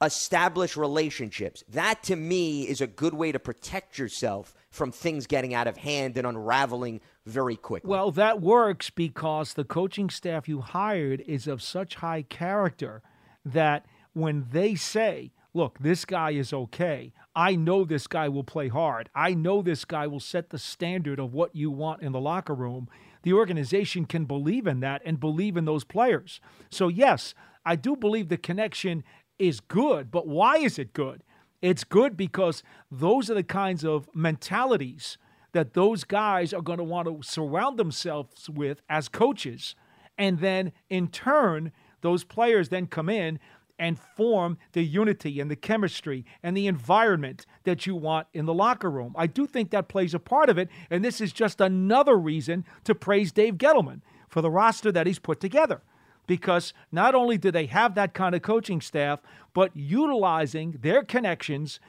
establish 0.01 0.77
relationships. 0.77 1.63
That 1.69 2.03
to 2.03 2.15
me 2.15 2.67
is 2.67 2.81
a 2.81 2.87
good 2.87 3.15
way 3.15 3.31
to 3.31 3.39
protect 3.39 3.97
yourself 3.97 4.53
from 4.77 4.91
things 4.91 5.27
getting 5.27 5.53
out 5.53 5.67
of 5.67 5.77
hand 5.77 6.17
and 6.17 6.25
unraveling 6.25 7.01
very 7.25 7.57
quickly. 7.57 7.89
Well, 7.89 8.11
that 8.11 8.39
works 8.39 8.89
because 8.89 9.53
the 9.53 9.65
coaching 9.65 10.09
staff 10.09 10.47
you 10.47 10.61
hired 10.61 11.21
is 11.21 11.47
of 11.47 11.61
such 11.61 11.95
high 11.95 12.21
character 12.21 13.01
that 13.43 13.85
when 14.13 14.45
they 14.51 14.75
say, 14.75 15.31
look, 15.53 15.79
this 15.79 16.05
guy 16.05 16.31
is 16.31 16.53
okay, 16.53 17.13
I 17.35 17.55
know 17.55 17.83
this 17.83 18.07
guy 18.07 18.29
will 18.29 18.43
play 18.43 18.67
hard, 18.67 19.09
I 19.13 19.33
know 19.33 19.61
this 19.61 19.85
guy 19.85 20.07
will 20.07 20.19
set 20.19 20.49
the 20.49 20.59
standard 20.59 21.19
of 21.19 21.33
what 21.33 21.55
you 21.55 21.69
want 21.71 22.01
in 22.01 22.11
the 22.11 22.19
locker 22.19 22.55
room, 22.55 22.87
the 23.23 23.33
organization 23.33 24.05
can 24.05 24.25
believe 24.25 24.67
in 24.67 24.79
that 24.81 25.01
and 25.05 25.19
believe 25.19 25.57
in 25.57 25.65
those 25.65 25.83
players. 25.83 26.39
So, 26.69 26.87
yes, 26.87 27.33
I 27.65 27.75
do 27.75 27.95
believe 27.95 28.29
the 28.29 28.37
connection 28.37 29.03
is 29.37 29.59
good, 29.59 30.11
but 30.11 30.27
why 30.27 30.57
is 30.57 30.79
it 30.79 30.93
good? 30.93 31.23
It's 31.61 31.83
good 31.83 32.15
because 32.15 32.63
those 32.91 33.29
are 33.29 33.33
the 33.33 33.43
kinds 33.43 33.83
of 33.83 34.09
mentalities 34.13 35.17
that 35.53 35.73
those 35.73 36.03
guys 36.03 36.53
are 36.53 36.61
going 36.61 36.77
to 36.77 36.83
want 36.83 37.07
to 37.07 37.27
surround 37.27 37.79
themselves 37.79 38.49
with 38.49 38.81
as 38.89 39.09
coaches. 39.09 39.75
And 40.17 40.39
then 40.39 40.71
in 40.89 41.07
turn, 41.07 41.71
those 42.01 42.23
players 42.23 42.69
then 42.69 42.87
come 42.87 43.09
in 43.09 43.39
and 43.79 43.99
form 43.99 44.57
the 44.73 44.83
unity 44.83 45.39
and 45.39 45.49
the 45.51 45.55
chemistry 45.55 46.25
and 46.41 46.55
the 46.57 46.67
environment 46.67 47.45
that 47.63 47.85
you 47.85 47.95
want 47.95 48.27
in 48.33 48.45
the 48.45 48.53
locker 48.53 48.89
room. 48.89 49.13
I 49.15 49.27
do 49.27 49.45
think 49.45 49.69
that 49.71 49.87
plays 49.87 50.13
a 50.13 50.19
part 50.19 50.49
of 50.49 50.57
it. 50.57 50.69
And 50.89 51.03
this 51.03 51.21
is 51.21 51.31
just 51.31 51.61
another 51.61 52.17
reason 52.17 52.65
to 52.85 52.95
praise 52.95 53.31
Dave 53.31 53.55
Gettleman 53.55 54.01
for 54.29 54.41
the 54.41 54.49
roster 54.51 54.91
that 54.91 55.07
he's 55.07 55.19
put 55.19 55.39
together 55.39 55.81
because 56.27 56.73
not 56.91 57.15
only 57.15 57.37
do 57.37 57.49
they 57.49 57.65
have 57.65 57.95
that 57.95 58.13
kind 58.13 58.35
of 58.35 58.41
coaching 58.41 58.81
staff, 58.81 59.19
but 59.53 59.75
utilizing 59.75 60.77
their 60.81 61.03
connections, 61.03 61.79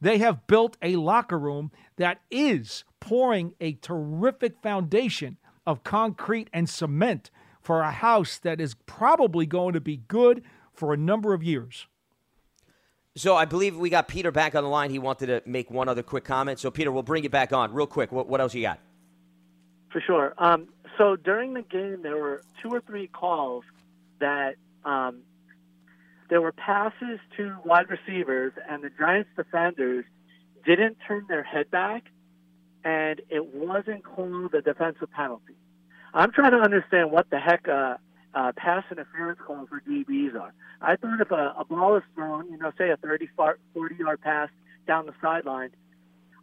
they 0.00 0.18
have 0.18 0.46
built 0.46 0.76
a 0.80 0.96
locker 0.96 1.38
room 1.38 1.70
that 1.96 2.20
is 2.30 2.84
pouring 3.00 3.54
a 3.60 3.72
terrific 3.74 4.62
foundation 4.62 5.36
of 5.66 5.84
concrete 5.84 6.48
and 6.52 6.70
cement 6.70 7.30
for 7.60 7.80
a 7.80 7.90
house 7.90 8.38
that 8.38 8.60
is 8.60 8.74
probably 8.86 9.44
going 9.44 9.74
to 9.74 9.80
be 9.80 9.98
good 10.08 10.42
for 10.72 10.94
a 10.94 10.96
number 10.96 11.34
of 11.34 11.42
years. 11.42 11.86
So 13.16 13.34
I 13.34 13.46
believe 13.46 13.76
we 13.76 13.90
got 13.90 14.06
Peter 14.06 14.30
back 14.30 14.54
on 14.54 14.62
the 14.62 14.70
line. 14.70 14.90
He 14.90 15.00
wanted 15.00 15.26
to 15.26 15.42
make 15.44 15.70
one 15.70 15.88
other 15.88 16.04
quick 16.04 16.24
comment. 16.24 16.60
So 16.60 16.70
Peter, 16.70 16.92
we'll 16.92 17.02
bring 17.02 17.24
you 17.24 17.28
back 17.28 17.52
on 17.52 17.74
real 17.74 17.86
quick. 17.86 18.12
What, 18.12 18.28
what 18.28 18.40
else 18.40 18.54
you 18.54 18.62
got? 18.62 18.78
For 19.90 20.00
sure. 20.00 20.34
Um, 20.38 20.68
so 20.96 21.16
during 21.16 21.52
the 21.52 21.62
game, 21.62 22.02
there 22.02 22.16
were 22.16 22.42
two 22.62 22.68
or 22.68 22.80
three 22.80 23.08
calls 23.08 23.64
that 24.20 24.56
um, 24.84 25.22
there 26.30 26.40
were 26.40 26.52
passes 26.52 27.18
to 27.36 27.56
wide 27.64 27.86
receivers, 27.88 28.52
and 28.68 28.82
the 28.82 28.90
Giants 28.98 29.30
defenders 29.36 30.04
didn't 30.66 30.98
turn 31.06 31.26
their 31.28 31.42
head 31.42 31.70
back, 31.70 32.04
and 32.84 33.20
it 33.28 33.54
wasn't 33.54 34.04
called 34.04 34.54
a 34.54 34.62
defensive 34.62 35.10
penalty. 35.10 35.54
I'm 36.14 36.32
trying 36.32 36.52
to 36.52 36.58
understand 36.58 37.10
what 37.10 37.30
the 37.30 37.38
heck 37.38 37.68
uh, 37.68 37.96
uh, 38.34 38.52
pass 38.56 38.84
interference 38.90 39.38
calls 39.44 39.68
for 39.68 39.80
DBs 39.80 40.38
are. 40.38 40.52
I 40.80 40.96
thought 40.96 41.20
if 41.20 41.30
a, 41.30 41.54
a 41.58 41.64
ball 41.64 41.96
is 41.96 42.02
thrown, 42.14 42.50
you 42.50 42.58
know, 42.58 42.72
say 42.78 42.90
a 42.90 42.96
30, 42.96 43.28
40 43.36 43.94
yard 43.96 44.20
pass 44.20 44.48
down 44.86 45.06
the 45.06 45.14
sideline, 45.20 45.70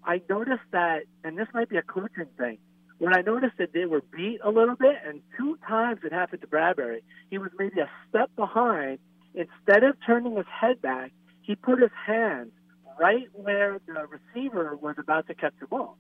I 0.04 0.22
noticed 0.30 0.64
that, 0.72 1.04
and 1.24 1.38
this 1.38 1.48
might 1.54 1.70
be 1.70 1.78
a 1.78 1.82
coaching 1.82 2.28
thing, 2.38 2.58
when 2.98 3.16
I 3.16 3.22
noticed 3.22 3.58
that 3.58 3.74
they 3.74 3.86
were 3.86 4.02
beat 4.16 4.40
a 4.44 4.50
little 4.50 4.76
bit, 4.76 4.96
and 5.06 5.22
two 5.38 5.58
times 5.68 6.02
it 6.04 6.14
happened 6.14 6.42
to 6.42 6.48
Bradberry, 6.48 7.02
he 7.30 7.38
was 7.38 7.52
maybe 7.58 7.82
a 7.82 7.90
step 8.10 8.30
behind. 8.36 9.00
Instead 9.34 9.84
of 9.84 9.96
turning 10.06 10.38
his 10.38 10.46
head 10.48 10.82
back, 10.82 11.12
he 11.42 11.56
put 11.56 11.82
his 11.82 11.92
hands 12.06 12.52
right 12.98 13.28
where 13.34 13.80
the 13.86 14.08
receiver 14.08 14.76
was 14.76 14.96
about 14.98 15.28
to 15.28 15.36
catch 15.36 15.54
the 15.60 15.68
ball. 15.68 15.98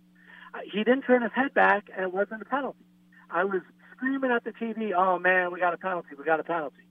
Uh, 0.54 0.60
he 0.72 0.84
didn't 0.86 1.02
turn 1.02 1.22
his 1.22 1.34
head 1.36 1.54
back, 1.54 1.90
and 1.94 2.04
it 2.06 2.14
wasn't 2.14 2.42
a 2.42 2.46
penalty. 2.46 2.86
I 3.30 3.44
was 3.44 3.62
screaming 3.96 4.32
at 4.32 4.46
the 4.46 4.52
TV, 4.52 4.94
"Oh 4.96 5.20
man, 5.20 5.52
we 5.52 5.60
got 5.60 5.74
a 5.74 5.78
penalty! 5.78 6.10
We 6.18 6.24
got 6.24 6.40
a 6.40 6.44
penalty!" 6.44 6.84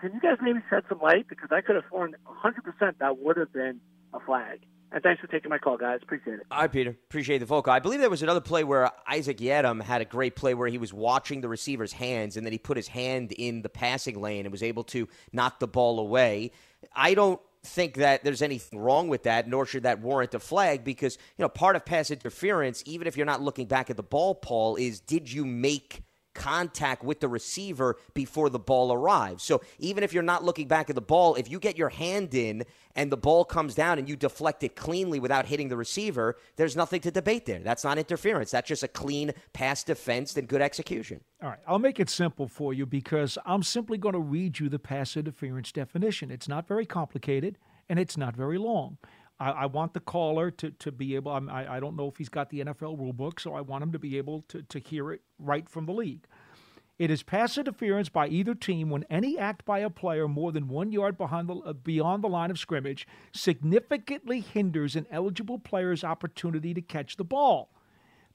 Can 0.00 0.14
you 0.14 0.20
guys 0.20 0.38
maybe 0.40 0.60
shed 0.70 0.84
some 0.88 1.00
light 1.00 1.26
because 1.28 1.50
I 1.50 1.60
could 1.60 1.76
have 1.76 1.84
sworn 1.88 2.14
100% 2.26 2.98
that 2.98 3.18
would 3.18 3.36
have 3.36 3.52
been 3.52 3.80
a 4.12 4.20
flag. 4.20 4.60
And 4.92 5.02
thanks 5.02 5.20
for 5.20 5.26
taking 5.26 5.50
my 5.50 5.58
call, 5.58 5.76
guys. 5.76 6.00
Appreciate 6.02 6.34
it. 6.34 6.46
All 6.50 6.60
right, 6.60 6.72
Peter. 6.72 6.90
Appreciate 6.90 7.38
the 7.38 7.46
phone 7.46 7.62
call. 7.62 7.74
I 7.74 7.80
believe 7.80 8.00
there 8.00 8.08
was 8.08 8.22
another 8.22 8.40
play 8.40 8.64
where 8.64 8.90
Isaac 9.06 9.38
Yiadom 9.38 9.82
had 9.82 10.00
a 10.00 10.04
great 10.04 10.36
play 10.36 10.54
where 10.54 10.68
he 10.68 10.78
was 10.78 10.92
watching 10.92 11.40
the 11.40 11.48
receiver's 11.48 11.92
hands 11.92 12.36
and 12.36 12.46
then 12.46 12.52
he 12.52 12.58
put 12.58 12.76
his 12.76 12.88
hand 12.88 13.32
in 13.32 13.62
the 13.62 13.68
passing 13.68 14.20
lane 14.20 14.46
and 14.46 14.52
was 14.52 14.62
able 14.62 14.84
to 14.84 15.08
knock 15.32 15.58
the 15.58 15.66
ball 15.66 15.98
away. 15.98 16.52
I 16.94 17.14
don't 17.14 17.40
think 17.64 17.96
that 17.96 18.22
there's 18.22 18.42
anything 18.42 18.78
wrong 18.78 19.08
with 19.08 19.24
that, 19.24 19.48
nor 19.48 19.66
should 19.66 19.82
that 19.82 20.00
warrant 20.00 20.34
a 20.34 20.38
flag 20.38 20.84
because, 20.84 21.18
you 21.36 21.42
know, 21.42 21.48
part 21.48 21.74
of 21.74 21.84
pass 21.84 22.12
interference, 22.12 22.82
even 22.86 23.08
if 23.08 23.16
you're 23.16 23.26
not 23.26 23.42
looking 23.42 23.66
back 23.66 23.90
at 23.90 23.96
the 23.96 24.04
ball, 24.04 24.36
Paul, 24.36 24.76
is 24.76 25.00
did 25.00 25.30
you 25.30 25.44
make– 25.44 26.02
contact 26.36 27.02
with 27.02 27.20
the 27.20 27.28
receiver 27.28 27.96
before 28.14 28.50
the 28.50 28.58
ball 28.58 28.92
arrives. 28.92 29.42
So 29.42 29.62
even 29.78 30.04
if 30.04 30.12
you're 30.12 30.22
not 30.22 30.44
looking 30.44 30.68
back 30.68 30.88
at 30.90 30.94
the 30.94 31.02
ball, 31.02 31.34
if 31.34 31.50
you 31.50 31.58
get 31.58 31.76
your 31.76 31.88
hand 31.88 32.34
in 32.34 32.64
and 32.94 33.10
the 33.10 33.16
ball 33.16 33.44
comes 33.44 33.74
down 33.74 33.98
and 33.98 34.08
you 34.08 34.14
deflect 34.14 34.62
it 34.62 34.76
cleanly 34.76 35.18
without 35.18 35.46
hitting 35.46 35.68
the 35.68 35.76
receiver, 35.76 36.36
there's 36.56 36.76
nothing 36.76 37.00
to 37.00 37.10
debate 37.10 37.46
there. 37.46 37.58
That's 37.60 37.84
not 37.84 37.98
interference. 37.98 38.50
That's 38.50 38.68
just 38.68 38.82
a 38.82 38.88
clean 38.88 39.32
pass 39.52 39.82
defense 39.82 40.36
and 40.36 40.46
good 40.46 40.62
execution. 40.62 41.20
All 41.42 41.48
right, 41.48 41.58
I'll 41.66 41.78
make 41.78 41.98
it 41.98 42.10
simple 42.10 42.46
for 42.46 42.72
you 42.72 42.86
because 42.86 43.38
I'm 43.44 43.62
simply 43.62 43.98
going 43.98 44.14
to 44.14 44.20
read 44.20 44.60
you 44.60 44.68
the 44.68 44.78
pass 44.78 45.16
interference 45.16 45.72
definition. 45.72 46.30
It's 46.30 46.48
not 46.48 46.68
very 46.68 46.86
complicated 46.86 47.58
and 47.88 47.98
it's 47.98 48.16
not 48.16 48.36
very 48.36 48.58
long. 48.58 48.98
I, 49.38 49.50
I, 49.50 49.66
want 49.66 49.94
the 49.94 50.00
caller 50.00 50.50
to, 50.52 50.70
to 50.70 50.92
be 50.92 51.14
able, 51.14 51.32
I, 51.32 51.66
I 51.68 51.80
don't 51.80 51.96
know 51.96 52.08
if 52.08 52.16
he's 52.16 52.28
got 52.28 52.50
the 52.50 52.60
NFL 52.64 52.98
rule 52.98 53.12
book, 53.12 53.38
so 53.40 53.54
I 53.54 53.60
want 53.60 53.82
him 53.82 53.92
to 53.92 53.98
be 53.98 54.16
able 54.16 54.42
to, 54.48 54.62
to 54.62 54.78
hear 54.78 55.12
it 55.12 55.22
right 55.38 55.68
from 55.68 55.86
the 55.86 55.92
league. 55.92 56.26
It 56.98 57.10
is 57.10 57.22
pass 57.22 57.58
interference 57.58 58.08
by 58.08 58.28
either 58.28 58.54
team 58.54 58.88
when 58.88 59.04
any 59.10 59.38
act 59.38 59.66
by 59.66 59.80
a 59.80 59.90
player 59.90 60.26
more 60.26 60.50
than 60.50 60.68
one 60.68 60.92
yard 60.92 61.18
behind 61.18 61.46
the, 61.48 61.56
uh, 61.56 61.72
beyond 61.74 62.24
the 62.24 62.28
line 62.28 62.50
of 62.50 62.58
scrimmage 62.58 63.06
significantly 63.34 64.40
hinders 64.40 64.96
an 64.96 65.06
eligible 65.10 65.58
player's 65.58 66.02
opportunity 66.02 66.72
to 66.72 66.80
catch 66.80 67.18
the 67.18 67.24
ball. 67.24 67.70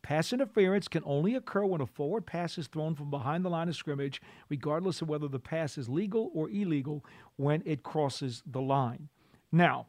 Pass 0.04 0.32
interference 0.32 0.88
can 0.88 1.02
only 1.06 1.36
occur 1.36 1.66
when 1.66 1.82
a 1.82 1.88
forward 1.88 2.28
pass 2.28 2.58
is 2.58 2.68
thrown 2.68 2.94
from 2.96 3.10
behind 3.10 3.44
the 3.44 3.50
line 3.50 3.70
of 3.70 3.76
scrimmage, 3.76 4.22
regardless 4.50 5.02
of 5.02 5.10
whether 5.10 5.28
the 5.28 5.40
pass 5.40 5.78
is 5.78 5.90
legal 5.90 6.32
or 6.34 6.50
illegal 6.50 7.04
when 7.38 7.64
it 7.66 7.84
crosses 7.84 8.44
the 8.46 8.62
line. 8.62 9.10
Now, 9.52 9.88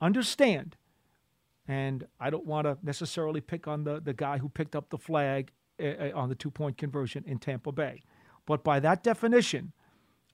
understand, 0.00 0.76
and 1.66 2.06
I 2.18 2.30
don't 2.30 2.46
want 2.46 2.66
to 2.66 2.78
necessarily 2.82 3.40
pick 3.40 3.68
on 3.68 3.84
the, 3.84 4.00
the 4.00 4.14
guy 4.14 4.38
who 4.38 4.48
picked 4.48 4.74
up 4.74 4.90
the 4.90 4.98
flag 4.98 5.52
uh, 5.82 6.10
on 6.14 6.28
the 6.28 6.34
two 6.34 6.50
point 6.50 6.76
conversion 6.76 7.24
in 7.26 7.38
Tampa 7.38 7.72
Bay, 7.72 8.02
but 8.46 8.64
by 8.64 8.80
that 8.80 9.02
definition, 9.02 9.72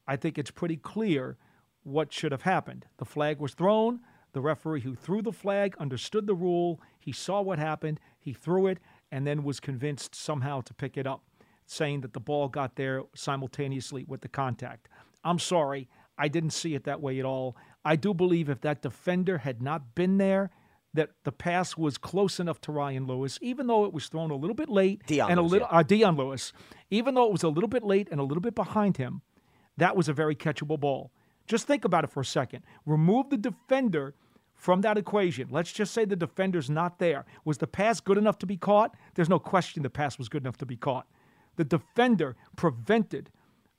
I 0.06 0.16
think 0.16 0.38
it's 0.38 0.50
pretty 0.50 0.76
clear 0.76 1.36
what 1.82 2.12
should 2.12 2.32
have 2.32 2.42
happened. 2.42 2.86
The 2.98 3.04
flag 3.04 3.38
was 3.38 3.54
thrown. 3.54 4.00
The 4.32 4.40
referee 4.40 4.82
who 4.82 4.94
threw 4.94 5.22
the 5.22 5.32
flag 5.32 5.76
understood 5.78 6.26
the 6.26 6.34
rule. 6.34 6.80
He 6.98 7.12
saw 7.12 7.40
what 7.40 7.58
happened. 7.58 8.00
He 8.18 8.32
threw 8.32 8.66
it 8.66 8.78
and 9.10 9.26
then 9.26 9.44
was 9.44 9.60
convinced 9.60 10.14
somehow 10.14 10.60
to 10.62 10.74
pick 10.74 10.96
it 10.96 11.06
up, 11.06 11.22
saying 11.66 12.00
that 12.02 12.12
the 12.12 12.20
ball 12.20 12.48
got 12.48 12.76
there 12.76 13.02
simultaneously 13.14 14.04
with 14.06 14.20
the 14.20 14.28
contact. 14.28 14.88
I'm 15.24 15.38
sorry. 15.38 15.88
I 16.18 16.28
didn't 16.28 16.50
see 16.50 16.74
it 16.74 16.84
that 16.84 17.00
way 17.00 17.18
at 17.18 17.24
all. 17.24 17.56
I 17.86 17.94
do 17.94 18.12
believe 18.12 18.48
if 18.48 18.60
that 18.62 18.82
defender 18.82 19.38
had 19.38 19.62
not 19.62 19.94
been 19.94 20.18
there, 20.18 20.50
that 20.92 21.10
the 21.22 21.30
pass 21.30 21.76
was 21.76 21.98
close 21.98 22.40
enough 22.40 22.60
to 22.62 22.72
Ryan 22.72 23.06
Lewis, 23.06 23.38
even 23.40 23.68
though 23.68 23.84
it 23.84 23.92
was 23.92 24.08
thrown 24.08 24.32
a 24.32 24.34
little 24.34 24.56
bit 24.56 24.68
late 24.68 25.06
Dion 25.06 25.30
and 25.30 25.38
a 25.38 25.42
little 25.42 25.68
yeah. 25.70 25.78
uh, 25.78 25.82
Dion 25.84 26.16
Lewis, 26.16 26.52
even 26.90 27.14
though 27.14 27.26
it 27.26 27.32
was 27.32 27.44
a 27.44 27.48
little 27.48 27.68
bit 27.68 27.84
late 27.84 28.08
and 28.10 28.18
a 28.18 28.24
little 28.24 28.40
bit 28.40 28.56
behind 28.56 28.96
him, 28.96 29.22
that 29.76 29.94
was 29.94 30.08
a 30.08 30.12
very 30.12 30.34
catchable 30.34 30.80
ball. 30.80 31.12
Just 31.46 31.68
think 31.68 31.84
about 31.84 32.02
it 32.02 32.10
for 32.10 32.20
a 32.20 32.24
second. 32.24 32.64
Remove 32.86 33.30
the 33.30 33.36
defender 33.36 34.14
from 34.54 34.80
that 34.80 34.98
equation. 34.98 35.46
Let's 35.50 35.70
just 35.70 35.94
say 35.94 36.04
the 36.04 36.16
defender's 36.16 36.68
not 36.68 36.98
there. 36.98 37.24
Was 37.44 37.58
the 37.58 37.68
pass 37.68 38.00
good 38.00 38.18
enough 38.18 38.38
to 38.38 38.46
be 38.46 38.56
caught? 38.56 38.96
There's 39.14 39.28
no 39.28 39.38
question 39.38 39.84
the 39.84 39.90
pass 39.90 40.18
was 40.18 40.28
good 40.28 40.42
enough 40.42 40.56
to 40.58 40.66
be 40.66 40.76
caught. 40.76 41.06
The 41.54 41.64
defender 41.64 42.34
prevented 42.56 43.30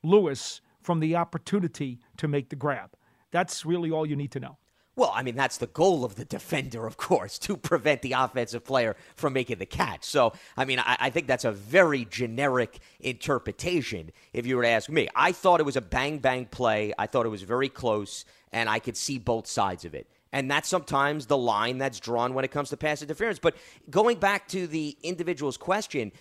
Lewis 0.01 0.61
from 0.81 1.01
the 1.01 1.15
opportunity 1.17 1.99
to 2.15 2.29
make 2.29 2.49
the 2.49 2.55
grab. 2.55 2.91
That's 3.31 3.65
really 3.65 3.91
all 3.91 4.05
you 4.05 4.15
need 4.15 4.31
to 4.31 4.39
know. 4.39 4.57
Well, 4.97 5.11
I 5.13 5.21
mean, 5.21 5.35
that's 5.35 5.57
the 5.57 5.67
goal 5.67 6.03
of 6.03 6.15
the 6.15 6.25
defender, 6.25 6.87
of 6.87 6.97
course, 6.97 7.37
to 7.39 7.55
prevent 7.55 8.01
the 8.01 8.13
offensive 8.13 8.65
player 8.65 8.95
from 9.15 9.33
making 9.33 9.59
the 9.59 9.65
catch. 9.67 10.03
So, 10.03 10.33
I 10.57 10.65
mean, 10.65 10.79
I, 10.79 10.97
I, 10.99 11.09
think 11.11 11.27
that's 11.27 11.45
a 11.45 11.51
very 11.51 12.03
generic 12.05 12.79
interpretation, 12.99 14.09
if 14.33 14.47
you 14.47 14.55
were 14.55 14.63
to 14.63 14.69
ask 14.69 14.89
me. 14.89 15.07
I 15.15 15.33
thought 15.33 15.59
it 15.59 15.67
was 15.67 15.75
a 15.75 15.81
bang 15.81 16.17
bang 16.17 16.45
play. 16.45 16.93
I 16.97 17.05
thought 17.05 17.27
it 17.27 17.29
was 17.29 17.43
very 17.43 17.69
close, 17.69 18.25
and 18.51 18.67
I 18.67 18.79
could 18.79 18.97
see 18.97 19.19
both 19.19 19.45
sides 19.45 19.85
of 19.85 19.93
it. 19.93 20.09
And 20.33 20.49
that's 20.49 20.67
sometimes 20.67 21.27
the 21.27 21.37
line 21.37 21.77
that's 21.77 21.99
drawn 21.99 22.33
when 22.33 22.43
it 22.43 22.51
comes 22.51 22.69
to 22.71 22.77
pass 22.77 23.03
interference. 23.03 23.37
But 23.37 23.55
going 23.91 24.17
back 24.17 24.47
to 24.49 24.65
the 24.65 24.97
individual's 25.03 25.57
question, 25.57 26.11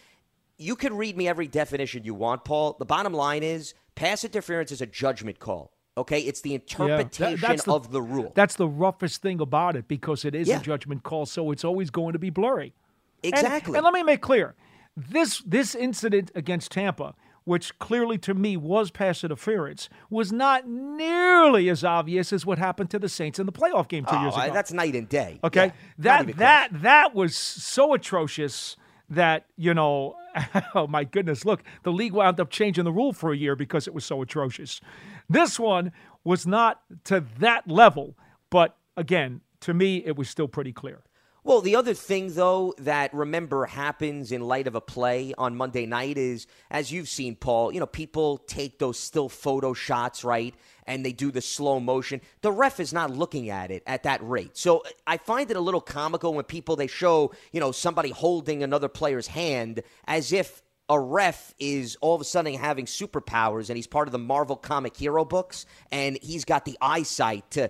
you 0.59 0.77
can 0.77 0.99
read 0.99 1.17
me 1.17 1.29
every 1.29 1.49
definition 1.49 2.05
you 2.05 2.13
want, 2.15 2.45
Paul. 2.45 2.77
The 2.79 2.85
bottom 2.85 3.15
line 3.15 3.43
is 3.43 3.73
pass 3.95 4.23
interference 4.23 4.71
is 4.71 4.83
a 4.83 4.87
judgment 4.87 5.39
call. 5.39 5.73
Okay, 5.99 6.21
it's 6.21 6.43
the 6.43 6.55
interpretation 6.55 7.39
yeah, 7.41 7.49
that, 7.57 7.65
the, 7.65 7.73
of 7.73 7.91
the 7.91 8.03
rule. 8.03 8.33
That's 8.35 8.57
the 8.57 8.69
roughest 8.69 9.23
thing 9.23 9.41
about 9.41 9.77
it 9.77 9.89
because 9.89 10.27
it 10.27 10.35
is 10.35 10.47
yeah. 10.49 10.61
a 10.61 10.63
judgment 10.63 11.03
call, 11.03 11.25
so 11.25 11.51
it's 11.51 11.65
always 11.65 11.89
going 11.89 12.13
to 12.13 12.19
be 12.19 12.29
blurry. 12.29 12.75
Exactly. 13.23 13.71
And, 13.71 13.77
and 13.79 13.85
let 13.85 13.95
me 13.95 14.03
make 14.03 14.21
clear, 14.21 14.55
this 14.95 15.41
this 15.41 15.75
incident 15.75 16.31
against 16.35 16.71
Tampa, 16.73 17.15
which 17.45 17.79
clearly 17.79 18.19
to 18.19 18.35
me 18.35 18.59
was 18.59 18.91
pass 18.91 19.25
interference, 19.25 19.89
was 20.11 20.33
not 20.33 20.69
nearly 20.69 21.71
as 21.71 21.83
obvious 21.83 22.31
as 22.31 22.45
what 22.45 22.59
happened 22.59 22.91
to 22.91 22.99
the 22.99 23.09
Saints 23.09 23.39
in 23.39 23.47
the 23.47 23.53
playoff 23.53 23.89
game 23.89 24.05
two 24.05 24.17
oh, 24.17 24.23
years 24.23 24.37
ago. 24.37 24.53
That's 24.53 24.73
night 24.73 24.95
and 24.95 25.09
day. 25.09 25.41
Okay, 25.43 25.67
yeah, 25.67 25.73
that 25.99 26.37
that 26.37 26.69
that 26.83 27.15
was 27.15 27.35
so 27.35 27.95
atrocious 27.95 28.77
that 29.09 29.47
you 29.57 29.73
know 29.73 30.17
oh 30.75 30.87
my 30.87 31.05
goodness 31.05 31.45
look 31.45 31.63
the 31.85 31.93
league 31.93 32.13
wound 32.13 32.41
up 32.41 32.51
changing 32.51 32.85
the 32.85 32.93
rule 32.93 33.13
for 33.13 33.33
a 33.33 33.37
year 33.37 33.55
because 33.55 33.87
it 33.87 33.95
was 33.95 34.05
so 34.05 34.21
atrocious 34.21 34.81
this 35.29 35.59
one 35.59 35.93
was 36.25 36.47
not 36.47 36.81
to 37.05 37.25
that 37.39 37.69
level 37.69 38.17
but 38.51 38.77
again 38.97 39.41
to 39.61 39.75
me 39.75 40.03
it 40.05 40.17
was 40.17 40.29
still 40.29 40.49
pretty 40.49 40.73
clear 40.73 41.03
well, 41.47 41.61
the 41.61 41.77
other 41.77 41.95
thing, 41.95 42.33
though, 42.35 42.75
that 42.79 43.15
remember 43.15 43.67
happens 43.67 44.33
in 44.33 44.41
light 44.41 44.67
of 44.67 44.75
a 44.75 44.81
play 44.81 45.33
on 45.39 45.57
Monday 45.57 45.87
night 45.87 46.19
is, 46.19 46.49
as 46.73 46.91
you've 46.91 47.09
seen, 47.09 47.37
Paul, 47.37 47.73
you 47.73 47.79
know, 47.79 47.87
people 47.87 48.39
take 48.39 48.81
those 48.81 48.99
still 48.99 49.29
photo 49.29 49.73
shots, 49.73 50.25
right? 50.25 50.57
And 50.89 51.07
they 51.07 51.13
do 51.13 51.31
the 51.31 51.41
slow 51.41 51.79
motion. 51.79 52.21
The 52.41 52.51
ref 52.51 52.81
is 52.81 52.93
not 52.93 53.13
looking 53.13 53.49
at 53.49 53.71
it 53.71 53.85
at 53.87 54.03
that 54.03 54.29
rate. 54.29 54.57
So 54.57 54.79
uh, 54.79 54.89
I 55.07 55.19
find 55.19 55.49
it 55.49 55.57
a 55.57 55.61
little 55.61 55.81
comical 55.81 56.35
when 56.35 56.45
people, 56.47 56.75
they 56.75 56.89
show, 56.89 57.33
you 57.53 57.61
know, 57.61 57.71
somebody 57.71 58.11
holding 58.11 58.65
another 58.65 58.89
player's 58.89 59.29
hand 59.29 59.85
as 60.09 60.33
if 60.33 60.65
a 60.89 60.99
ref 61.01 61.53
is 61.59 61.97
all 62.01 62.15
of 62.15 62.21
a 62.21 62.25
sudden 62.25 62.55
having 62.55 62.87
superpowers 62.87 63.69
and 63.69 63.77
he's 63.77 63.89
part 63.89 64.07
of 64.07 64.13
the 64.13 64.19
Marvel 64.19 64.55
comic 64.55 64.97
hero 64.97 65.25
books 65.25 65.67
and 65.91 66.17
he's 66.23 66.45
got 66.45 66.65
the 66.65 66.79
eyesight 66.81 67.51
to 67.51 67.69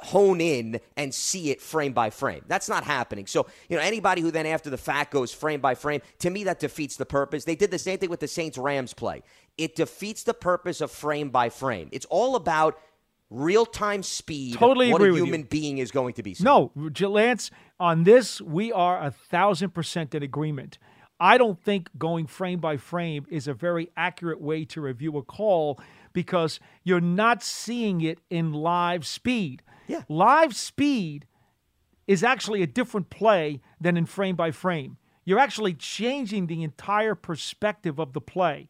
hone 0.00 0.40
in 0.40 0.80
and 0.96 1.12
see 1.12 1.50
it 1.50 1.60
frame 1.60 1.92
by 1.92 2.10
frame. 2.10 2.44
That's 2.46 2.68
not 2.68 2.84
happening. 2.84 3.26
So, 3.26 3.46
you 3.68 3.76
know, 3.76 3.82
anybody 3.82 4.22
who 4.22 4.30
then 4.30 4.46
after 4.46 4.70
the 4.70 4.78
fact 4.78 5.12
goes 5.12 5.32
frame 5.34 5.60
by 5.60 5.74
frame, 5.74 6.02
to 6.20 6.30
me 6.30 6.44
that 6.44 6.60
defeats 6.60 6.96
the 6.96 7.06
purpose. 7.06 7.44
They 7.44 7.56
did 7.56 7.72
the 7.72 7.80
same 7.80 7.98
thing 7.98 8.10
with 8.10 8.20
the 8.20 8.28
Saints 8.28 8.56
Rams 8.56 8.94
play. 8.94 9.22
It 9.58 9.74
defeats 9.74 10.22
the 10.22 10.34
purpose 10.34 10.80
of 10.80 10.92
frame 10.92 11.30
by 11.30 11.48
frame. 11.48 11.88
It's 11.90 12.06
all 12.06 12.36
about 12.36 12.78
real 13.28 13.66
time 13.66 14.02
speed. 14.02 14.54
Totally 14.54 14.92
what 14.92 15.00
agree 15.00 15.08
a 15.08 15.12
with 15.12 15.18
you. 15.20 15.24
human 15.26 15.42
being 15.42 15.78
is 15.78 15.90
going 15.90 16.14
to 16.14 16.22
be. 16.22 16.36
No, 16.40 16.70
Lance, 16.76 17.50
on 17.80 18.04
this, 18.04 18.40
we 18.40 18.70
are 18.70 19.02
a 19.02 19.10
thousand 19.10 19.70
percent 19.70 20.14
in 20.14 20.22
agreement. 20.22 20.78
I 21.22 21.38
don't 21.38 21.62
think 21.62 21.88
going 21.96 22.26
frame 22.26 22.58
by 22.58 22.76
frame 22.78 23.26
is 23.30 23.46
a 23.46 23.54
very 23.54 23.90
accurate 23.96 24.40
way 24.40 24.64
to 24.64 24.80
review 24.80 25.16
a 25.18 25.22
call 25.22 25.78
because 26.12 26.58
you're 26.82 27.00
not 27.00 27.44
seeing 27.44 28.00
it 28.00 28.18
in 28.28 28.52
live 28.52 29.06
speed. 29.06 29.62
Yeah. 29.86 30.02
Live 30.08 30.56
speed 30.56 31.26
is 32.08 32.24
actually 32.24 32.60
a 32.62 32.66
different 32.66 33.08
play 33.08 33.60
than 33.80 33.96
in 33.96 34.04
frame 34.04 34.34
by 34.34 34.50
frame. 34.50 34.96
You're 35.24 35.38
actually 35.38 35.74
changing 35.74 36.48
the 36.48 36.64
entire 36.64 37.14
perspective 37.14 38.00
of 38.00 38.14
the 38.14 38.20
play. 38.20 38.68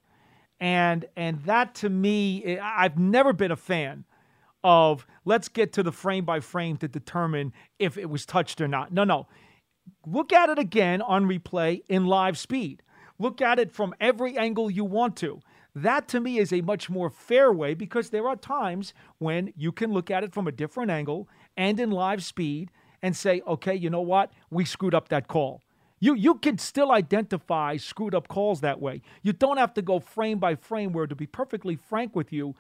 And 0.61 1.07
and 1.17 1.43
that 1.45 1.75
to 1.77 1.89
me 1.89 2.45
eh, 2.45 2.59
I- 2.63 2.85
I've 2.85 2.99
never 2.99 3.33
been 3.33 3.51
a 3.51 3.57
fan 3.57 4.05
of 4.63 5.07
let's 5.25 5.49
get 5.49 5.73
to 5.73 5.83
the 5.83 5.91
frame 5.91 6.27
by 6.27 6.41
frame 6.41 6.77
to 6.77 6.87
determine 6.89 7.55
if 7.79 7.97
it 7.97 8.11
was 8.11 8.27
touched 8.27 8.61
or 8.61 8.69
not. 8.69 8.93
No, 8.93 9.05
no. 9.05 9.27
Look 10.07 10.33
at 10.33 10.49
it 10.49 10.59
again 10.59 11.03
on 11.03 11.27
replay 11.27 11.83
in 11.89 12.07
live 12.07 12.37
speed. 12.39 12.83
Look 13.19 13.41
at 13.41 13.59
it 13.59 13.73
from 13.73 13.95
every 14.01 14.37
angle 14.37 14.71
you 14.71 14.85
want 14.85 15.17
to. 15.17 15.41
That 15.75 16.09
to 16.09 16.21
me 16.21 16.39
is 16.39 16.53
a 16.53 16.61
much 16.61 16.91
more 16.91 17.09
fair 17.09 17.53
way 17.53 17.75
because 17.75 18.11
there 18.11 18.29
are 18.29 18.37
times 18.37 18.93
when 19.19 19.53
you 19.57 19.73
can 19.73 19.93
look 19.93 20.11
at 20.11 20.25
it 20.25 20.35
from 20.35 20.47
a 20.47 20.53
different 20.53 20.91
angle 20.91 21.29
and 21.57 21.79
in 21.81 21.91
live 21.91 22.23
speed 22.25 22.71
and 23.01 23.17
say, 23.17 23.43
okay, 23.47 23.75
you 23.75 23.91
know 23.91 24.01
what? 24.01 24.33
We 24.51 24.65
screwed 24.65 24.95
up 24.95 25.09
that 25.09 25.29
call. 25.29 25.63
You 25.99 26.15
you 26.15 26.35
can 26.35 26.59
still 26.59 26.91
identify 26.91 27.77
screwed 27.77 28.15
up 28.15 28.27
calls 28.29 28.61
that 28.61 28.81
way. 28.81 29.03
You 29.23 29.33
don't 29.33 29.57
have 29.57 29.73
to 29.75 29.83
go 29.83 30.01
frame 30.01 30.39
by 30.39 30.57
frame 30.57 30.93
where 30.93 31.07
to 31.07 31.15
be 31.15 31.27
perfectly 31.27 31.77
frank 31.77 32.17
with 32.17 32.33
you, 32.33 32.57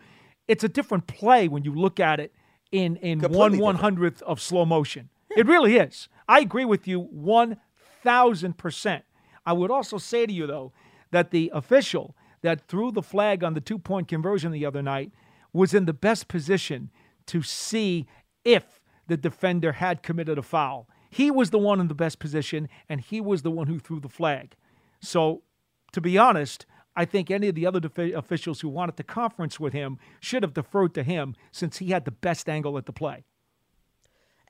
it's 0.46 0.62
a 0.62 0.68
different 0.68 1.06
play 1.06 1.48
when 1.48 1.64
you 1.64 1.74
look 1.74 1.98
at 1.98 2.20
it 2.20 2.32
in 2.70 2.96
in 2.96 3.20
Completely 3.20 3.58
one 3.58 3.58
one 3.58 3.76
hundredth 3.76 4.22
of 4.22 4.40
slow 4.40 4.64
motion. 4.64 5.08
It 5.36 5.46
really 5.46 5.76
is. 5.76 6.08
I 6.28 6.40
agree 6.40 6.64
with 6.64 6.86
you 6.86 7.00
one 7.00 7.58
thousand 8.02 8.58
percent. 8.58 9.04
I 9.46 9.52
would 9.52 9.70
also 9.70 9.98
say 9.98 10.26
to 10.26 10.32
you 10.32 10.46
though 10.46 10.72
that 11.10 11.30
the 11.30 11.50
official 11.54 12.16
that 12.42 12.66
threw 12.68 12.90
the 12.90 13.02
flag 13.02 13.42
on 13.44 13.54
the 13.54 13.60
two 13.60 13.78
point 13.78 14.08
conversion 14.08 14.52
the 14.52 14.66
other 14.66 14.82
night 14.82 15.12
was 15.52 15.74
in 15.74 15.86
the 15.86 15.92
best 15.92 16.28
position 16.28 16.90
to 17.26 17.42
see 17.42 18.06
if 18.44 18.80
the 19.06 19.16
defender 19.16 19.72
had 19.72 20.02
committed 20.02 20.38
a 20.38 20.42
foul. 20.42 20.88
He 21.10 21.30
was 21.30 21.50
the 21.50 21.58
one 21.58 21.80
in 21.80 21.88
the 21.88 21.94
best 21.94 22.18
position, 22.18 22.68
and 22.88 23.00
he 23.00 23.20
was 23.20 23.42
the 23.42 23.50
one 23.50 23.66
who 23.66 23.78
threw 23.78 24.00
the 24.00 24.08
flag. 24.08 24.54
So, 25.00 25.42
to 25.92 26.00
be 26.00 26.16
honest, 26.16 26.64
I 26.96 27.04
think 27.04 27.30
any 27.30 27.48
of 27.48 27.54
the 27.54 27.66
other 27.66 27.80
officials 28.14 28.60
who 28.60 28.68
wanted 28.68 28.96
to 28.96 29.02
conference 29.02 29.60
with 29.60 29.72
him 29.72 29.98
should 30.20 30.42
have 30.42 30.54
deferred 30.54 30.94
to 30.94 31.02
him 31.02 31.36
since 31.50 31.78
he 31.78 31.90
had 31.90 32.06
the 32.06 32.10
best 32.10 32.48
angle 32.48 32.78
at 32.78 32.86
the 32.86 32.92
play. 32.92 33.24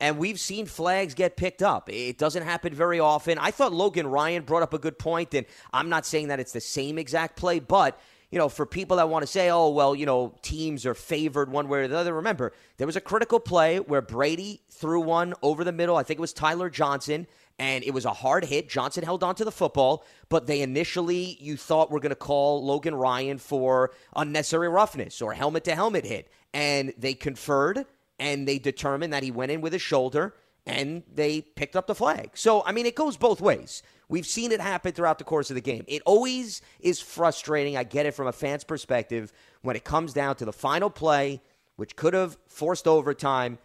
And 0.03 0.17
we've 0.17 0.37
seen 0.37 0.65
flags 0.65 1.13
get 1.13 1.37
picked 1.37 1.63
up. 1.63 1.89
It 1.89 2.17
doesn't 2.17 2.43
happen 2.43 2.73
very 2.73 2.99
often. 2.99 3.37
I 3.37 3.51
thought 3.51 3.71
Logan 3.71 4.05
Ryan 4.05 4.43
brought 4.43 4.61
up 4.61 4.73
a 4.73 4.77
good 4.77 4.99
point, 4.99 5.33
and 5.33 5.45
I'm 5.71 5.87
not 5.87 6.05
saying 6.05 6.27
that 6.27 6.41
it's 6.41 6.51
the 6.51 6.59
same 6.59 6.97
exact 6.97 7.37
play, 7.37 7.59
but 7.59 7.97
you 8.29 8.37
know, 8.37 8.49
for 8.49 8.65
people 8.65 8.97
that 8.97 9.07
want 9.07 9.23
to 9.23 9.27
say, 9.27 9.49
oh, 9.49 9.69
well, 9.69 9.95
you 9.95 10.05
know, 10.05 10.35
teams 10.41 10.85
are 10.85 10.93
favored 10.93 11.49
one 11.49 11.69
way 11.69 11.79
or 11.79 11.87
the 11.87 11.97
other, 11.97 12.15
remember, 12.15 12.51
there 12.75 12.85
was 12.85 12.97
a 12.97 13.01
critical 13.01 13.39
play 13.39 13.79
where 13.79 14.01
Brady 14.01 14.61
threw 14.71 14.99
one 14.99 15.35
over 15.41 15.63
the 15.63 15.71
middle. 15.71 15.95
I 15.95 16.03
think 16.03 16.17
it 16.17 16.21
was 16.21 16.33
Tyler 16.33 16.69
Johnson, 16.69 17.25
and 17.57 17.81
it 17.85 17.93
was 17.93 18.03
a 18.03 18.11
hard 18.11 18.43
hit. 18.43 18.67
Johnson 18.67 19.05
held 19.05 19.23
on 19.23 19.35
to 19.35 19.45
the 19.45 19.53
football, 19.53 20.03
but 20.27 20.47
they 20.47 20.61
initially, 20.61 21.37
you 21.39 21.55
thought 21.55 21.91
were 21.91 22.01
going 22.01 22.09
to 22.09 22.15
call 22.17 22.61
Logan 22.65 22.95
Ryan 22.95 23.37
for 23.37 23.93
unnecessary 24.17 24.67
roughness 24.67 25.21
or 25.21 25.31
helmet 25.31 25.63
to 25.63 25.75
helmet 25.75 26.03
hit. 26.03 26.29
And 26.53 26.93
they 26.97 27.13
conferred 27.13 27.85
and 28.23 28.47
they 28.47 28.57
determined 28.57 29.11
that 29.11 29.21
he 29.21 29.31
went 29.31 29.51
in 29.51 29.59
with 29.59 29.73
his 29.73 29.81
shoulder 29.81 30.33
and 30.65 31.03
they 31.13 31.41
picked 31.41 31.75
up 31.75 31.87
the 31.87 31.95
flag. 31.95 32.31
So, 32.35 32.63
I 32.65 32.71
mean, 32.71 32.85
it 32.85 32.95
goes 32.95 33.17
both 33.17 33.41
ways. 33.41 33.83
We've 34.07 34.25
seen 34.25 34.53
it 34.53 34.61
happen 34.61 34.93
throughout 34.93 35.17
the 35.17 35.25
course 35.25 35.51
of 35.51 35.55
the 35.55 35.61
game. 35.61 35.83
It 35.89 36.01
always 36.05 36.61
is 36.79 37.01
frustrating. 37.01 37.75
I 37.75 37.83
get 37.83 38.05
it 38.05 38.13
from 38.13 38.27
a 38.27 38.31
fan's 38.31 38.63
perspective 38.63 39.33
when 39.61 39.75
it 39.75 39.83
comes 39.83 40.13
down 40.13 40.37
to 40.37 40.45
the 40.45 40.53
final 40.53 40.89
play, 40.89 41.41
which 41.75 41.97
could 41.97 42.13
have 42.13 42.37
forced 42.47 42.87
overtime. 42.87 43.57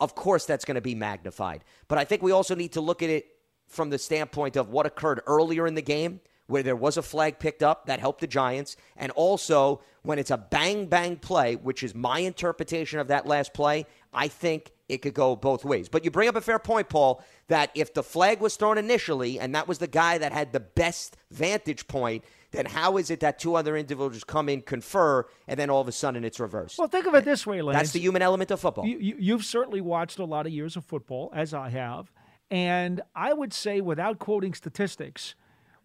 Of 0.00 0.16
course, 0.16 0.44
that's 0.44 0.64
going 0.64 0.74
to 0.74 0.80
be 0.80 0.96
magnified. 0.96 1.62
But 1.86 1.98
I 1.98 2.04
think 2.04 2.20
we 2.20 2.32
also 2.32 2.56
need 2.56 2.72
to 2.72 2.80
look 2.80 3.04
at 3.04 3.10
it 3.10 3.28
from 3.68 3.90
the 3.90 3.98
standpoint 3.98 4.56
of 4.56 4.70
what 4.70 4.86
occurred 4.86 5.20
earlier 5.28 5.68
in 5.68 5.76
the 5.76 5.82
game 5.82 6.20
where 6.50 6.62
there 6.62 6.76
was 6.76 6.96
a 6.96 7.02
flag 7.02 7.38
picked 7.38 7.62
up 7.62 7.86
that 7.86 8.00
helped 8.00 8.20
the 8.20 8.26
Giants, 8.26 8.76
and 8.96 9.12
also 9.12 9.80
when 10.02 10.18
it's 10.18 10.30
a 10.30 10.36
bang 10.36 10.86
bang 10.86 11.16
play, 11.16 11.56
which 11.56 11.82
is 11.82 11.94
my 11.94 12.18
interpretation 12.20 12.98
of 12.98 13.08
that 13.08 13.26
last 13.26 13.54
play, 13.54 13.86
I 14.12 14.28
think 14.28 14.72
it 14.88 14.98
could 14.98 15.14
go 15.14 15.36
both 15.36 15.64
ways. 15.64 15.88
But 15.88 16.04
you 16.04 16.10
bring 16.10 16.28
up 16.28 16.34
a 16.34 16.40
fair 16.40 16.58
point, 16.58 16.88
Paul, 16.88 17.22
that 17.48 17.70
if 17.74 17.94
the 17.94 18.02
flag 18.02 18.40
was 18.40 18.56
thrown 18.56 18.76
initially 18.76 19.38
and 19.38 19.54
that 19.54 19.68
was 19.68 19.78
the 19.78 19.86
guy 19.86 20.18
that 20.18 20.32
had 20.32 20.52
the 20.52 20.60
best 20.60 21.16
vantage 21.30 21.86
point, 21.86 22.24
then 22.50 22.66
how 22.66 22.96
is 22.96 23.10
it 23.10 23.20
that 23.20 23.38
two 23.38 23.54
other 23.54 23.76
individuals 23.76 24.24
come 24.24 24.48
in, 24.48 24.60
confer, 24.62 25.24
and 25.46 25.60
then 25.60 25.70
all 25.70 25.80
of 25.80 25.86
a 25.86 25.92
sudden 25.92 26.24
it's 26.24 26.40
reversed? 26.40 26.78
Well, 26.78 26.88
think 26.88 27.06
of 27.06 27.14
it 27.14 27.24
this 27.24 27.46
way, 27.46 27.62
Lance. 27.62 27.78
That's 27.78 27.92
the 27.92 28.00
human 28.00 28.22
element 28.22 28.50
of 28.50 28.58
football. 28.58 28.84
You, 28.84 28.98
you, 28.98 29.16
you've 29.18 29.44
certainly 29.44 29.80
watched 29.80 30.18
a 30.18 30.24
lot 30.24 30.46
of 30.46 30.52
years 30.52 30.76
of 30.76 30.84
football, 30.84 31.30
as 31.32 31.54
I 31.54 31.68
have. 31.68 32.10
And 32.50 33.00
I 33.14 33.32
would 33.32 33.52
say, 33.52 33.80
without 33.80 34.18
quoting 34.18 34.54
statistics, 34.54 35.36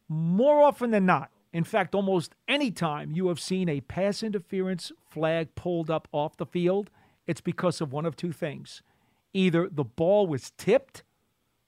more 0.08 0.62
often 0.62 0.91
than 0.91 1.06
not, 1.06 1.32
in 1.53 1.64
fact, 1.64 1.95
almost 1.95 2.36
any 2.47 2.70
time 2.70 3.12
you 3.12 3.28
have 3.30 3.39
seen 3.39 3.70
a 3.70 3.82
pass 3.82 4.22
interference 4.24 4.91
flag 5.10 5.56
pulled 5.56 5.89
up 5.89 6.08
off 6.12 6.36
the 6.38 6.45
field, 6.45 6.89
it's 7.28 7.41
because 7.41 7.80
of 7.82 7.93
one 7.93 8.06
of 8.06 8.16
two 8.16 8.32
things. 8.32 8.82
Either 9.34 9.70
the 9.70 9.84
ball 9.84 10.28
was 10.28 10.51
tipped, 10.58 11.03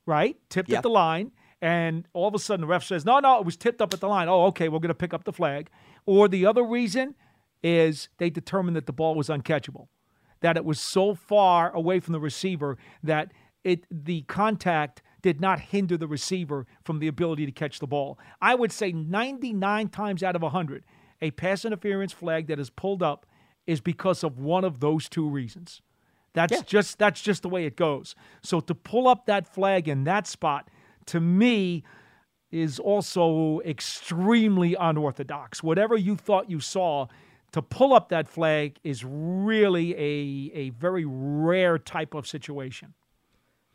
right? 0.06 0.38
Tipped 0.50 0.70
Yep. 0.70 0.78
at 0.78 0.84
the 0.84 0.90
line, 0.90 1.32
and 1.62 2.08
all 2.14 2.28
of 2.28 2.36
a 2.36 2.40
sudden 2.40 2.62
the 2.62 2.68
ref 2.68 2.84
says, 2.84 3.06
no, 3.06 3.20
no, 3.20 3.40
it 3.40 3.46
was 3.46 3.58
tipped 3.58 3.82
up 3.82 3.94
at 3.94 4.00
the 4.00 4.08
line. 4.10 4.28
Oh, 4.28 4.46
okay, 4.48 4.70
we're 4.70 4.80
going 4.80 4.90
to 4.90 4.94
pick 4.94 5.14
up 5.14 5.24
the 5.24 5.34
flag. 5.34 5.70
Or 6.06 6.28
the 6.28 6.46
other 6.46 6.64
reason 6.64 7.16
is 7.64 8.10
they 8.18 8.30
determined 8.30 8.76
that 8.76 8.86
the 8.86 8.94
ball 8.94 9.16
was 9.16 9.30
uncatchable, 9.30 9.88
that 10.42 10.58
it 10.58 10.66
was 10.66 10.80
so 10.80 11.16
far 11.16 11.74
away 11.74 12.00
from 12.00 12.12
the 12.14 12.20
receiver 12.20 12.78
that 13.04 13.32
it 13.64 13.86
the 13.90 14.22
contact 14.24 15.02
did 15.22 15.42
not 15.42 15.60
hinder 15.60 15.98
the 15.98 16.08
receiver 16.08 16.66
from 16.84 17.00
the 17.00 17.08
ability 17.08 17.46
to 17.46 17.52
catch 17.52 17.80
the 17.80 17.88
ball. 17.88 18.20
I 18.42 18.56
would 18.56 18.72
say 18.72 18.92
99 18.92 19.90
times 19.90 20.24
out 20.24 20.36
of 20.36 20.42
100, 20.42 20.84
a 21.22 21.32
pass 21.32 21.66
interference 21.66 22.14
flag 22.14 22.48
that 22.48 22.60
is 22.60 22.70
pulled 22.70 23.02
up 23.02 23.26
is 23.66 23.82
because 23.82 24.24
of 24.24 24.40
one 24.40 24.64
of 24.64 24.80
those 24.80 25.10
two 25.10 25.28
reasons. 25.28 25.82
That's 26.34 26.62
just 26.62 27.00
that's 27.00 27.22
just 27.22 27.42
the 27.42 27.50
way 27.50 27.66
it 27.66 27.76
goes. 27.76 28.16
So 28.44 28.60
to 28.60 28.76
pull 28.76 29.08
up 29.08 29.26
that 29.26 29.52
flag 29.52 29.88
in 29.88 30.04
that 30.04 30.28
spot 30.28 30.70
to 31.08 31.20
me 31.20 31.84
is 32.52 32.80
also 32.80 33.60
extremely 33.66 34.76
unorthodox. 34.80 35.64
Whatever 35.64 35.98
you 35.98 36.16
thought 36.16 36.50
you 36.50 36.60
saw, 36.60 37.08
to 37.52 37.62
pull 37.62 37.94
up 37.94 38.10
that 38.10 38.28
flag 38.28 38.78
is 38.84 39.04
really 39.04 39.94
a, 39.96 40.52
a 40.54 40.70
very 40.72 41.06
rare 41.06 41.78
type 41.78 42.14
of 42.14 42.28
situation. 42.28 42.94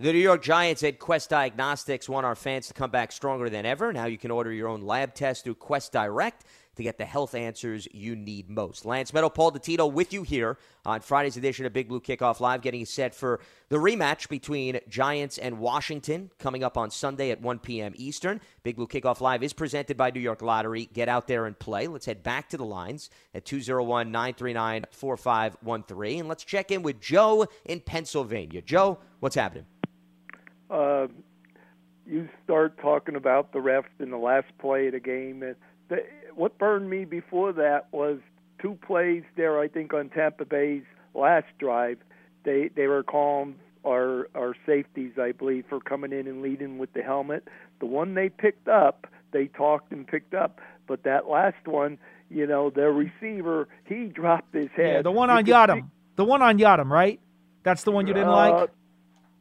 The 0.02 0.12
New 0.12 0.18
York 0.18 0.42
Giants 0.42 0.82
at 0.82 0.98
Quest 0.98 1.30
Diagnostics 1.30 2.08
want 2.08 2.26
our 2.26 2.34
fans 2.34 2.66
to 2.66 2.74
come 2.74 2.90
back 2.90 3.12
stronger 3.12 3.48
than 3.48 3.64
ever. 3.64 3.92
Now 3.92 4.06
you 4.06 4.18
can 4.18 4.32
order 4.32 4.50
your 4.50 4.66
own 4.66 4.82
lab 4.82 5.14
test 5.14 5.44
through 5.44 5.54
Quest 5.54 5.92
Direct 5.92 6.44
to 6.74 6.82
get 6.82 6.98
the 6.98 7.04
health 7.04 7.36
answers 7.36 7.86
you 7.92 8.16
need 8.16 8.50
most. 8.50 8.84
Lance 8.84 9.12
Medow, 9.12 9.32
Paul 9.32 9.52
Dottino 9.52 9.92
with 9.92 10.12
you 10.12 10.24
here 10.24 10.58
on 10.84 11.02
Friday's 11.02 11.36
edition 11.36 11.66
of 11.66 11.72
Big 11.72 11.86
Blue 11.86 12.00
Kickoff 12.00 12.40
Live, 12.40 12.62
getting 12.62 12.84
set 12.84 13.14
for 13.14 13.38
the 13.68 13.76
rematch 13.76 14.28
between 14.28 14.80
Giants 14.88 15.38
and 15.38 15.60
Washington 15.60 16.32
coming 16.36 16.64
up 16.64 16.76
on 16.76 16.90
Sunday 16.90 17.30
at 17.30 17.40
1 17.40 17.60
p.m. 17.60 17.92
Eastern. 17.94 18.40
Big 18.64 18.74
Blue 18.74 18.88
Kickoff 18.88 19.20
Live 19.20 19.44
is 19.44 19.52
presented 19.52 19.96
by 19.96 20.10
New 20.10 20.18
York 20.18 20.42
Lottery. 20.42 20.86
Get 20.92 21.08
out 21.08 21.28
there 21.28 21.46
and 21.46 21.56
play. 21.56 21.86
Let's 21.86 22.06
head 22.06 22.24
back 22.24 22.48
to 22.48 22.56
the 22.56 22.64
lines 22.64 23.08
at 23.36 23.44
201 23.44 24.10
939 24.10 24.86
4513. 24.90 26.18
And 26.18 26.28
let's 26.28 26.42
check 26.42 26.72
in 26.72 26.82
with 26.82 27.00
Joe 27.00 27.46
in 27.64 27.78
Pennsylvania. 27.78 28.62
Joe, 28.62 28.98
what's 29.20 29.36
happening? 29.36 29.66
Uh, 30.72 31.08
you 32.06 32.28
start 32.44 32.78
talking 32.78 33.14
about 33.14 33.52
the 33.52 33.58
refs 33.58 33.84
in 34.00 34.10
the 34.10 34.16
last 34.16 34.46
play 34.58 34.86
of 34.86 34.92
the 34.92 35.00
game. 35.00 35.42
And 35.42 35.54
the, 35.88 35.98
what 36.34 36.58
burned 36.58 36.88
me 36.90 37.04
before 37.04 37.52
that 37.52 37.86
was 37.92 38.18
two 38.60 38.78
plays 38.86 39.22
there. 39.36 39.60
I 39.60 39.68
think 39.68 39.92
on 39.92 40.08
Tampa 40.08 40.44
Bay's 40.44 40.82
last 41.14 41.46
drive, 41.58 41.98
they 42.44 42.70
they 42.74 42.86
were 42.86 43.02
calling 43.02 43.56
our 43.86 44.28
our 44.34 44.54
safeties, 44.66 45.12
I 45.20 45.32
believe, 45.32 45.64
for 45.68 45.78
coming 45.78 46.12
in 46.12 46.26
and 46.26 46.42
leading 46.42 46.78
with 46.78 46.92
the 46.92 47.02
helmet. 47.02 47.46
The 47.80 47.86
one 47.86 48.14
they 48.14 48.28
picked 48.30 48.68
up, 48.68 49.06
they 49.32 49.46
talked 49.46 49.92
and 49.92 50.06
picked 50.06 50.34
up. 50.34 50.60
But 50.88 51.04
that 51.04 51.28
last 51.28 51.66
one, 51.66 51.98
you 52.30 52.46
know, 52.46 52.70
their 52.70 52.92
receiver, 52.92 53.68
he 53.84 54.06
dropped 54.06 54.54
his 54.54 54.70
head. 54.74 54.94
Yeah, 54.96 55.02
the 55.02 55.12
one 55.12 55.30
on 55.30 55.44
Yiadom. 55.44 55.88
The 56.16 56.24
one 56.24 56.42
on 56.42 56.58
Yiadom, 56.58 56.90
right? 56.90 57.20
That's 57.62 57.84
the 57.84 57.92
one 57.92 58.06
you 58.06 58.14
didn't 58.14 58.30
Uh, 58.30 58.50
like? 58.50 58.70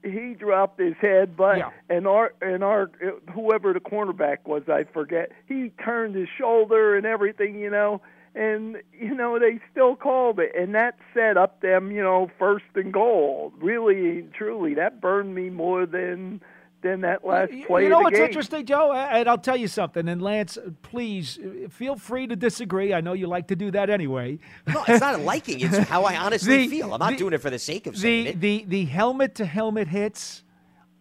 He 0.03 0.33
dropped 0.33 0.79
his 0.79 0.95
head, 0.99 1.35
but 1.37 1.57
Yeah. 1.57 1.69
and 1.89 2.07
our 2.07 2.33
and 2.41 2.63
our 2.63 2.89
whoever 3.33 3.73
the 3.73 3.79
cornerback 3.79 4.39
was, 4.45 4.63
I 4.69 4.83
forget. 4.85 5.31
He 5.47 5.69
turned 5.83 6.15
his 6.15 6.29
shoulder 6.29 6.95
and 6.95 7.05
everything, 7.05 7.55
you 7.59 7.69
know. 7.69 8.01
and 8.33 8.77
you 8.93 9.13
know 9.13 9.37
they 9.39 9.59
still 9.71 9.93
called 9.97 10.39
it, 10.39 10.53
and 10.55 10.73
that 10.73 10.95
set 11.13 11.35
up 11.35 11.59
them, 11.59 11.91
you 11.91 12.01
know, 12.01 12.31
first 12.39 12.63
and 12.75 12.93
goal. 12.93 13.51
Really, 13.59 14.21
truly, 14.33 14.73
that 14.75 15.01
burned 15.01 15.35
me 15.35 15.49
more 15.49 15.85
than 15.85 16.41
than 16.81 17.01
that 17.01 17.25
last 17.25 17.51
play. 17.67 17.83
You 17.83 17.89
know 17.89 17.99
what's 17.99 18.17
game. 18.17 18.25
interesting, 18.25 18.65
Joe? 18.65 18.91
And 18.93 19.27
I'll 19.29 19.37
tell 19.37 19.57
you 19.57 19.67
something. 19.67 20.07
And 20.07 20.21
Lance, 20.21 20.57
please 20.81 21.39
feel 21.69 21.95
free 21.95 22.27
to 22.27 22.35
disagree. 22.35 22.93
I 22.93 23.01
know 23.01 23.13
you 23.13 23.27
like 23.27 23.47
to 23.47 23.55
do 23.55 23.71
that 23.71 23.89
anyway. 23.89 24.39
No, 24.67 24.83
it's 24.87 25.01
not 25.01 25.15
a 25.15 25.23
liking. 25.23 25.59
It's 25.59 25.77
how 25.89 26.03
I 26.03 26.17
honestly 26.17 26.67
the, 26.67 26.67
feel. 26.67 26.93
I'm 26.93 26.99
not 26.99 27.11
the, 27.11 27.17
doing 27.17 27.33
it 27.33 27.41
for 27.41 27.49
the 27.49 27.59
sake 27.59 27.87
of 27.87 27.99
the 27.99 28.27
it. 28.29 28.41
the 28.41 28.65
the 28.67 28.85
helmet 28.85 29.35
to 29.35 29.45
helmet 29.45 29.87
hits. 29.87 30.43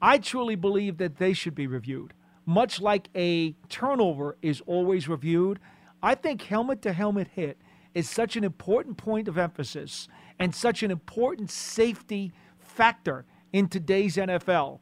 I 0.02 0.18
truly 0.18 0.54
believe 0.54 0.98
that 0.98 1.18
they 1.18 1.32
should 1.32 1.54
be 1.54 1.66
reviewed. 1.66 2.14
Much 2.46 2.80
like 2.80 3.08
a 3.14 3.52
turnover 3.68 4.36
is 4.40 4.62
always 4.66 5.08
reviewed, 5.08 5.60
I 6.02 6.14
think 6.14 6.42
helmet 6.42 6.80
to 6.82 6.92
helmet 6.92 7.28
hit 7.28 7.58
is 7.94 8.08
such 8.08 8.36
an 8.36 8.44
important 8.44 8.96
point 8.96 9.28
of 9.28 9.36
emphasis 9.36 10.08
and 10.38 10.54
such 10.54 10.82
an 10.82 10.90
important 10.90 11.50
safety 11.50 12.32
factor 12.58 13.26
in 13.52 13.68
today's 13.68 14.16
NFL 14.16 14.80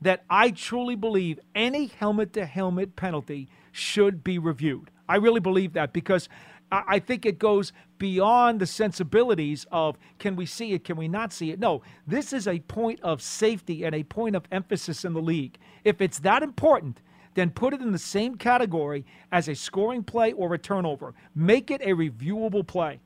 that 0.00 0.24
I 0.30 0.50
truly 0.50 0.96
believe 0.96 1.38
any 1.54 1.86
helmet 1.86 2.32
to 2.34 2.46
helmet 2.46 2.96
penalty 2.96 3.48
should 3.72 4.24
be 4.24 4.38
reviewed. 4.38 4.90
I 5.08 5.16
really 5.16 5.40
believe 5.40 5.72
that 5.74 5.92
because 5.92 6.28
I 6.72 7.00
think 7.00 7.26
it 7.26 7.40
goes 7.40 7.72
beyond 7.98 8.60
the 8.60 8.66
sensibilities 8.66 9.66
of 9.72 9.98
can 10.20 10.36
we 10.36 10.46
see 10.46 10.72
it, 10.72 10.84
can 10.84 10.96
we 10.96 11.08
not 11.08 11.32
see 11.32 11.50
it. 11.50 11.58
No, 11.58 11.82
this 12.06 12.32
is 12.32 12.46
a 12.46 12.60
point 12.60 13.00
of 13.02 13.20
safety 13.20 13.82
and 13.82 13.94
a 13.94 14.04
point 14.04 14.36
of 14.36 14.44
emphasis 14.52 15.04
in 15.04 15.12
the 15.12 15.20
league. 15.20 15.58
If 15.84 16.00
it's 16.00 16.20
that 16.20 16.44
important, 16.44 17.00
then 17.34 17.50
put 17.50 17.74
it 17.74 17.80
in 17.80 17.90
the 17.90 17.98
same 17.98 18.36
category 18.36 19.04
as 19.32 19.48
a 19.48 19.54
scoring 19.54 20.04
play 20.04 20.32
or 20.32 20.54
a 20.54 20.58
turnover. 20.58 21.14
Make 21.34 21.70
it 21.72 21.82
a 21.82 21.88
reviewable 21.88 22.66
play. 22.66 23.00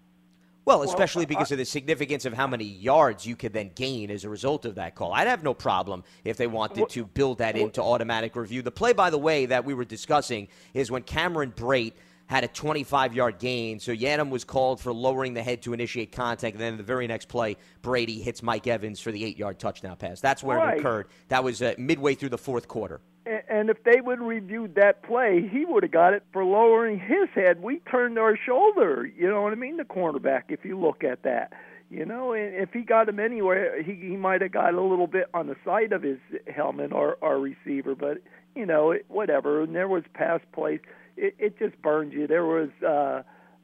Well, 0.65 0.83
especially 0.83 1.27
because 1.27 1.53
of 1.53 1.59
the 1.59 1.65
significance 1.65 2.25
of 2.25 2.33
how 2.33 2.47
many 2.47 2.65
yards 2.65 3.27
you 3.27 3.37
could 3.37 3.53
then 3.53 3.71
gain 3.75 4.11
as 4.11 4.25
a 4.25 4.31
result 4.31 4.65
of 4.65 4.77
that 4.77 4.95
call. 4.95 5.13
I'd 5.13 5.27
have 5.27 5.43
no 5.43 5.53
problem 5.53 6.05
if 6.25 6.39
they 6.39 6.47
wanted 6.47 6.89
to 6.91 7.05
build 7.05 7.39
that 7.39 7.57
into 7.57 7.83
automatic 7.83 8.35
review. 8.35 8.63
The 8.63 8.71
play, 8.71 8.95
by 8.95 9.11
the 9.11 9.19
way, 9.19 9.47
that 9.47 9.65
we 9.65 9.75
were 9.75 9.85
discussing 9.85 10.49
is 10.73 10.91
when 10.91 11.03
Cameron 11.03 11.53
Brate 11.53 11.93
had 12.27 12.45
a 12.45 12.49
25 12.49 13.15
yard 13.15 13.39
gain. 13.39 13.79
So 13.79 13.93
Yiadom 13.93 14.31
was 14.31 14.45
called 14.45 14.81
for 14.81 14.93
lowering 14.93 15.35
the 15.35 15.43
head 15.43 15.63
to 15.63 15.73
initiate 15.73 16.13
contact. 16.13 16.55
And 16.55 16.63
then 16.63 16.77
the 16.77 16.83
very 16.83 17.07
next 17.07 17.29
play, 17.29 17.57
Brady 17.83 18.21
hits 18.21 18.43
Mike 18.43 18.67
Evans 18.67 19.01
for 19.01 19.13
the 19.13 19.25
eight 19.25 19.39
yard 19.39 19.59
touchdown 19.59 19.97
pass. 19.97 20.21
That's 20.21 20.43
where 20.43 20.59
right. 20.59 20.77
it 20.77 20.81
occurred. 20.81 21.09
That 21.29 21.45
was 21.45 21.63
uh, 21.63 21.75
midway 21.79 22.15
through 22.15 22.31
the 22.31 22.39
fourth 22.39 22.69
quarter. 22.69 23.01
And 23.49 23.71
if 23.71 23.83
they 23.85 24.01
would 24.03 24.19
have 24.19 24.27
reviewed 24.27 24.75
that 24.75 25.03
play, 25.03 25.49
he 25.51 25.65
would 25.65 25.83
have 25.83 25.93
got 25.93 26.13
it 26.13 26.23
for 26.33 26.45
lowering 26.45 26.99
his 26.99 27.29
head. 27.35 27.63
We 27.63 27.81
turned 27.91 28.19
our 28.19 28.37
shoulder. 28.37 29.07
You 29.07 29.29
know 29.29 29.43
what 29.43 29.53
I 29.53 29.57
mean? 29.57 29.79
The 29.79 29.85
cornerback, 29.85 30.45
if 30.49 30.65
you 30.65 30.79
look 30.79 31.05
at 31.05 31.23
that. 31.23 31.53
You 31.91 32.05
know, 32.05 32.33
and 32.33 32.55
if 32.55 32.73
he 32.73 32.81
got 32.81 33.09
him 33.09 33.21
anywhere, 33.21 33.81
he 33.83 33.95
he 33.95 34.17
might 34.17 34.41
have 34.41 34.51
got 34.51 34.75
a 34.75 34.81
little 34.81 35.07
bit 35.07 35.27
on 35.33 35.47
the 35.47 35.55
side 35.65 35.93
of 35.93 36.03
his 36.03 36.19
helmet 36.53 36.93
or 36.93 37.19
our 37.23 37.39
receiver, 37.39 37.95
but 37.95 38.19
you 38.57 38.67
know, 38.67 38.91
it, 38.93 39.05
whatever. 39.09 39.63
And 39.63 39.75
there 39.77 39.87
was 39.87 40.03
pass 40.13 40.41
plays. 40.53 40.81
It, 41.17 41.35
it 41.39 41.59
just 41.59 41.81
burned 41.83 42.13
you. 42.13 42.27
There 42.27 42.45
was 42.45 42.71
uh, 42.87 43.23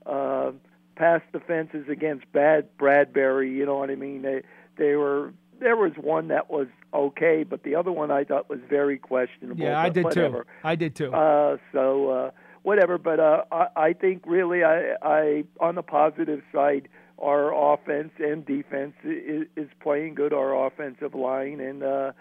uh, 0.09 0.53
pass 0.97 1.23
defenses 1.33 1.87
against 1.89 2.31
bad 2.33 2.69
Bradberry. 2.79 3.55
You 3.55 3.67
know 3.67 3.79
what 3.79 3.91
I 3.91 3.97
mean? 3.97 4.23
They 4.23 4.43
they 4.77 4.95
were 4.95 5.33
there 5.59 5.77
was 5.77 5.93
one 5.97 6.29
that 6.29 6.51
was 6.51 6.69
okay, 6.93 7.45
but 7.45 7.63
the 7.63 7.75
other 7.75 7.93
one 7.93 8.11
I 8.11 8.25
thought 8.25 8.49
was 8.49 8.61
very 8.69 8.99
questionable. 8.99 9.63
Yeah, 9.63 9.81
I 9.81 9.89
did 9.89 10.05
whatever. 10.05 10.45
too. 10.45 10.51
I 10.65 10.75
did 10.75 10.95
too. 10.95 11.13
Uh, 11.13 11.59
so 11.73 12.11
uh, 12.11 12.31
whatever, 12.63 12.99
but 12.99 13.21
uh, 13.21 13.45
I, 13.53 13.67
I 13.77 13.93
think 13.93 14.23
really, 14.27 14.65
I, 14.65 14.95
I 15.03 15.45
on 15.61 15.75
the 15.75 15.83
positive 15.83 16.43
side, 16.53 16.89
our 17.19 17.75
offense 17.75 18.13
and 18.19 18.45
defense 18.45 18.95
is, 19.05 19.47
is 19.57 19.69
playing 19.83 20.15
good. 20.15 20.33
Our 20.33 20.67
offensive 20.67 21.15
line 21.15 21.61
and. 21.61 21.83
Uh, 21.83 22.13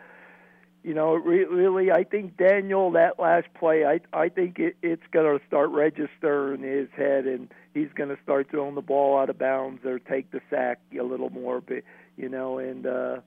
you 0.83 0.93
know, 0.93 1.13
re- 1.13 1.45
really, 1.45 1.91
I 1.91 2.03
think 2.03 2.37
Daniel 2.37 2.91
that 2.91 3.19
last 3.19 3.47
play, 3.57 3.85
I 3.85 3.99
I 4.13 4.29
think 4.29 4.59
it, 4.59 4.77
it's 4.81 5.03
going 5.11 5.37
to 5.37 5.45
start 5.45 5.69
registering 5.71 6.63
in 6.63 6.69
his 6.69 6.89
head, 6.95 7.25
and 7.25 7.49
he's 7.73 7.89
going 7.95 8.09
to 8.09 8.17
start 8.23 8.47
throwing 8.49 8.75
the 8.75 8.81
ball 8.81 9.19
out 9.19 9.29
of 9.29 9.37
bounds 9.37 9.85
or 9.85 9.99
take 9.99 10.31
the 10.31 10.39
sack 10.49 10.79
a 10.97 11.03
little 11.03 11.29
more. 11.29 11.61
But 11.61 11.83
you 12.15 12.29
know, 12.29 12.59
and 12.59 12.85
uh, 12.85 13.17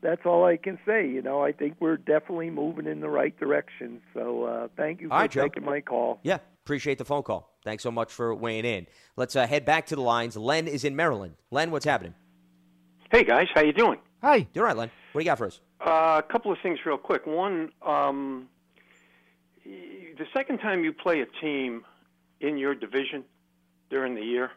that's 0.00 0.22
all 0.24 0.44
I 0.46 0.56
can 0.56 0.78
say. 0.86 1.06
You 1.06 1.20
know, 1.20 1.42
I 1.42 1.52
think 1.52 1.76
we're 1.78 1.98
definitely 1.98 2.50
moving 2.50 2.86
in 2.86 3.00
the 3.00 3.10
right 3.10 3.38
direction. 3.38 4.00
So 4.14 4.44
uh, 4.44 4.68
thank 4.76 5.02
you 5.02 5.08
for 5.08 5.14
right, 5.14 5.30
taking 5.30 5.64
Joe. 5.64 5.70
my 5.70 5.80
call. 5.82 6.20
Yeah, 6.22 6.38
appreciate 6.64 6.96
the 6.96 7.04
phone 7.04 7.22
call. 7.22 7.54
Thanks 7.64 7.82
so 7.82 7.90
much 7.90 8.10
for 8.12 8.34
weighing 8.34 8.64
in. 8.64 8.86
Let's 9.14 9.36
uh, 9.36 9.46
head 9.46 9.66
back 9.66 9.86
to 9.86 9.94
the 9.94 10.02
lines. 10.02 10.36
Len 10.36 10.66
is 10.66 10.84
in 10.84 10.96
Maryland. 10.96 11.34
Len, 11.50 11.70
what's 11.70 11.84
happening? 11.84 12.14
Hey 13.10 13.24
guys, 13.24 13.46
how 13.54 13.62
you 13.62 13.72
doing? 13.72 13.98
Hi. 14.22 14.46
You're 14.54 14.64
right, 14.64 14.76
Len. 14.76 14.90
What 15.12 15.20
do 15.20 15.24
you 15.24 15.30
got 15.30 15.38
for 15.38 15.46
us? 15.46 15.60
Uh, 15.80 16.20
a 16.24 16.32
couple 16.32 16.50
of 16.50 16.58
things, 16.62 16.80
real 16.84 16.98
quick. 16.98 17.26
One, 17.26 17.70
um, 17.86 18.48
the 19.64 20.26
second 20.34 20.58
time 20.58 20.84
you 20.84 20.92
play 20.92 21.20
a 21.20 21.26
team 21.40 21.84
in 22.40 22.58
your 22.58 22.74
division 22.74 23.24
during 23.90 24.14
the 24.14 24.22
year, 24.22 24.50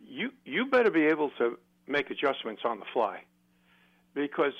you 0.00 0.30
you 0.44 0.66
better 0.66 0.90
be 0.90 1.04
able 1.04 1.30
to 1.38 1.58
make 1.86 2.10
adjustments 2.10 2.62
on 2.64 2.80
the 2.80 2.86
fly 2.92 3.22
because 4.14 4.52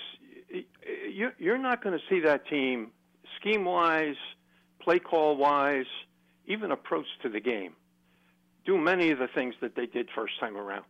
you, 1.13 1.31
you're 1.39 1.59
not 1.59 1.83
going 1.83 1.99
to 1.99 2.05
see 2.09 2.21
that 2.21 2.47
team 2.47 2.93
scheme 3.41 3.65
wise, 3.65 4.17
play 4.81 4.99
call 4.99 5.37
wise, 5.37 5.87
even 6.47 6.71
approach 6.71 7.07
to 7.23 7.29
the 7.29 7.41
game 7.41 7.75
do 8.67 8.77
many 8.77 9.11
of 9.11 9.19
the 9.19 9.29
things 9.29 9.55
that 9.61 9.77
they 9.77 9.87
did 9.87 10.09
first 10.15 10.39
time 10.41 10.57
around. 10.57 10.85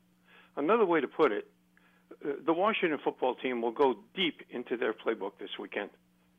Another 0.57 0.87
way 0.87 1.01
to 1.01 1.07
put 1.07 1.31
it, 1.31 1.47
the 2.45 2.53
Washington 2.53 2.99
football 3.03 3.35
team 3.35 3.63
will 3.63 3.73
go 3.73 3.97
deep 4.15 4.43
into 4.51 4.77
their 4.77 4.93
playbook 4.93 5.33
this 5.39 5.51
weekend 5.59 5.91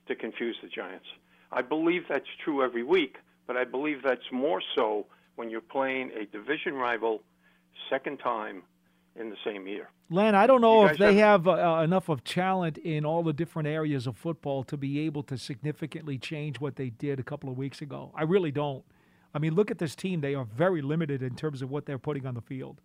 to 0.07 0.15
confuse 0.15 0.57
the 0.61 0.69
Giants. 0.69 1.05
I 1.51 1.61
believe 1.61 2.03
that's 2.09 2.27
true 2.43 2.63
every 2.63 2.83
week, 2.83 3.17
but 3.45 3.55
I 3.57 3.63
believe 3.63 4.03
that's 4.03 4.31
more 4.31 4.61
so 4.75 5.05
when 5.35 5.49
you're 5.49 5.61
playing 5.61 6.11
a 6.11 6.25
division 6.25 6.73
rival 6.73 7.21
second 7.89 8.17
time 8.17 8.63
in 9.15 9.29
the 9.29 9.35
same 9.45 9.67
year. 9.67 9.89
Len, 10.09 10.35
I 10.35 10.47
don't 10.47 10.61
know 10.61 10.85
if 10.85 10.97
they 10.97 11.15
have 11.15 11.47
uh, 11.47 11.81
enough 11.83 12.07
of 12.09 12.23
talent 12.23 12.77
in 12.77 13.05
all 13.05 13.23
the 13.23 13.33
different 13.33 13.67
areas 13.67 14.07
of 14.07 14.15
football 14.15 14.63
to 14.65 14.77
be 14.77 14.99
able 15.01 15.23
to 15.23 15.37
significantly 15.37 16.17
change 16.17 16.59
what 16.59 16.75
they 16.75 16.89
did 16.89 17.19
a 17.19 17.23
couple 17.23 17.49
of 17.49 17.57
weeks 17.57 17.81
ago. 17.81 18.11
I 18.15 18.23
really 18.23 18.51
don't. 18.51 18.83
I 19.33 19.39
mean, 19.39 19.53
look 19.53 19.69
at 19.69 19.79
this 19.79 19.95
team. 19.95 20.21
They 20.21 20.35
are 20.35 20.45
very 20.45 20.81
limited 20.81 21.21
in 21.21 21.35
terms 21.35 21.61
of 21.61 21.69
what 21.69 21.85
they're 21.85 21.99
putting 21.99 22.25
on 22.25 22.35
the 22.35 22.41
field. 22.41 22.79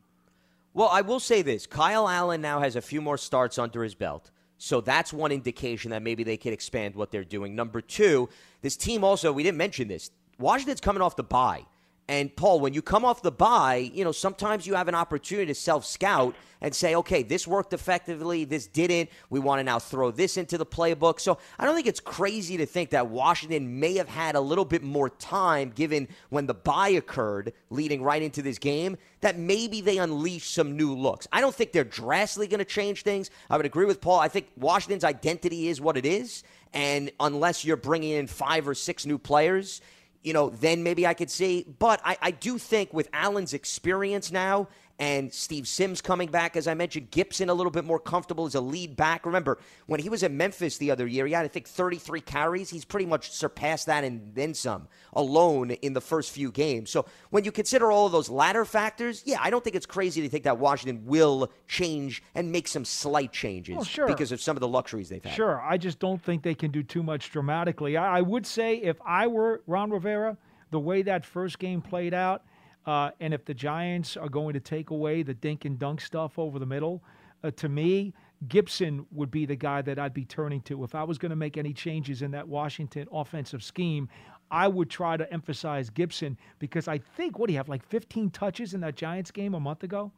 Well, 0.75 0.89
I 0.91 1.03
will 1.03 1.21
say 1.21 1.43
this 1.43 1.67
Kyle 1.67 2.09
Allen 2.09 2.41
now 2.41 2.61
has 2.61 2.77
a 2.77 2.83
few 2.83 3.01
more 3.01 3.19
starts 3.19 3.59
under 3.59 3.83
his 3.83 3.95
belt. 3.95 4.31
So 4.59 4.81
that's 4.81 5.13
one 5.13 5.33
indication 5.33 5.91
that 5.91 6.03
maybe 6.03 6.23
they 6.23 6.37
could 6.37 6.53
expand 6.53 6.95
what 6.95 7.11
they're 7.11 7.25
doing. 7.25 7.57
Number 7.57 7.81
two, 7.81 8.29
this 8.61 8.77
team 8.77 9.03
also, 9.03 9.33
we 9.33 9.43
didn't 9.43 9.59
mention 9.59 9.89
this. 9.89 10.11
Washington's 10.39 10.81
coming 10.81 11.03
off 11.03 11.17
the 11.17 11.25
bye. 11.25 11.67
And 12.09 12.35
Paul, 12.35 12.61
when 12.61 12.75
you 12.75 12.83
come 12.83 13.05
off 13.05 13.23
the 13.23 13.31
bye, 13.31 13.91
you 13.95 14.05
know, 14.05 14.13
sometimes 14.13 14.67
you 14.67 14.75
have 14.75 14.89
an 14.89 14.95
opportunity 14.95 15.47
to 15.47 15.55
self 15.55 15.87
scout 15.87 16.35
and 16.61 16.75
say, 16.75 16.95
okay, 16.95 17.23
this 17.23 17.47
worked 17.47 17.73
effectively, 17.73 18.45
this 18.45 18.67
didn't. 18.67 19.11
We 19.31 19.41
want 19.41 19.59
to 19.59 19.65
now 19.65 19.79
throw 19.79 20.11
this 20.11 20.37
into 20.37 20.57
the 20.57 20.65
playbook. 20.67 21.21
So 21.21 21.39
I 21.59 21.65
don't 21.65 21.75
think 21.75 21.89
it's 21.89 22.01
crazy 22.01 22.57
to 22.59 22.67
think 22.67 22.91
that 22.91 23.09
Washington 23.09 23.81
may 23.81 23.97
have 23.97 24.09
had 24.09 24.37
a 24.37 24.41
little 24.41 24.65
bit 24.65 24.83
more 24.83 25.11
time 25.11 25.71
given 25.71 26.09
when 26.31 26.47
the 26.47 26.55
bye 26.55 26.91
occurred 26.91 27.53
leading 27.71 28.03
right 28.03 28.23
into 28.23 28.43
this 28.43 28.59
game, 28.59 28.97
that 29.23 29.39
maybe 29.39 29.81
they 29.81 29.99
unleashed 29.99 30.55
some 30.55 30.77
new 30.77 30.95
looks. 30.95 31.27
I 31.33 31.41
don't 31.41 31.55
think 31.55 31.73
they're 31.73 31.85
drastically 31.85 32.47
going 32.47 32.59
to 32.59 32.65
change 32.65 33.03
things. 33.03 33.31
I 33.51 33.57
would 33.57 33.67
agree 33.67 33.87
with 33.87 34.01
Paul. 34.01 34.21
I 34.21 34.29
think 34.29 34.49
Washington's 34.57 35.05
identity 35.05 35.69
is 35.69 35.81
what 35.81 35.97
it 35.97 36.07
is. 36.07 36.45
And 36.73 37.11
unless 37.21 37.65
you're 37.65 37.77
bringing 37.77 38.13
in 38.13 38.27
five 38.29 38.69
or 38.69 38.75
six 38.75 39.05
new 39.05 39.19
players, 39.19 39.81
you 40.23 40.33
know, 40.33 40.51
then 40.51 40.83
maybe 40.83 41.07
I 41.07 41.15
could 41.15 41.31
see. 41.31 41.67
But 41.79 42.01
I, 42.05 42.17
I 42.23 42.31
do 42.31 42.59
think 42.59 42.93
with 42.93 43.09
Allen's 43.13 43.55
experience 43.55 44.31
now 44.31 44.69
and 45.03 45.33
Steve 45.35 45.67
Sims 45.67 46.01
coming 46.01 46.31
back, 46.31 46.55
as 46.57 46.69
I 46.69 46.75
mentioned, 46.75 47.11
Gibson 47.11 47.49
a 47.49 47.55
little 47.55 47.73
bit 47.73 47.85
more 47.85 47.99
comfortable 47.99 48.47
as 48.47 48.55
a 48.55 48.61
lead 48.61 48.95
back. 48.95 49.27
Remember, 49.27 49.59
when 49.87 49.99
he 49.99 50.09
was 50.09 50.23
at 50.23 50.31
Memphis 50.31 50.79
the 50.79 50.93
other 50.93 51.09
year, 51.09 51.27
he 51.27 51.33
had, 51.33 51.45
I 51.45 51.49
think, 51.49 51.67
33 51.67 52.21
carries. 52.21 52.71
He's 52.71 52.85
pretty 52.85 53.07
much 53.07 53.33
surpassed 53.33 53.87
that 53.87 54.05
and 54.05 54.33
then 54.33 54.55
some 54.55 54.87
alone 55.15 55.73
in 55.73 55.93
the 55.93 56.01
first 56.01 56.31
few 56.31 56.53
games. 56.53 56.89
So 56.91 57.05
when 57.31 57.43
you 57.43 57.51
consider 57.51 57.91
all 57.91 58.07
of 58.07 58.13
those 58.13 58.29
latter 58.31 58.65
factors, 58.65 59.25
yeah, 59.27 59.39
I 59.41 59.51
don't 59.51 59.65
think 59.65 59.75
it's 59.75 59.87
crazy 59.87 60.23
to 60.23 60.29
think 60.29 60.45
that 60.45 60.59
Washington 60.59 61.05
will 61.05 61.51
change 61.67 62.23
and 62.37 62.53
make 62.53 62.69
some 62.69 62.85
slight 62.85 63.33
changes 63.33 63.75
Well, 63.75 63.85
sure. 63.85 64.07
because 64.07 64.31
of 64.31 64.41
some 64.41 64.57
of 64.57 64.61
the 64.61 64.69
luxuries 64.69 65.09
they've 65.09 65.25
had. 65.25 65.35
Sure. 65.35 65.61
I 65.61 65.79
just 65.79 65.99
don't 65.99 66.23
think 66.23 66.45
they 66.45 66.55
can 66.55 66.71
do 66.71 66.85
too 66.85 67.03
much 67.03 67.33
dramatically. 67.33 67.97
I, 67.97 68.19
I 68.19 68.21
would 68.21 68.47
say 68.47 68.77
if 68.77 68.99
I 69.05 69.27
were 69.27 69.65
Ron 69.67 69.91
Rivera, 69.91 70.37
the 70.71 70.79
way 70.79 71.03
that 71.03 71.25
first 71.25 71.59
game 71.59 71.83
played 71.83 72.15
out, 72.15 72.45
uh, 72.87 73.11
and 73.21 73.33
if 73.33 73.45
the 73.45 73.55
Giants 73.55 74.17
are 74.17 74.29
going 74.29 74.55
to 74.55 74.61
take 74.61 74.91
away 74.91 75.23
the 75.23 75.35
dink 75.35 75.65
and 75.65 75.79
dunk 75.79 76.01
stuff 76.01 76.39
over 76.39 76.59
the 76.59 76.67
middle, 76.67 77.03
uh, 77.45 77.51
to 77.53 77.69
me, 77.69 78.13
Gibson 78.49 79.07
would 79.13 79.31
be 79.31 79.47
the 79.47 79.57
guy 79.57 79.83
that 79.83 79.99
I'd 79.99 80.15
be 80.15 80.25
turning 80.25 80.61
to. 80.63 80.83
If 80.83 80.95
I 80.95 81.05
was 81.05 81.19
going 81.19 81.31
to 81.31 81.37
make 81.37 81.57
any 81.57 81.73
changes 81.73 82.23
in 82.23 82.33
that 82.33 82.49
Washington 82.49 83.07
offensive 83.13 83.63
scheme, 83.63 84.09
I 84.51 84.69
would 84.69 84.91
try 84.91 85.17
to 85.17 85.33
emphasize 85.33 85.91
Gibson 85.91 86.37
because 86.59 86.89
I 86.89 86.99
think 86.99 87.39
what 87.39 87.47
do 87.47 87.53
you 87.53 87.59
have 87.59 87.69
like 87.69 87.87
15 87.87 88.31
touches 88.31 88.75
in 88.75 88.81
that 88.81 88.97
Giants 88.97 89.31
game 89.31 89.55
a 89.55 89.61
month 89.61 89.83
ago? 89.83 90.13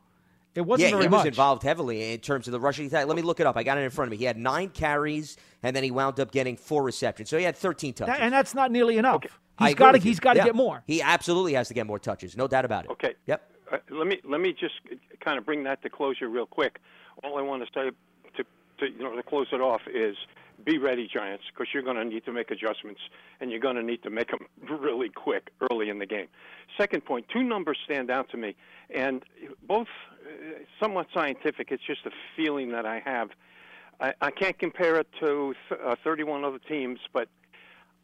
It 0.55 0.62
wasn't 0.62 0.91
yeah, 0.91 0.97
very 0.97 1.05
he 1.05 1.09
much. 1.09 1.19
was 1.21 1.27
involved 1.27 1.62
heavily 1.65 2.12
in 2.12 2.21
terms 2.21 2.47
of 2.47 2.53
the 2.53 2.61
rushing 2.61 2.87
attack. 2.87 3.07
Let 3.07 3.17
me 3.17 3.23
look 3.23 3.41
it 3.41 3.47
up. 3.47 3.57
I 3.57 3.65
got 3.65 3.77
it 3.77 3.83
in 3.83 3.91
front 3.91 4.09
of 4.09 4.11
me. 4.12 4.19
He 4.19 4.25
had 4.25 4.37
nine 4.37 4.69
carries, 4.69 5.37
and 5.62 5.75
then 5.75 5.83
he 5.83 5.91
wound 5.91 6.21
up 6.21 6.31
getting 6.31 6.57
four 6.57 6.85
receptions. 6.85 7.29
So 7.29 7.37
he 7.39 7.45
had 7.45 7.57
13 7.57 7.93
touches. 7.95 8.15
That- 8.15 8.23
and 8.23 8.33
that's 8.33 8.55
not 8.55 8.71
nearly 8.71 8.97
enough. 8.97 9.25
I 9.25 9.29
He's 9.59 9.73
agree 9.73 9.75
got 9.79 9.93
to 9.93 9.99
he's 9.99 10.21
got 10.21 10.33
to 10.35 10.39
Yeah. 10.41 10.45
get 10.47 10.55
more. 10.55 10.83
He 10.87 11.01
absolutely 11.03 11.55
has 11.55 11.69
to 11.69 11.75
get 11.75 11.87
more 11.87 11.99
touches, 11.99 12.37
no 12.37 12.47
doubt 12.49 12.65
about 12.65 12.85
it. 12.87 12.91
Okay. 12.93 13.15
Yep. 13.27 13.51
Uh, 13.73 13.79
let 13.91 14.07
me 14.07 14.21
let 14.25 14.41
me 14.41 14.53
just 14.53 14.75
kind 15.21 15.39
of 15.39 15.47
bring 15.47 15.65
that 15.65 15.83
to 15.83 15.91
closure 15.91 16.29
real 16.29 16.47
quick. 16.47 16.81
All 17.23 17.39
I 17.39 17.43
want 17.43 17.63
to 17.65 17.69
say 17.73 17.91
to, 18.37 18.45
to 18.79 18.93
you 18.93 19.03
know 19.03 19.15
to 19.15 19.23
close 19.23 19.47
it 19.53 19.61
off 19.61 19.83
is 19.93 20.17
be 20.65 20.79
ready, 20.79 21.09
Giants, 21.13 21.45
because 21.53 21.73
you're 21.75 21.83
going 21.83 21.97
to 21.97 22.05
need 22.05 22.25
to 22.25 22.33
make 22.33 22.51
adjustments 22.51 23.01
and 23.41 23.51
you're 23.51 23.61
going 23.61 23.75
to 23.77 23.83
need 23.83 24.03
to 24.05 24.11
make 24.11 24.31
them 24.31 24.47
really 24.81 25.09
quick 25.09 25.51
early 25.71 25.89
in 25.89 25.99
the 25.99 26.07
game. 26.07 26.27
Second 26.79 27.05
point, 27.05 27.27
two 27.29 27.43
numbers 27.43 27.77
stand 27.85 28.11
out 28.11 28.31
to 28.31 28.37
me, 28.37 28.55
and 28.95 29.23
both 29.67 29.89
uh, 30.27 30.59
somewhat 30.81 31.07
scientific. 31.15 31.71
It's 31.71 31.83
just 31.87 32.07
a 32.07 32.11
feeling 32.37 32.71
that 32.71 32.87
I 32.87 33.01
have. 33.05 33.31
I, 34.01 34.13
I 34.21 34.31
can't 34.31 34.59
compare 34.59 34.97
it 34.97 35.07
to 35.21 35.55
th- 35.69 35.81
uh, 35.85 35.95
31 36.03 36.45
other 36.45 36.59
teams, 36.59 36.99
but 37.13 37.29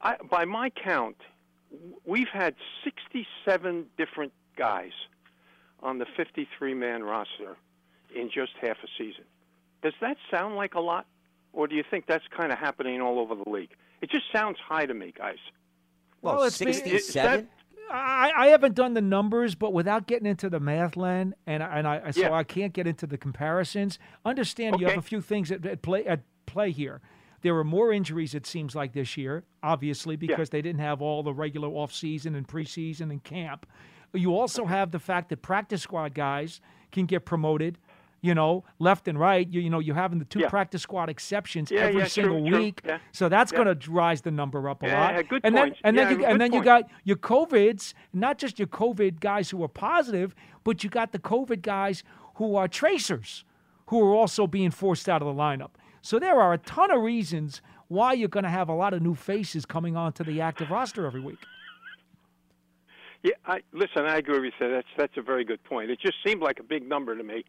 I, 0.03 0.17
by 0.31 0.45
my 0.45 0.71
count, 0.71 1.17
w- 1.17 1.27
we've 2.05 2.29
had 2.33 2.55
67 2.85 3.87
different 3.97 4.33
guys 4.57 4.93
on 5.83 5.99
the 5.99 6.07
53 6.17 6.75
man 6.75 7.03
roster 7.03 7.57
in 8.15 8.29
just 8.33 8.53
half 8.61 8.77
a 8.83 8.89
season. 8.99 9.25
Does 9.83 9.95
that 10.01 10.17
sound 10.31 10.57
like 10.57 10.75
a 10.75 10.81
lot? 10.81 11.07
Or 11.53 11.67
do 11.67 11.75
you 11.75 11.85
think 11.91 12.07
that's 12.07 12.25
kind 12.37 12.53
of 12.53 12.59
happening 12.59 13.01
all 13.01 13.19
over 13.19 13.35
the 13.35 13.49
league? 13.49 13.71
It 14.03 14.11
just 14.11 14.25
sounds 14.33 14.57
high 14.67 14.87
to 14.87 14.95
me, 14.95 15.13
guys. 15.17 15.39
Well, 16.23 16.43
it's 16.45 16.59
been- 16.59 16.69
Is 16.69 17.13
that- 17.15 17.47
I, 17.93 18.31
I 18.37 18.47
haven't 18.49 18.77
done 18.77 18.95
the 18.95 19.01
numbers, 19.01 19.57
but 19.57 19.73
without 19.73 20.07
getting 20.07 20.27
into 20.27 20.49
the 20.49 20.61
math, 20.61 20.97
Len, 20.97 21.35
and 21.47 21.61
I- 21.61 21.79
and 21.79 21.89
I 21.89 22.11
so 22.13 22.21
Yeah. 22.21 22.33
I 22.33 22.45
can't 22.45 22.73
get 22.73 22.87
into 22.87 23.05
the 23.05 23.19
comparisons. 23.19 23.99
Understand 24.25 24.79
you 24.79 24.87
have 24.87 24.99
a 24.99 25.03
few 25.03 25.21
things 25.21 25.51
at, 25.51 25.67
at 25.67 25.83
play 25.83 26.05
at 26.07 26.21
play 26.47 26.71
here. 26.71 27.01
There 27.43 27.55
were 27.55 27.65
more 27.65 27.93
injuries, 27.93 28.35
it 28.35 28.47
seems 28.47 28.75
like 28.75 28.93
this 28.93 29.17
year, 29.17 29.45
obviously 29.63 30.17
because 30.17 30.51
they 30.51 30.61
didn't 30.63 30.81
have 30.81 31.01
all 31.01 31.23
the 31.23 31.33
regular 31.33 31.69
off 31.69 31.93
season 31.93 32.35
and 32.35 32.47
preseason 32.47 33.11
and 33.11 33.23
camp. 33.25 33.67
You 34.13 34.35
also 34.39 34.65
have 34.67 34.91
the 34.91 34.99
fact 34.99 35.29
that 35.31 35.41
practice 35.41 35.83
squad 35.83 36.15
guys 36.15 36.61
can 36.93 37.07
get 37.07 37.25
promoted. 37.25 37.79
You 38.23 38.35
know, 38.35 38.65
left 38.79 39.09
and 39.09 39.19
right. 39.19 39.49
You, 39.49 39.63
you 39.63 39.71
know, 39.71 39.79
you're 39.79 39.95
having 39.95 40.19
the 40.19 40.27
two 40.27 40.41
Yeah. 40.41 40.51
practice 40.51 40.83
squad 40.83 41.09
exceptions 41.09 41.71
Yeah, 41.71 41.85
every 41.87 42.03
yeah, 42.03 42.07
single 42.07 42.47
true. 42.47 42.59
week. 42.59 42.83
Yeah. 42.85 42.99
So 43.13 43.31
that's 43.31 43.51
Yeah. 43.51 43.65
going 43.65 43.79
to 43.79 43.91
rise 43.91 44.21
the 44.21 44.31
number 44.31 44.69
up 44.69 44.83
a 44.83 44.89
Yeah, 44.89 45.01
lot. 45.01 45.29
good 45.29 45.41
and 45.43 45.55
point. 45.57 45.73
then 45.77 45.81
and 45.85 45.97
then 45.97 46.21
you, 46.21 46.27
and 46.27 46.39
then 46.39 46.53
you 46.53 46.63
got 46.63 46.83
your 47.05 47.17
COVIDs, 47.17 47.95
not 48.13 48.37
just 48.37 48.59
your 48.59 48.69
COVID 48.69 49.21
guys 49.21 49.49
who 49.49 49.65
are 49.65 49.69
positive, 49.69 50.35
but 50.65 50.85
you 50.85 50.91
got 50.91 51.13
the 51.13 51.19
COVID 51.19 51.63
guys 51.63 52.03
who 52.35 52.57
are 52.57 52.69
tracers, 52.69 53.47
who 53.87 54.03
are 54.05 54.15
also 54.15 54.47
being 54.47 54.71
forced 54.71 55.09
out 55.09 55.23
of 55.23 55.27
the 55.35 55.41
lineup. 55.43 55.71
So 56.03 56.19
there 56.19 56.41
are 56.41 56.53
a 56.53 56.59
ton 56.59 56.91
of 56.91 57.03
reasons 57.03 57.61
why 57.89 58.13
you're 58.13 58.29
going 58.29 58.45
to 58.45 58.51
have 58.51 58.69
a 58.69 58.75
lot 58.75 58.95
of 58.95 59.03
new 59.03 59.15
faces 59.15 59.67
coming 59.67 59.97
onto 59.97 60.25
the 60.25 60.41
active 60.41 60.71
roster 60.71 61.07
every 61.07 61.21
week. 61.21 61.39
Yeah, 63.23 63.33
I, 63.45 63.61
listen, 63.73 64.07
I 64.07 64.17
agree 64.17 64.41
with 64.41 64.55
you. 64.59 64.71
That's 64.71 64.89
that's 64.97 65.17
a 65.19 65.23
very 65.23 65.45
good 65.45 65.63
point. 65.65 65.91
It 65.91 66.01
just 66.01 66.17
seemed 66.25 66.41
like 66.41 66.59
a 66.59 66.63
big 66.63 66.89
number 66.89 67.15
to 67.15 67.23
me, 67.23 67.45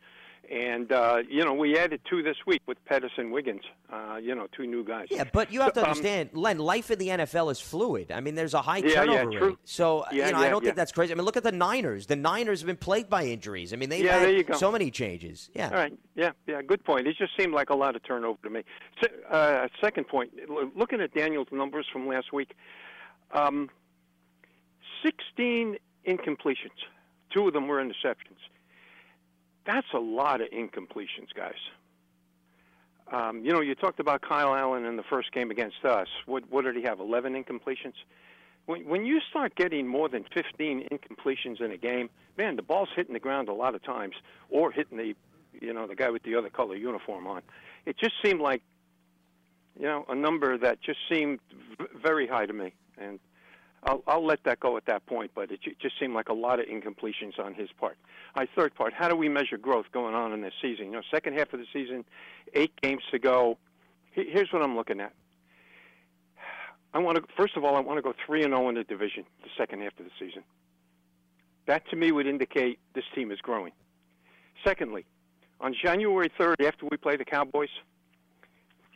and 0.49 0.91
uh, 0.91 1.21
you 1.29 1.43
know 1.45 1.53
we 1.53 1.77
added 1.77 2.01
two 2.09 2.21
this 2.23 2.37
week 2.45 2.61
with 2.65 2.83
Pettis 2.85 3.11
and 3.17 3.31
Wiggins. 3.31 3.61
Uh, 3.91 4.17
you 4.21 4.33
know, 4.35 4.47
two 4.55 4.65
new 4.65 4.83
guys. 4.83 5.07
Yeah, 5.11 5.23
but 5.31 5.51
you 5.51 5.61
have 5.61 5.73
to 5.73 5.79
So, 5.81 5.83
um, 5.85 5.89
understand, 5.91 6.29
Len. 6.33 6.57
Life 6.59 6.91
in 6.91 6.99
the 6.99 7.07
NFL 7.09 7.51
is 7.51 7.59
fluid. 7.59 8.11
I 8.11 8.19
mean, 8.21 8.35
there's 8.35 8.53
a 8.53 8.61
high 8.61 8.77
Yeah, 8.77 8.87
yeah, 8.87 8.99
turnover 9.05 9.31
true. 9.37 9.47
rate. 9.49 9.57
So 9.65 10.05
Yeah, 10.11 10.27
you 10.27 10.31
know, 10.33 10.39
I 10.39 10.49
don't 10.49 10.61
yeah. 10.63 10.67
think 10.67 10.75
that's 10.77 10.91
crazy. 10.91 11.11
I 11.13 11.15
mean, 11.15 11.25
look 11.25 11.37
at 11.37 11.43
the 11.43 11.51
Niners. 11.51 12.05
The 12.07 12.15
Niners 12.15 12.61
have 12.61 12.67
been 12.67 12.77
plagued 12.77 13.09
by 13.09 13.25
injuries. 13.25 13.73
I 13.73 13.75
mean, 13.75 13.89
they've 13.89 14.03
Yeah, 14.05 14.19
had 14.19 14.55
so 14.55 14.71
many 14.71 14.91
changes. 14.91 15.49
Yeah. 15.53 15.67
All 15.69 15.73
right. 15.75 15.93
Yeah, 16.15 16.31
yeah. 16.47 16.61
Good 16.61 16.83
point. 16.85 17.07
It 17.07 17.15
just 17.17 17.35
seemed 17.37 17.53
like 17.53 17.69
a 17.69 17.75
lot 17.75 17.95
of 17.95 18.03
turnover 18.03 18.39
to 18.43 18.49
me. 18.49 18.63
Se- 19.01 19.09
Uh, 19.29 19.67
second 19.81 20.07
point, 20.07 20.31
looking 20.75 21.01
at 21.01 21.13
Daniel's 21.13 21.47
numbers 21.51 21.85
from 21.91 22.07
last 22.07 22.31
week, 22.33 22.53
um, 23.31 23.69
16 25.03 25.77
incompletions. 26.07 26.77
Two 27.33 27.47
of 27.47 27.53
them 27.53 27.67
were 27.67 27.83
interceptions. 27.83 28.39
That's 29.66 29.88
a 29.93 29.99
lot 29.99 30.41
of 30.41 30.49
incompletions, 30.49 31.34
guys. 31.36 31.53
Um, 33.12 33.43
you 33.43 33.51
know, 33.51 33.59
you 33.59 33.76
talked 33.76 33.99
about 33.99 34.22
Kyle 34.22 34.55
Allen 34.55 34.86
in 34.86 34.95
the 34.95 35.03
first 35.03 35.32
game 35.34 35.51
against 35.51 35.84
us. 35.84 36.07
What, 36.26 36.43
what 36.49 36.64
did 36.64 36.76
he 36.76 36.84
have? 36.84 36.99
11 36.99 37.34
incompletions? 37.34 37.93
When, 38.66 38.88
when 38.88 39.05
you 39.05 39.20
start 39.30 39.55
getting 39.55 39.86
more 39.88 40.07
than 40.07 40.24
15 40.34 40.88
incompletions 40.89 41.62
in 41.62 41.72
a 41.72 41.78
game, 41.78 42.09
man, 42.38 42.55
the 42.55 42.62
ball's 42.62 42.89
hitting 42.95 43.14
the 43.14 43.20
ground 43.20 43.49
a 43.49 43.53
lot 43.53 43.76
of 43.76 43.84
times, 43.84 44.16
or 44.49 44.72
hitting 44.72 44.97
the, 44.97 45.16
you 45.59 45.74
know, 45.74 45.88
the 45.88 45.95
guy 45.95 46.09
with 46.09 46.24
the 46.24 46.36
other 46.36 46.49
color 46.49 46.76
uniform 46.76 47.28
on. 47.28 47.41
It 47.86 47.97
just 47.97 48.14
seemed 48.24 48.39
like, 48.39 48.62
you 49.78 49.86
know, 49.86 50.05
a 50.07 50.16
number 50.16 50.57
that 50.57 50.82
just 50.82 50.99
seemed 51.12 51.39
v- 51.78 51.88
very 52.01 52.28
high 52.28 52.45
to 52.45 52.53
me, 52.53 52.74
and 52.97 53.20
I'll, 53.84 54.03
I'll 54.07 54.25
let 54.25 54.43
that 54.43 54.59
go 54.59 54.77
at 54.77 54.86
that 54.86 55.05
point. 55.05 55.32
But 55.34 55.51
it 55.51 55.61
ju- 55.61 55.75
just 55.82 55.99
seemed 55.99 56.13
like 56.13 56.29
a 56.29 56.34
lot 56.34 56.59
of 56.59 56.67
incompletions 56.67 57.39
on 57.39 57.53
his 57.53 57.69
part. 57.79 57.97
Right, 58.36 58.49
third 58.55 58.75
part: 58.75 58.93
How 58.93 59.07
do 59.09 59.15
we 59.15 59.29
measure 59.29 59.57
growth 59.57 59.88
going 59.91 60.15
on 60.15 60.34
in 60.34 60.41
this 60.41 60.53
season? 60.61 60.86
You 60.86 60.91
know, 60.91 61.01
second 61.09 61.38
half 61.38 61.53
of 61.53 61.59
the 61.59 61.65
season, 61.73 62.05
eight 62.53 62.73
games 62.82 63.03
to 63.11 63.19
go. 63.19 63.57
Here's 64.11 64.51
what 64.51 64.61
I'm 64.61 64.75
looking 64.75 64.99
at. 64.99 65.13
I 66.93 66.99
want 66.99 67.17
to 67.17 67.23
first 67.38 67.55
of 67.55 67.63
all, 67.63 67.75
I 67.75 67.79
want 67.79 67.97
to 67.97 68.01
go 68.01 68.13
three 68.25 68.43
and 68.43 68.53
zero 68.53 68.67
in 68.69 68.75
the 68.75 68.84
division 68.84 69.23
the 69.43 69.49
second 69.57 69.82
half 69.82 69.97
of 69.99 70.05
the 70.05 70.11
season. 70.19 70.43
That 71.67 71.88
to 71.89 71.95
me 71.95 72.11
would 72.11 72.27
indicate 72.27 72.79
this 72.93 73.05
team 73.15 73.32
is 73.32 73.39
growing. 73.39 73.71
Secondly, 74.63 75.05
on 75.59 75.73
January 75.73 76.29
3rd, 76.39 76.65
after 76.65 76.86
we 76.89 76.97
play 76.97 77.15
the 77.15 77.25
Cowboys, 77.25 77.69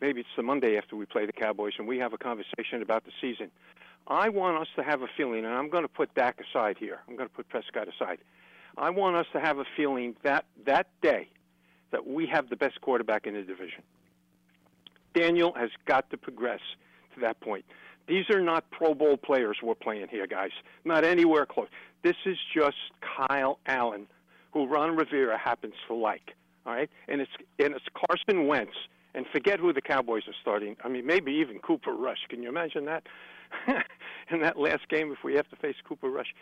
maybe 0.00 0.20
it's 0.20 0.28
the 0.36 0.42
Monday 0.42 0.76
after 0.76 0.96
we 0.96 1.06
play 1.06 1.26
the 1.26 1.32
Cowboys, 1.32 1.74
and 1.78 1.86
we 1.86 1.98
have 1.98 2.12
a 2.12 2.18
conversation 2.18 2.82
about 2.82 3.04
the 3.04 3.12
season. 3.20 3.50
I 4.08 4.28
want 4.28 4.58
us 4.58 4.68
to 4.76 4.82
have 4.82 5.02
a 5.02 5.08
feeling, 5.16 5.44
and 5.44 5.54
I'm 5.54 5.68
going 5.68 5.82
to 5.82 5.88
put 5.88 6.14
Dak 6.14 6.40
aside 6.40 6.76
here. 6.78 7.00
I'm 7.08 7.16
going 7.16 7.28
to 7.28 7.34
put 7.34 7.48
Prescott 7.48 7.88
aside. 7.88 8.18
I 8.78 8.90
want 8.90 9.16
us 9.16 9.26
to 9.32 9.40
have 9.40 9.58
a 9.58 9.64
feeling 9.76 10.16
that 10.22 10.44
that 10.64 10.88
day 11.02 11.28
that 11.90 12.06
we 12.06 12.26
have 12.26 12.48
the 12.48 12.56
best 12.56 12.80
quarterback 12.80 13.26
in 13.26 13.34
the 13.34 13.42
division. 13.42 13.82
Daniel 15.14 15.52
has 15.56 15.70
got 15.86 16.10
to 16.10 16.16
progress 16.16 16.60
to 17.14 17.20
that 17.20 17.40
point. 17.40 17.64
These 18.06 18.30
are 18.30 18.40
not 18.40 18.70
Pro 18.70 18.94
Bowl 18.94 19.16
players 19.16 19.58
we're 19.62 19.74
playing 19.74 20.08
here, 20.08 20.26
guys. 20.26 20.50
Not 20.84 21.04
anywhere 21.04 21.46
close. 21.46 21.68
This 22.02 22.16
is 22.24 22.36
just 22.54 22.76
Kyle 23.00 23.58
Allen, 23.66 24.06
who 24.52 24.66
Ron 24.66 24.94
Rivera 24.94 25.38
happens 25.38 25.74
to 25.88 25.94
like. 25.94 26.34
All 26.66 26.72
right, 26.72 26.90
and 27.08 27.20
it's 27.20 27.30
and 27.58 27.74
it's 27.74 27.84
Carson 27.94 28.46
Wentz, 28.46 28.74
and 29.16 29.26
forget 29.32 29.58
who 29.58 29.72
the 29.72 29.80
Cowboys 29.80 30.22
are 30.28 30.34
starting. 30.40 30.76
I 30.84 30.88
mean, 30.88 31.06
maybe 31.06 31.32
even 31.32 31.58
Cooper 31.58 31.94
Rush. 31.94 32.18
Can 32.28 32.42
you 32.42 32.48
imagine 32.50 32.84
that? 32.84 33.04
in 34.30 34.40
that 34.42 34.58
last 34.58 34.88
game, 34.88 35.10
if 35.10 35.24
we 35.24 35.34
have 35.34 35.48
to 35.48 35.56
face 35.56 35.74
Cooper 35.88 36.10
Rush, 36.10 36.34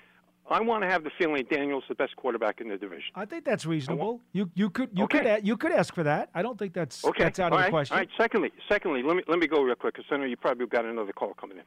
I 0.50 0.60
want 0.60 0.82
to 0.82 0.88
have 0.90 1.04
the 1.04 1.10
feeling 1.16 1.44
Daniel's 1.48 1.84
the 1.88 1.94
best 1.94 2.16
quarterback 2.16 2.60
in 2.60 2.68
the 2.68 2.76
division. 2.76 3.12
I 3.14 3.24
think 3.26 3.44
that's 3.44 3.64
reasonable. 3.64 4.20
You 4.32 4.50
you 4.54 4.68
could 4.68 4.90
you 4.92 5.04
Okay. 5.04 5.20
could 5.36 5.46
you 5.46 5.56
could 5.56 5.72
ask 5.72 5.94
for 5.94 6.02
that. 6.02 6.28
I 6.34 6.42
don't 6.42 6.58
think 6.58 6.74
that's 6.74 7.04
Okay, 7.04 7.22
that's 7.22 7.38
out 7.38 7.52
all 7.52 7.58
of 7.58 7.62
right, 7.62 7.66
the 7.68 7.70
question. 7.70 7.94
All 7.94 8.00
right. 8.00 8.08
Secondly, 8.18 8.50
secondly, 8.68 9.02
let 9.02 9.16
me 9.16 9.22
let 9.28 9.38
me 9.38 9.46
go 9.46 9.62
real 9.62 9.74
quick 9.76 9.94
because 9.94 10.10
I 10.10 10.16
know 10.18 10.24
you 10.24 10.36
probably 10.36 10.66
got 10.66 10.84
another 10.84 11.12
call 11.12 11.32
coming 11.34 11.58
in. 11.58 11.64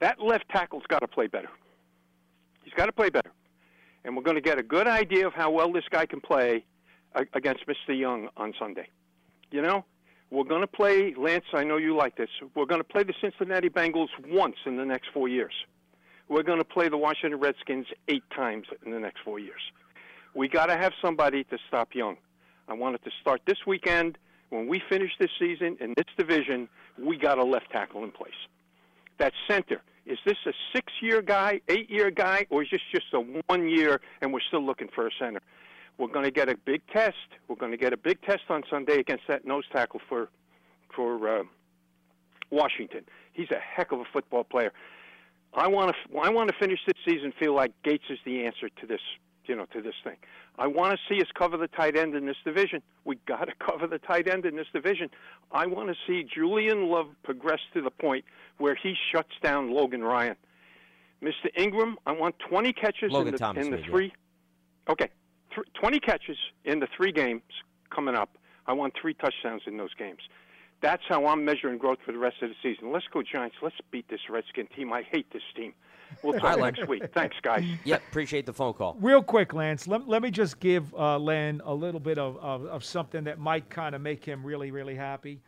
That 0.00 0.20
left 0.20 0.48
tackle's 0.50 0.84
got 0.88 1.00
to 1.00 1.08
play 1.08 1.26
better. 1.26 1.48
He's 2.62 2.74
got 2.74 2.86
to 2.86 2.92
play 2.92 3.08
better, 3.08 3.32
and 4.04 4.14
we're 4.16 4.22
going 4.22 4.36
to 4.36 4.40
get 4.42 4.58
a 4.58 4.62
good 4.62 4.86
idea 4.86 5.26
of 5.26 5.32
how 5.32 5.50
well 5.50 5.72
this 5.72 5.84
guy 5.90 6.04
can 6.04 6.20
play 6.20 6.64
against 7.32 7.64
Mr. 7.66 7.98
Young 7.98 8.28
on 8.36 8.52
Sunday. 8.58 8.88
You 9.50 9.62
know, 9.62 9.84
we're 10.30 10.44
going 10.44 10.62
to 10.62 10.66
play 10.66 11.14
Lance. 11.16 11.44
I 11.54 11.64
know 11.64 11.76
you 11.76 11.96
like 11.96 12.16
this. 12.16 12.28
We're 12.54 12.66
going 12.66 12.80
to 12.80 12.84
play 12.84 13.04
the 13.04 13.14
Cincinnati 13.20 13.68
Bengals 13.68 14.08
once 14.28 14.56
in 14.66 14.76
the 14.76 14.84
next 14.84 15.08
four 15.14 15.28
years. 15.28 15.54
We're 16.28 16.42
going 16.42 16.58
to 16.58 16.64
play 16.64 16.88
the 16.88 16.96
Washington 16.96 17.38
Redskins 17.38 17.86
eight 18.08 18.24
times 18.34 18.66
in 18.84 18.90
the 18.90 18.98
next 18.98 19.20
four 19.24 19.38
years. 19.38 19.60
We 20.34 20.48
got 20.48 20.66
to 20.66 20.76
have 20.76 20.92
somebody 21.00 21.44
to 21.44 21.58
stop 21.68 21.94
Young. 21.94 22.16
I 22.68 22.74
wanted 22.74 23.04
to 23.04 23.10
start 23.20 23.42
this 23.46 23.58
weekend. 23.66 24.18
When 24.50 24.66
we 24.66 24.82
finish 24.88 25.12
this 25.18 25.30
season 25.38 25.76
in 25.80 25.94
this 25.96 26.06
division, 26.18 26.68
we 26.98 27.16
got 27.16 27.38
a 27.38 27.44
left 27.44 27.70
tackle 27.70 28.02
in 28.02 28.10
place. 28.10 28.34
That 29.18 29.32
center, 29.48 29.80
is 30.04 30.18
this 30.24 30.36
a 30.46 30.52
six 30.74 30.92
year 31.00 31.22
guy, 31.22 31.60
eight 31.68 31.88
year 31.90 32.10
guy, 32.10 32.46
or 32.50 32.62
is 32.62 32.68
this 32.70 32.80
just 32.92 33.06
a 33.12 33.20
one 33.20 33.68
year 33.68 34.00
and 34.20 34.32
we're 34.32 34.40
still 34.40 34.64
looking 34.64 34.88
for 34.94 35.06
a 35.06 35.10
center? 35.18 35.40
We're 35.98 36.08
going 36.08 36.24
to 36.24 36.30
get 36.30 36.48
a 36.48 36.56
big 36.56 36.82
test. 36.92 37.16
We're 37.48 37.56
going 37.56 37.72
to 37.72 37.78
get 37.78 37.92
a 37.92 37.96
big 37.96 38.20
test 38.22 38.42
on 38.48 38.62
Sunday 38.68 38.98
against 38.98 39.24
that 39.28 39.46
nose 39.46 39.64
tackle 39.72 40.00
for, 40.08 40.28
for 40.94 41.40
uh, 41.40 41.42
Washington. 42.50 43.04
He's 43.32 43.50
a 43.50 43.58
heck 43.58 43.92
of 43.92 44.00
a 44.00 44.04
football 44.12 44.44
player. 44.44 44.72
I 45.54 45.68
want 45.68 45.94
to 45.94 46.18
I 46.18 46.28
want 46.28 46.50
to 46.50 46.56
finish 46.58 46.80
this 46.86 46.96
season 47.06 47.32
feel 47.38 47.54
like 47.54 47.72
Gates 47.82 48.04
is 48.10 48.18
the 48.26 48.44
answer 48.44 48.68
to 48.68 48.86
this 48.86 49.00
you 49.46 49.56
know 49.56 49.64
to 49.72 49.80
this 49.80 49.94
thing. 50.04 50.16
I 50.58 50.66
want 50.66 50.92
to 50.92 50.98
see 51.08 51.20
us 51.20 51.28
cover 51.34 51.56
the 51.56 51.68
tight 51.68 51.96
end 51.96 52.14
in 52.14 52.26
this 52.26 52.36
division. 52.44 52.82
We 53.04 53.16
got 53.26 53.46
to 53.46 53.52
cover 53.66 53.86
the 53.86 53.98
tight 53.98 54.28
end 54.28 54.44
in 54.44 54.56
this 54.56 54.66
division. 54.72 55.08
I 55.52 55.66
want 55.66 55.88
to 55.88 55.94
see 56.06 56.24
Julian 56.24 56.88
Love 56.88 57.08
progress 57.22 57.60
to 57.74 57.80
the 57.80 57.90
point 57.90 58.24
where 58.58 58.74
he 58.74 58.94
shuts 59.12 59.32
down 59.42 59.70
Logan 59.70 60.02
Ryan. 60.02 60.36
Mr. 61.22 61.48
Ingram, 61.56 61.96
I 62.06 62.12
want 62.12 62.38
20 62.38 62.72
catches 62.74 63.10
Logan 63.10 63.28
in 63.28 63.32
the, 63.32 63.38
Thomas 63.38 63.64
in 63.64 63.72
the 63.72 63.78
three. 63.78 64.12
Okay, 64.88 65.08
th- 65.56 65.66
20 65.80 65.98
catches 65.98 66.36
in 66.64 66.78
the 66.78 66.86
three 66.96 67.10
games 67.10 67.42
coming 67.90 68.14
up. 68.14 68.38
I 68.66 68.72
want 68.72 68.94
three 69.00 69.14
touchdowns 69.14 69.62
in 69.66 69.76
those 69.76 69.94
games. 69.94 70.20
That's 70.82 71.02
how 71.08 71.26
I'm 71.26 71.44
measuring 71.44 71.78
growth 71.78 71.98
for 72.04 72.12
the 72.12 72.18
rest 72.18 72.36
of 72.42 72.50
the 72.50 72.54
season. 72.62 72.92
Let's 72.92 73.06
go 73.12 73.22
Giants. 73.22 73.56
Let's 73.62 73.76
beat 73.90 74.08
this 74.08 74.20
Redskin 74.28 74.68
team. 74.76 74.92
I 74.92 75.02
hate 75.10 75.32
this 75.32 75.42
team. 75.56 75.72
We'll 76.22 76.36
I 76.36 76.38
talk 76.38 76.58
next 76.58 76.86
week. 76.86 77.02
Thanks, 77.12 77.36
guys. 77.42 77.64
Yep, 77.84 78.02
appreciate 78.08 78.46
the 78.46 78.52
phone 78.52 78.74
call. 78.74 78.96
Real 79.00 79.22
quick, 79.22 79.54
Lance, 79.54 79.88
let, 79.88 80.06
let 80.06 80.22
me 80.22 80.30
just 80.30 80.60
give 80.60 80.94
uh, 80.94 81.18
Len 81.18 81.60
a 81.64 81.74
little 81.74 82.00
bit 82.00 82.18
of, 82.18 82.36
of, 82.38 82.64
of 82.66 82.84
something 82.84 83.24
that 83.24 83.38
might 83.38 83.70
kind 83.70 83.94
of 83.94 84.00
make 84.00 84.24
him 84.24 84.44
really, 84.44 84.70
really 84.70 84.94
happy. 84.94 85.40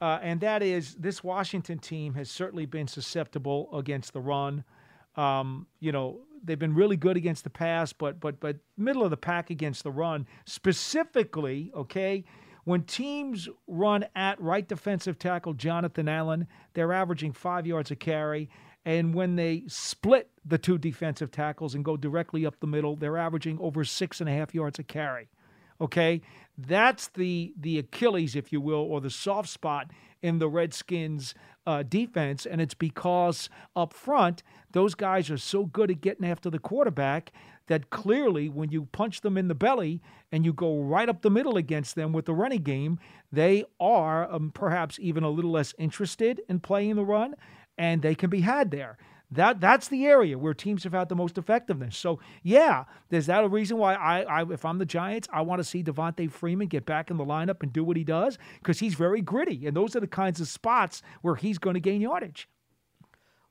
Uh, 0.00 0.18
and 0.20 0.40
that 0.40 0.62
is 0.62 0.96
this 0.96 1.22
Washington 1.22 1.78
team 1.78 2.14
has 2.14 2.28
certainly 2.30 2.66
been 2.66 2.88
susceptible 2.88 3.68
against 3.72 4.12
the 4.12 4.20
run. 4.20 4.64
Um, 5.16 5.66
you 5.80 5.92
know, 5.92 6.20
they've 6.42 6.58
been 6.58 6.74
really 6.74 6.96
good 6.96 7.16
against 7.16 7.44
the 7.44 7.50
pass, 7.50 7.92
but 7.92 8.20
but 8.20 8.40
but 8.40 8.56
middle 8.76 9.04
of 9.04 9.10
the 9.10 9.16
pack 9.16 9.50
against 9.50 9.82
the 9.82 9.90
run. 9.90 10.26
Specifically, 10.44 11.70
okay, 11.74 12.24
when 12.64 12.82
teams 12.84 13.48
run 13.66 14.04
at 14.14 14.40
right 14.40 14.66
defensive 14.66 15.18
tackle 15.18 15.54
Jonathan 15.54 16.08
Allen, 16.08 16.46
they're 16.74 16.92
averaging 16.92 17.32
five 17.32 17.66
yards 17.66 17.90
a 17.90 17.96
carry. 17.96 18.48
And 18.84 19.14
when 19.14 19.36
they 19.36 19.62
split 19.68 20.30
the 20.44 20.58
two 20.58 20.76
defensive 20.76 21.30
tackles 21.30 21.74
and 21.74 21.84
go 21.84 21.96
directly 21.96 22.44
up 22.44 22.58
the 22.58 22.66
middle, 22.66 22.96
they're 22.96 23.16
averaging 23.16 23.58
over 23.60 23.84
six 23.84 24.20
and 24.20 24.28
a 24.28 24.32
half 24.32 24.54
yards 24.54 24.78
a 24.78 24.82
carry. 24.82 25.28
Okay, 25.82 26.22
that's 26.56 27.08
the 27.08 27.52
the 27.58 27.78
Achilles, 27.78 28.36
if 28.36 28.52
you 28.52 28.60
will, 28.60 28.78
or 28.78 29.00
the 29.00 29.10
soft 29.10 29.48
spot 29.48 29.90
in 30.22 30.38
the 30.38 30.48
Redskins' 30.48 31.34
uh, 31.66 31.82
defense, 31.82 32.46
and 32.46 32.60
it's 32.60 32.74
because 32.74 33.50
up 33.74 33.92
front 33.92 34.44
those 34.70 34.94
guys 34.94 35.30
are 35.30 35.38
so 35.38 35.66
good 35.66 35.90
at 35.90 36.00
getting 36.00 36.26
after 36.26 36.48
the 36.48 36.58
quarterback 36.58 37.32
that 37.66 37.90
clearly, 37.90 38.48
when 38.48 38.70
you 38.70 38.86
punch 38.92 39.20
them 39.20 39.36
in 39.36 39.48
the 39.48 39.54
belly 39.54 40.00
and 40.30 40.44
you 40.44 40.52
go 40.52 40.80
right 40.80 41.08
up 41.08 41.22
the 41.22 41.30
middle 41.30 41.56
against 41.56 41.94
them 41.94 42.12
with 42.12 42.26
the 42.26 42.34
running 42.34 42.62
game, 42.62 42.98
they 43.30 43.64
are 43.78 44.30
um, 44.32 44.50
perhaps 44.52 44.98
even 45.00 45.22
a 45.22 45.30
little 45.30 45.50
less 45.50 45.74
interested 45.78 46.40
in 46.48 46.60
playing 46.60 46.96
the 46.96 47.04
run, 47.04 47.34
and 47.76 48.02
they 48.02 48.14
can 48.14 48.30
be 48.30 48.40
had 48.40 48.70
there. 48.70 48.96
That 49.32 49.60
that's 49.60 49.88
the 49.88 50.06
area 50.06 50.36
where 50.36 50.52
teams 50.52 50.84
have 50.84 50.92
had 50.92 51.08
the 51.08 51.14
most 51.14 51.38
effectiveness. 51.38 51.96
So 51.96 52.20
yeah, 52.42 52.84
there's 53.08 53.26
that 53.26 53.44
a 53.44 53.48
reason 53.48 53.78
why 53.78 53.94
I, 53.94 54.22
I 54.22 54.52
if 54.52 54.64
I'm 54.64 54.78
the 54.78 54.86
Giants, 54.86 55.26
I 55.32 55.40
want 55.40 55.60
to 55.60 55.64
see 55.64 55.82
Devonta 55.82 56.30
Freeman 56.30 56.68
get 56.68 56.84
back 56.84 57.10
in 57.10 57.16
the 57.16 57.24
lineup 57.24 57.62
and 57.62 57.72
do 57.72 57.82
what 57.82 57.96
he 57.96 58.04
does 58.04 58.38
because 58.58 58.78
he's 58.78 58.94
very 58.94 59.22
gritty, 59.22 59.66
and 59.66 59.76
those 59.76 59.96
are 59.96 60.00
the 60.00 60.06
kinds 60.06 60.40
of 60.40 60.48
spots 60.48 61.02
where 61.22 61.34
he's 61.34 61.58
going 61.58 61.74
to 61.74 61.80
gain 61.80 62.02
yardage. 62.02 62.48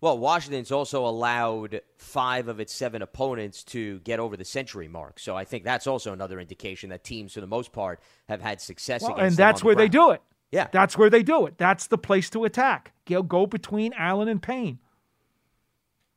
Well, 0.01 0.17
Washington's 0.17 0.71
also 0.71 1.05
allowed 1.05 1.82
five 1.97 2.47
of 2.47 2.59
its 2.59 2.73
seven 2.73 3.03
opponents 3.03 3.63
to 3.65 3.99
get 3.99 4.19
over 4.19 4.36
the 4.36 4.45
century 4.45 4.88
mark. 4.88 5.19
So 5.19 5.38
I 5.38 5.45
think 5.45 5.63
that's 5.63 5.86
also 5.86 6.11
another 6.11 6.39
indication 6.39 6.89
that 6.89 7.03
teams, 7.03 7.34
for 7.34 7.41
the 7.41 7.47
most 7.47 7.71
part, 7.71 7.99
have 8.27 8.41
had 8.41 8.59
success 8.59 9.03
Well, 9.03 9.13
against 9.13 9.27
and 9.27 9.38
that's 9.38 9.57
on 9.57 9.59
the 9.59 9.65
where 9.67 9.75
they 9.75 9.88
do 9.88 10.09
it. 10.09 10.21
Yeah. 10.51 10.67
That's 10.71 10.97
where 10.97 11.09
they 11.09 11.21
do 11.21 11.45
it. 11.45 11.57
That's 11.57 11.88
the 11.88 11.99
place 11.99 12.32
to 12.32 12.45
attack. 12.45 12.93
Go 13.05 13.21
go 13.21 13.45
between 13.45 13.93
Allen 13.93 14.27
and 14.27 14.41
Payne. 14.41 14.79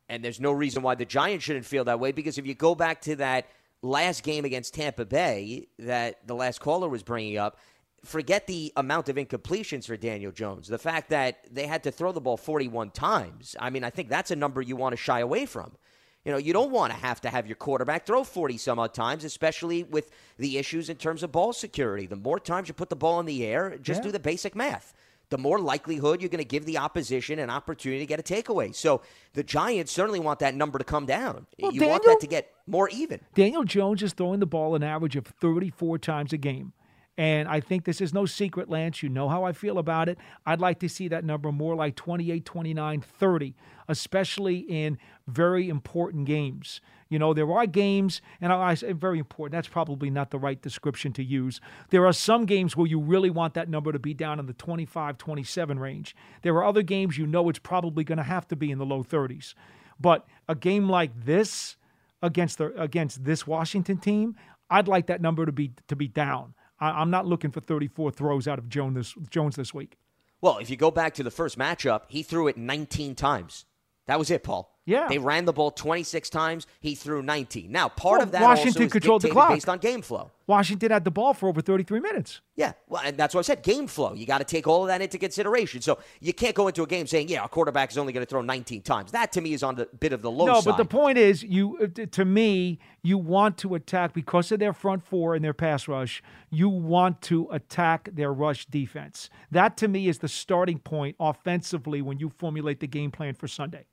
And 0.09 0.25
there's 0.25 0.41
no 0.41 0.53
reason 0.53 0.83
why 0.83 0.95
the 0.95 1.05
Giants 1.05 1.45
shouldn't 1.45 1.65
feel 1.65 1.85
that 1.85 1.99
way 2.01 2.13
because 2.13 2.37
if 2.39 2.47
you 2.47 2.55
go 2.55 2.75
back 2.75 3.01
to 3.03 3.17
that 3.17 3.47
last 3.83 4.23
game 4.23 4.45
against 4.45 4.75
Tampa 4.75 5.05
Bay 5.05 5.69
that 5.79 6.27
the 6.27 6.35
last 6.35 6.61
caller 6.61 6.89
was 6.89 7.03
bringing 7.03 7.39
up, 7.39 7.59
forget 8.05 8.47
the 8.47 8.73
amount 8.77 9.09
of 9.09 9.17
incompletions 9.17 9.87
for 9.87 9.97
Daniel 9.97 10.31
Jones. 10.31 10.69
The 10.69 10.79
fact 10.79 11.09
that 11.11 11.39
they 11.51 11.67
had 11.67 11.83
to 11.85 11.91
throw 11.91 12.13
the 12.13 12.21
ball 12.21 12.37
41 12.37 12.91
times. 12.91 13.57
I 13.59 13.71
mean, 13.71 13.83
I 13.83 13.91
think 13.91 14.09
that's 14.11 14.31
a 14.31 14.37
number 14.37 14.61
you 14.61 14.77
want 14.77 14.93
to 14.93 14.97
shy 14.97 15.21
away 15.21 15.47
from. 15.47 15.73
You 16.25 16.33
know, 16.33 16.39
you 16.39 16.53
don't 16.55 16.71
want 16.71 16.93
to 16.93 16.99
have 16.99 17.21
to 17.23 17.29
have 17.31 17.47
your 17.47 17.57
quarterback 17.57 18.07
throw 18.07 18.25
40 18.25 18.57
some 18.57 18.79
odd 18.79 18.95
times, 18.95 19.25
especially 19.25 19.83
with 19.85 20.11
the 20.39 20.57
issues 20.57 20.89
in 20.89 20.97
terms 20.97 21.23
of 21.23 21.33
ball 21.33 21.53
security. 21.53 22.07
The 22.07 22.17
more 22.17 22.41
times 22.41 22.69
you 22.69 22.75
put 22.75 22.89
the 22.89 22.97
ball 22.97 23.21
in 23.21 23.27
the 23.27 23.45
air, 23.45 23.77
just 23.79 24.01
Yeah. 24.01 24.05
do 24.05 24.13
the 24.13 24.19
basic 24.21 24.55
math. 24.55 24.95
The 25.35 25.39
more 25.39 25.59
likelihood 25.59 26.21
you're 26.21 26.29
going 26.29 26.39
to 26.39 26.45
give 26.45 26.65
the 26.65 26.79
opposition 26.79 27.41
an 27.41 27.51
opportunity 27.51 27.99
to 27.99 28.07
get 28.07 28.21
a 28.21 28.23
takeaway. 28.23 28.73
So 28.73 29.03
the 29.33 29.43
Giants 29.43 29.91
certainly 29.91 30.21
want 30.21 30.39
that 30.39 30.55
number 30.55 30.79
to 30.79 30.85
come 30.85 31.07
down. 31.07 31.49
Well, 31.59 31.73
you 31.73 31.89
want 31.89 32.05
that 32.05 32.21
to 32.21 32.29
get 32.29 32.53
more 32.69 32.89
even. 32.91 33.19
Daniel 33.35 33.65
Jones 33.65 34.01
is 34.05 34.13
throwing 34.13 34.39
the 34.39 34.47
ball 34.47 34.77
an 34.77 34.85
average 34.85 35.17
of 35.17 35.27
34 35.27 35.99
times 35.99 36.33
a 36.33 36.37
game. 36.37 36.73
And 37.17 37.49
I 37.49 37.61
think 37.61 37.85
this 37.85 38.01
is 38.01 38.13
no 38.13 38.27
secret, 38.27 38.69
Lance. 38.69 39.03
You 39.03 39.09
know 39.09 39.29
how 39.29 39.45
I 39.45 39.53
feel 39.53 39.79
about 39.79 40.09
it. 40.09 40.19
I'd 40.45 40.61
like 40.61 40.81
to 40.81 40.89
see 40.89 41.07
that 41.09 41.25
number 41.25 41.53
more 41.53 41.77
like 41.77 41.95
28, 41.95 42.45
29, 42.45 43.01
30, 43.01 43.55
especially 43.87 44.59
in 44.59 44.99
very 45.29 45.69
important 45.69 46.27
games. 46.27 46.81
You 47.09 47.21
know, 47.21 47.33
there 47.33 47.51
are 47.53 47.67
games, 47.67 48.21
and 48.41 48.53
I 48.53 48.75
say 48.75 48.93
very 48.93 49.21
important, 49.21 49.53
that's 49.53 49.69
probably 49.69 50.11
not 50.11 50.31
the 50.33 50.39
right 50.39 50.61
description 50.61 51.13
to 51.13 51.23
use. 51.23 51.61
There 51.91 52.05
are 52.05 52.13
some 52.13 52.47
games 52.47 52.77
where 52.77 52.89
you 52.89 52.99
really 52.99 53.31
want 53.31 53.55
that 53.55 53.69
number 53.69 53.93
to 53.93 54.01
be 54.01 54.15
down 54.15 54.41
in 54.41 54.47
the 54.47 54.53
25, 54.53 55.17
27 55.17 55.79
range. 55.79 56.17
There 56.43 56.55
are 56.55 56.65
other 56.65 56.83
games 56.83 57.17
you 57.17 57.27
know 57.27 57.49
it's 57.49 57.61
probably 57.61 58.03
going 58.03 58.19
to 58.19 58.25
have 58.25 58.49
to 58.49 58.57
be 58.57 58.73
in 58.73 58.79
the 58.79 58.87
low 58.87 59.05
30s. 59.05 59.55
But 60.01 60.27
a 60.49 60.57
game 60.57 60.89
like 60.89 61.13
this, 61.25 61.77
against 62.25 62.59
the 62.59 62.73
against 62.81 63.25
this 63.25 63.47
Washington 63.47 63.99
team, 63.99 64.35
I'd 64.71 64.89
like 64.89 65.07
that 65.07 65.21
number 65.21 65.47
to 65.47 65.53
be 65.53 65.73
to 65.89 65.95
be 65.95 66.09
down. 66.09 66.55
I, 66.85 67.01
I'm 67.01 67.11
not 67.11 67.27
looking 67.27 67.51
for 67.51 67.61
34 67.61 68.11
throws 68.11 68.47
out 68.47 68.59
of 68.59 68.69
Jones 68.69 68.95
this 68.95 69.15
Jones 69.31 69.57
this 69.57 69.73
week. 69.73 69.97
Well, 70.41 70.59
if 70.59 70.69
you 70.69 70.77
go 70.77 70.91
back 70.91 71.15
to 71.15 71.23
the 71.23 71.31
first 71.31 71.59
matchup, 71.59 72.03
he 72.09 72.23
threw 72.23 72.49
it 72.49 72.59
19 72.59 73.15
times. 73.15 73.65
That 74.07 74.19
was 74.19 74.31
it, 74.31 74.43
Paul. 74.43 74.74
Yeah. 74.87 75.09
They 75.09 75.19
ran 75.19 75.47
the 75.47 75.53
ball 75.53 75.71
26 75.71 76.29
times. 76.31 76.67
He 76.81 76.95
threw 76.95 77.23
19. 77.23 77.73
Now, 77.73 77.89
part 77.89 78.19
Well, 78.19 78.23
of 78.23 78.33
that 78.33 78.43
Washington 78.43 78.83
also 78.83 78.87
is 78.87 78.93
controlled 78.93 79.23
the 79.23 79.31
clock. 79.31 79.51
based 79.51 79.69
on 79.69 79.79
game 79.79 80.03
flow. 80.03 80.31
Washington 80.47 80.91
had 80.91 81.05
the 81.05 81.11
ball 81.11 81.33
for 81.33 81.49
over 81.49 81.63
33 81.63 82.01
minutes. 82.01 82.43
Yeah, 82.55 82.73
well, 82.87 83.01
and 83.03 83.17
that's 83.17 83.35
what 83.35 83.41
I 83.41 83.43
said. 83.45 83.63
Game 83.63 83.87
flow. 83.87 84.13
You 84.13 84.27
got 84.27 84.39
to 84.39 84.45
take 84.45 84.67
all 84.67 84.83
of 84.83 84.89
that 84.89 85.01
into 85.01 85.17
consideration. 85.17 85.81
So 85.81 85.99
you 86.21 86.35
can't 86.35 86.55
go 86.55 86.69
into 86.69 86.83
a 86.83 86.87
game 86.87 87.07
saying, 87.07 87.29
"Yeah, 87.29 87.41
our 87.41 87.49
quarterback 87.49 87.91
is 87.91 87.97
only 87.97 88.13
going 88.13 88.27
to 88.27 88.29
throw 88.29 88.43
19 88.43 88.83
times." 88.83 89.13
That 89.13 89.33
to 89.33 89.41
me 89.41 89.55
is 89.55 89.63
on 89.63 89.75
the 89.77 89.87
bit 89.99 90.13
of 90.13 90.21
the 90.21 90.31
low 90.31 90.45
no, 90.45 90.61
side. 90.61 90.65
but 90.73 90.77
the 90.77 90.85
point 90.85 91.17
is, 91.17 91.43
you 91.43 91.79
uh, 91.83 92.05
to 92.11 92.25
me, 92.27 92.79
you 93.03 93.17
want 93.17 93.57
to 93.59 93.75
attack 93.75 94.13
because 94.13 94.53
of 94.53 94.59
their 94.59 94.75
front 94.75 95.03
four 95.03 95.35
and 95.35 95.43
their 95.43 95.55
pass 95.55 95.89
rush. 95.89 96.23
You 96.51 96.69
want 96.69 97.23
to 97.23 97.49
attack 97.51 98.11
their 98.13 98.33
rush 98.33 98.67
defense. 98.67 99.31
That 99.51 99.79
to 99.79 99.89
me 99.89 100.09
is 100.09 100.19
the 100.19 100.29
starting 100.29 100.79
point 100.79 101.17
offensively 101.19 102.03
when 102.03 102.19
you 102.19 102.29
formulate 102.29 102.81
the 102.81 102.87
game 102.87 103.11
plan 103.11 103.35
for 103.35 103.49
Sunday. 103.49 103.87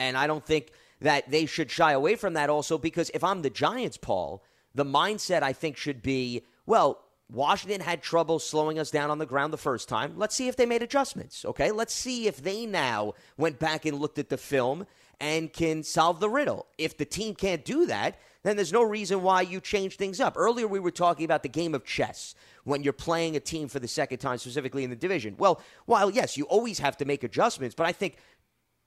And 0.00 0.16
I 0.16 0.26
don't 0.26 0.44
think 0.44 0.72
that 1.00 1.30
they 1.30 1.46
should 1.46 1.70
shy 1.70 1.92
away 1.92 2.16
from 2.16 2.32
that 2.32 2.50
also 2.50 2.78
because 2.78 3.10
if 3.14 3.22
I'm 3.22 3.42
the 3.42 3.50
Giants, 3.50 3.98
Paul, 3.98 4.42
the 4.74 4.84
mindset 4.84 5.42
I 5.42 5.52
think 5.52 5.76
should 5.76 6.02
be 6.02 6.42
well, 6.66 7.04
Washington 7.28 7.80
had 7.80 8.02
trouble 8.02 8.38
slowing 8.38 8.78
us 8.78 8.90
down 8.90 9.10
on 9.10 9.18
the 9.18 9.26
ground 9.26 9.52
the 9.52 9.58
first 9.58 9.88
time. 9.88 10.14
Let's 10.16 10.34
see 10.34 10.48
if 10.48 10.56
they 10.56 10.66
made 10.66 10.82
adjustments, 10.82 11.44
okay? 11.44 11.70
Let's 11.70 11.94
see 11.94 12.26
if 12.26 12.42
they 12.42 12.66
now 12.66 13.14
went 13.36 13.58
back 13.58 13.84
and 13.84 13.98
looked 13.98 14.18
at 14.18 14.30
the 14.30 14.36
film 14.36 14.86
and 15.20 15.52
can 15.52 15.82
solve 15.82 16.18
the 16.18 16.28
riddle. 16.28 16.66
If 16.78 16.96
the 16.96 17.04
team 17.04 17.34
can't 17.34 17.64
do 17.64 17.86
that, 17.86 18.18
then 18.42 18.56
there's 18.56 18.72
no 18.72 18.82
reason 18.82 19.22
why 19.22 19.42
you 19.42 19.60
change 19.60 19.96
things 19.96 20.18
up. 20.18 20.34
Earlier, 20.36 20.66
we 20.66 20.80
were 20.80 20.90
talking 20.90 21.24
about 21.24 21.42
the 21.42 21.48
game 21.48 21.74
of 21.74 21.84
chess 21.84 22.34
when 22.64 22.82
you're 22.82 22.92
playing 22.92 23.36
a 23.36 23.40
team 23.40 23.68
for 23.68 23.78
the 23.78 23.88
second 23.88 24.18
time, 24.18 24.38
specifically 24.38 24.82
in 24.82 24.90
the 24.90 24.96
division. 24.96 25.34
Well, 25.38 25.60
while 25.84 26.10
yes, 26.10 26.36
you 26.36 26.44
always 26.44 26.78
have 26.78 26.96
to 26.98 27.04
make 27.04 27.22
adjustments, 27.22 27.74
but 27.74 27.86
I 27.86 27.92
think 27.92 28.16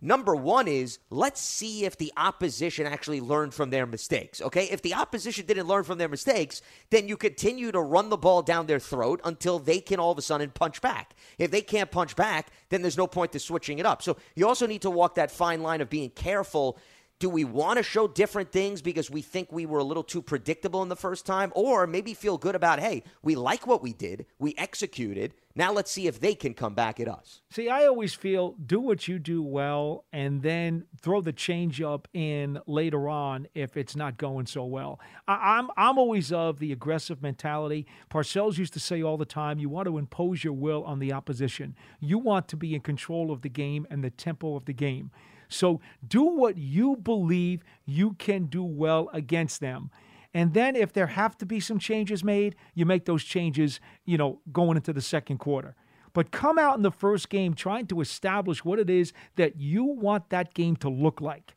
Number 0.06 0.36
one 0.36 0.68
is 0.68 1.00
let's 1.10 1.40
see 1.40 1.86
if 1.86 1.98
the 1.98 2.12
opposition 2.18 2.86
actually 2.86 3.22
learned 3.22 3.54
from 3.54 3.70
their 3.70 3.86
mistakes. 3.86 4.42
Okay. 4.42 4.66
If 4.66 4.82
the 4.82 4.94
opposition 4.96 5.46
didn't 5.46 5.66
learn 5.66 5.86
from 5.86 5.98
their 5.98 6.10
mistakes, 6.10 6.62
then 6.90 7.08
you 7.08 7.16
continue 7.16 7.72
to 7.72 7.80
run 7.80 8.10
the 8.10 8.18
ball 8.18 8.42
down 8.42 8.68
their 8.68 8.80
throat 8.80 9.22
until 9.24 9.60
they 9.60 9.80
can 9.80 10.02
all 10.02 10.12
of 10.12 10.18
a 10.18 10.22
sudden 10.22 10.52
punch 10.52 10.82
back. 10.82 11.16
If 11.38 11.52
they 11.52 11.62
can't 11.62 11.90
punch 11.90 12.18
back, 12.18 12.50
then 12.68 12.82
there's 12.82 12.98
no 12.98 13.08
point 13.08 13.32
to 13.32 13.40
switching 13.40 13.80
it 13.80 13.86
up. 13.86 14.02
So 14.02 14.18
you 14.36 14.46
also 14.46 14.68
need 14.68 14.82
to 14.82 14.90
walk 14.90 15.16
that 15.16 15.32
fine 15.32 15.64
line 15.64 15.80
of 15.80 15.90
being 15.90 16.10
careful. 16.10 16.78
Do 17.20 17.30
we 17.30 17.46
want 17.46 17.78
to 17.78 17.84
show 17.84 18.06
different 18.10 18.52
things 18.52 18.82
because 18.82 19.10
we 19.10 19.22
think 19.22 19.54
we 19.54 19.66
were 19.66 19.80
a 19.80 19.84
little 19.86 20.04
too 20.04 20.22
predictable 20.22 20.84
in 20.84 20.90
the 20.90 20.98
first 20.98 21.26
time? 21.26 21.54
Or 21.56 21.88
maybe 21.88 22.14
feel 22.14 22.38
good 22.38 22.56
about, 22.56 22.82
hey, 22.82 23.04
we 23.22 23.36
like 23.36 23.66
what 23.66 23.82
we 23.82 23.94
did, 23.94 24.26
we 24.38 24.54
executed. 24.58 25.34
Now 25.56 25.72
let's 25.72 25.92
see 25.92 26.08
if 26.08 26.20
they 26.20 26.34
can 26.34 26.56
come 26.56 26.74
back 26.74 27.00
at 27.00 27.08
us. 27.08 27.42
See, 27.52 27.70
I 27.70 27.86
always 27.86 28.16
feel 28.16 28.56
do 28.66 28.80
what 28.80 29.08
you 29.08 29.20
do 29.20 29.44
well 29.44 30.06
and 30.12 30.42
then 30.42 30.86
throw 31.00 31.22
the 31.22 31.32
change 31.32 31.80
up 31.80 32.08
in 32.12 32.60
later 32.66 33.08
on 33.08 33.48
if 33.54 33.78
it's 33.78 33.96
not 33.96 34.18
going 34.18 34.48
so 34.48 34.66
well. 34.66 35.00
I, 35.28 35.58
I'm 35.58 35.70
I'm 35.78 36.00
always 36.00 36.32
of 36.32 36.58
the 36.58 36.72
aggressive 36.72 37.22
mentality. 37.22 37.86
Parcells 38.10 38.58
used 38.58 38.74
to 38.74 38.80
say 38.80 39.04
all 39.04 39.18
the 39.18 39.26
time, 39.26 39.60
you 39.60 39.70
want 39.70 39.88
to 39.88 40.00
impose 40.00 40.44
your 40.44 40.54
will 40.54 40.84
on 40.86 40.98
the 40.98 41.14
opposition. 41.14 41.76
You 42.00 42.18
want 42.18 42.48
to 42.48 42.58
be 42.58 42.74
in 42.74 42.82
control 42.82 43.32
of 43.32 43.44
the 43.44 43.50
game 43.50 43.86
and 43.92 44.04
the 44.04 44.10
tempo 44.10 44.56
of 44.56 44.66
the 44.66 44.74
game. 44.74 45.12
So 45.50 45.82
do 46.06 46.24
what 46.24 46.58
you 46.58 46.96
believe 46.96 47.64
you 47.86 48.14
can 48.14 48.46
do 48.46 48.64
well 48.64 49.10
against 49.14 49.60
them. 49.60 49.92
And 50.34 50.54
then 50.54 50.76
if 50.76 50.94
there 50.94 51.08
have 51.08 51.38
to 51.38 51.46
be 51.46 51.60
some 51.60 51.78
changes 51.80 52.24
made, 52.24 52.56
you 52.74 52.86
make 52.86 53.06
those 53.06 53.24
changes, 53.24 53.80
you 54.06 54.18
know, 54.18 54.40
going 54.52 54.78
into 54.78 54.92
the 54.94 55.02
second 55.02 55.38
quarter. 55.38 55.76
but 56.14 56.32
come 56.32 56.60
out 56.60 56.78
in 56.78 56.84
the 56.84 56.92
first 56.92 57.30
game 57.30 57.54
trying 57.56 57.88
to 57.88 58.00
establish 58.00 58.64
what 58.64 58.80
it 58.80 58.90
is 58.90 59.14
that 59.36 59.60
you 59.60 59.84
want 59.84 60.30
that 60.30 60.54
game 60.54 60.76
to 60.78 60.90
look 60.90 61.20
like. 61.20 61.56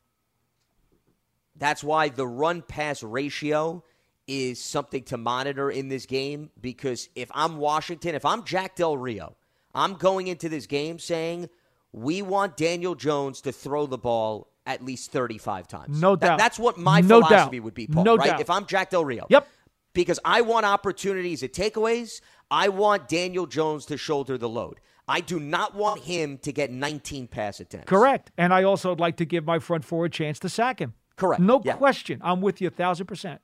That's 1.55 1.83
why 1.83 2.09
the 2.09 2.27
run 2.27 2.61
pass 2.61 3.03
ratio 3.03 3.83
is 4.27 4.59
something 4.59 5.03
to 5.03 5.17
monitor 5.17 5.69
in 5.69 5.87
this 5.87 6.05
game 6.05 6.49
because 6.59 7.09
if 7.15 7.31
I'm 7.33 7.57
Washington, 7.57 8.13
if 8.15 8.25
I'm 8.25 8.43
Jack 8.43 8.75
Del 8.75 8.97
Rio, 8.97 9.37
I'm 9.73 9.93
going 9.93 10.27
into 10.27 10.49
this 10.49 10.67
game 10.67 10.99
saying 10.99 11.49
we 11.93 12.21
want 12.21 12.57
Daniel 12.57 12.95
Jones 12.95 13.41
to 13.41 13.51
throw 13.51 13.85
the 13.85 13.97
ball 13.97 14.51
at 14.67 14.83
least 14.85 15.11
35 15.11 15.67
times. 15.67 15.99
No 15.99 16.15
That- 16.15 16.27
doubt. 16.27 16.37
that's 16.37 16.59
what 16.59 16.77
my 16.77 17.01
No 17.01 17.21
philosophy 17.21 17.57
doubt. 17.57 17.63
would 17.63 17.73
be, 17.73 17.87
Paul, 17.87 18.03
No 18.03 18.15
right? 18.17 18.27
doubt. 18.31 18.41
If 18.41 18.49
I'm 18.49 18.65
Jack 18.67 18.91
Del 18.91 19.03
Rio. 19.05 19.25
Yep. 19.29 19.47
Because 19.93 20.19
I 20.23 20.41
want 20.41 20.65
opportunities 20.65 21.41
at 21.41 21.53
takeaways. 21.53 22.21
I 22.51 22.69
want 22.69 23.07
Daniel 23.07 23.47
Jones 23.47 23.85
to 23.87 23.97
shoulder 23.97 24.37
the 24.37 24.47
load. 24.49 24.79
I 25.07 25.21
do 25.21 25.39
not 25.39 25.73
want 25.73 26.01
him 26.01 26.37
to 26.39 26.51
get 26.51 26.69
19 26.69 27.27
pass 27.27 27.59
attempts. 27.59 27.87
Correct. 27.87 28.29
And 28.37 28.53
I 28.53 28.63
also 28.63 28.89
would 28.89 28.99
like 28.99 29.15
to 29.17 29.25
give 29.25 29.45
my 29.45 29.57
front 29.59 29.85
four 29.85 30.05
a 30.05 30.09
chance 30.09 30.37
to 30.39 30.49
sack 30.49 30.79
him. 30.79 30.93
Correct. 31.15 31.41
No 31.41 31.61
Yeah. 31.63 31.73
question. 31.73 32.21
I'm 32.23 32.41
with 32.41 32.61
you 32.61 32.67
a 32.67 32.71
thousand 32.71 33.07
percent. 33.07 33.41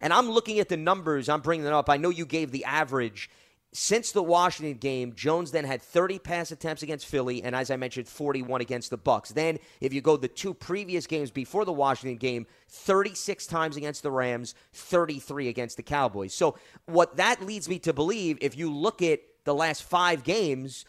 And 0.00 0.12
I'm 0.12 0.30
looking 0.30 0.58
at 0.58 0.68
the 0.68 0.76
numbers. 0.76 1.28
I'm 1.28 1.40
bringing 1.42 1.66
it 1.66 1.72
up. 1.72 1.90
I 1.90 1.96
know 1.96 2.08
you 2.08 2.24
gave 2.24 2.50
the 2.52 2.64
average. 2.64 3.28
Since 3.72 4.12
the 4.12 4.22
Washington 4.22 4.78
game, 4.78 5.12
Jones 5.14 5.50
then 5.50 5.64
had 5.64 5.82
30 5.82 6.18
pass 6.20 6.50
attempts 6.50 6.82
against 6.82 7.04
Philly, 7.04 7.42
and 7.42 7.54
as 7.54 7.70
I 7.70 7.76
mentioned, 7.76 8.08
41 8.08 8.62
against 8.62 8.88
the 8.88 8.96
Bucs. 8.96 9.28
Then, 9.28 9.58
if 9.82 9.92
you 9.92 10.00
go 10.00 10.16
the 10.16 10.26
two 10.26 10.54
previous 10.54 11.06
games 11.06 11.30
before 11.30 11.66
the 11.66 11.72
Washington 11.72 12.16
game, 12.16 12.46
36 12.68 13.46
times 13.46 13.76
against 13.76 14.02
the 14.02 14.10
Rams, 14.10 14.54
33 14.72 15.48
against 15.48 15.76
the 15.76 15.82
Cowboys. 15.82 16.32
So, 16.32 16.56
what 16.86 17.16
that 17.16 17.42
leads 17.44 17.68
me 17.68 17.78
to 17.80 17.92
believe, 17.92 18.38
if 18.40 18.56
you 18.56 18.72
look 18.72 19.02
at 19.02 19.20
the 19.44 19.54
last 19.54 19.82
five 19.82 20.24
games, 20.24 20.86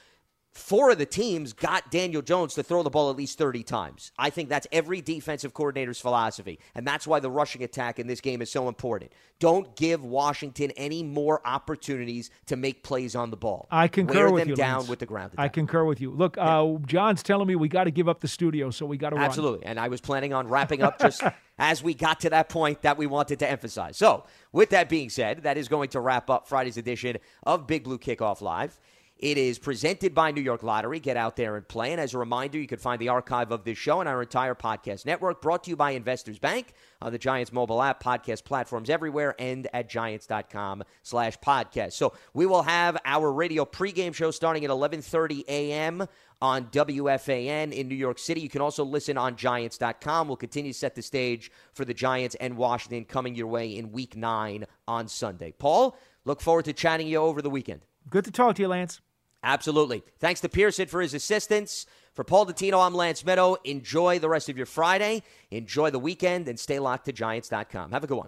four 0.51 0.91
of 0.91 0.97
the 0.97 1.05
teams 1.05 1.53
got 1.53 1.91
Daniel 1.91 2.21
Jones 2.21 2.53
to 2.55 2.63
throw 2.63 2.83
the 2.83 2.89
ball 2.89 3.09
at 3.09 3.15
least 3.15 3.37
30 3.37 3.63
times. 3.63 4.11
I 4.17 4.29
think 4.29 4.49
that's 4.49 4.67
every 4.71 5.01
defensive 5.01 5.53
coordinator's 5.53 5.99
philosophy. 6.01 6.59
And 6.75 6.85
that's 6.87 7.05
why 7.07 7.19
the 7.19 7.29
rushing 7.29 7.63
attack 7.63 7.99
in 7.99 8.07
this 8.07 8.19
game 8.21 8.41
is 8.41 8.51
so 8.51 8.67
important. 8.67 9.11
Don't 9.39 9.75
give 9.75 10.03
Washington 10.03 10.71
any 10.71 11.01
more 11.03 11.41
opportunities 11.45 12.29
to 12.47 12.55
make 12.57 12.83
plays 12.83 13.15
on 13.15 13.29
the 13.29 13.37
ball. 13.37 13.67
I 13.71 13.87
concur 13.87 14.25
Wear 14.25 14.31
with 14.31 14.41
them 14.41 14.49
you. 14.49 14.55
down 14.55 14.79
Lance. 14.79 14.89
with 14.89 14.99
the 14.99 15.05
ground 15.05 15.33
Attack. 15.33 15.45
I 15.45 15.47
concur 15.47 15.85
with 15.85 16.01
you. 16.01 16.11
Look, 16.11 16.37
uh, 16.37 16.75
John's 16.85 17.23
telling 17.23 17.47
me 17.47 17.55
we 17.55 17.69
got 17.69 17.85
to 17.85 17.91
give 17.91 18.09
up 18.09 18.19
the 18.19 18.27
studio, 18.27 18.69
so 18.71 18.85
we 18.85 18.97
got 18.97 19.11
to 19.11 19.15
run. 19.15 19.25
Absolutely. 19.25 19.65
And 19.65 19.79
I 19.79 19.87
was 19.87 20.01
planning 20.01 20.33
on 20.33 20.47
wrapping 20.47 20.81
up 20.81 20.99
just 20.99 21.23
as 21.59 21.83
we 21.83 21.93
got 21.93 22.21
to 22.21 22.29
that 22.31 22.49
point 22.49 22.81
that 22.81 22.97
we 22.97 23.05
wanted 23.05 23.39
to 23.39 23.49
emphasize. 23.49 23.97
So, 23.97 24.25
with 24.51 24.71
that 24.71 24.89
being 24.89 25.09
said, 25.09 25.43
that 25.43 25.57
is 25.57 25.67
going 25.67 25.89
to 25.89 25.99
wrap 25.99 26.29
up 26.29 26.47
Friday's 26.47 26.77
edition 26.77 27.17
of 27.43 27.67
Big 27.67 27.83
Blue 27.83 27.99
Kickoff 27.99 28.41
Live. 28.41 28.79
It 29.19 29.37
is 29.37 29.59
presented 29.59 30.15
by 30.15 30.31
New 30.31 30.39
York 30.39 30.63
Lottery. 30.63 31.01
Get 31.01 31.17
out 31.17 31.35
there 31.35 31.57
and 31.57 31.67
play. 31.67 31.91
And 31.91 31.99
as 31.99 32.13
a 32.13 32.17
reminder, 32.17 32.57
you 32.57 32.67
can 32.67 32.79
find 32.79 33.01
the 33.01 33.09
archive 33.09 33.51
of 33.51 33.65
this 33.65 33.77
show 33.77 33.99
and 33.99 34.07
our 34.07 34.21
entire 34.21 34.55
podcast 34.55 35.05
network 35.05 35.41
brought 35.41 35.65
to 35.65 35.69
you 35.69 35.75
by 35.75 35.91
Investors 35.91 36.39
Bank 36.39 36.71
on 37.01 37.11
the 37.11 37.17
Giants 37.17 37.51
mobile 37.51 37.83
app, 37.83 38.01
podcast 38.01 38.45
platforms 38.45 38.89
everywhere, 38.89 39.35
and 39.37 39.67
at 39.73 39.89
giants.com 39.89 40.85
slash 41.03 41.37
podcast. 41.39 41.93
So 41.93 42.13
we 42.33 42.45
will 42.45 42.61
have 42.61 42.95
our 43.03 43.29
radio 43.29 43.65
pregame 43.65 44.15
show 44.15 44.31
starting 44.31 44.63
at 44.63 44.71
11.30 44.71 45.43
a.m. 45.49 46.07
on 46.41 46.67
WFAN 46.67 47.73
in 47.73 47.89
New 47.89 47.95
York 47.95 48.19
City. 48.19 48.39
You 48.39 48.49
can 48.49 48.61
also 48.61 48.85
listen 48.85 49.17
on 49.17 49.35
Giants.com. 49.35 50.29
We'll 50.29 50.37
continue 50.37 50.71
to 50.71 50.79
set 50.79 50.95
the 50.95 51.01
stage 51.01 51.51
for 51.73 51.83
the 51.83 51.93
Giants 51.93 52.37
and 52.39 52.55
Washington 52.55 53.03
coming 53.03 53.35
your 53.35 53.47
way 53.47 53.75
in 53.75 53.91
week 53.91 54.15
nine 54.15 54.63
on 54.87 55.09
Sunday. 55.09 55.51
Paul, 55.51 55.97
look 56.23 56.39
forward 56.39 56.63
to 56.65 56.73
chatting 56.73 57.07
you 57.07 57.17
over 57.17 57.41
the 57.41 57.49
weekend. 57.49 57.81
Good 58.09 58.23
to 58.23 58.31
talk 58.31 58.55
to 58.55 58.61
you, 58.61 58.69
Lance. 58.69 59.01
Absolutely. 59.43 60.03
Thanks 60.19 60.41
to 60.41 60.49
Pearson 60.49 60.87
for 60.87 61.01
his 61.01 61.13
assistance. 61.13 61.85
For 62.13 62.25
Paul 62.25 62.45
Dottino, 62.45 62.85
I'm 62.85 62.93
Lance 62.93 63.23
Medow. 63.23 63.55
Enjoy 63.63 64.19
the 64.19 64.27
rest 64.27 64.49
of 64.49 64.57
your 64.57 64.65
Friday. 64.65 65.23
Enjoy 65.51 65.89
the 65.89 65.99
weekend 65.99 66.49
and 66.49 66.59
stay 66.59 66.77
locked 66.79 67.05
to 67.05 67.13
Giants.com. 67.13 67.91
Have 67.91 68.03
a 68.03 68.07
good 68.07 68.17
one. 68.17 68.27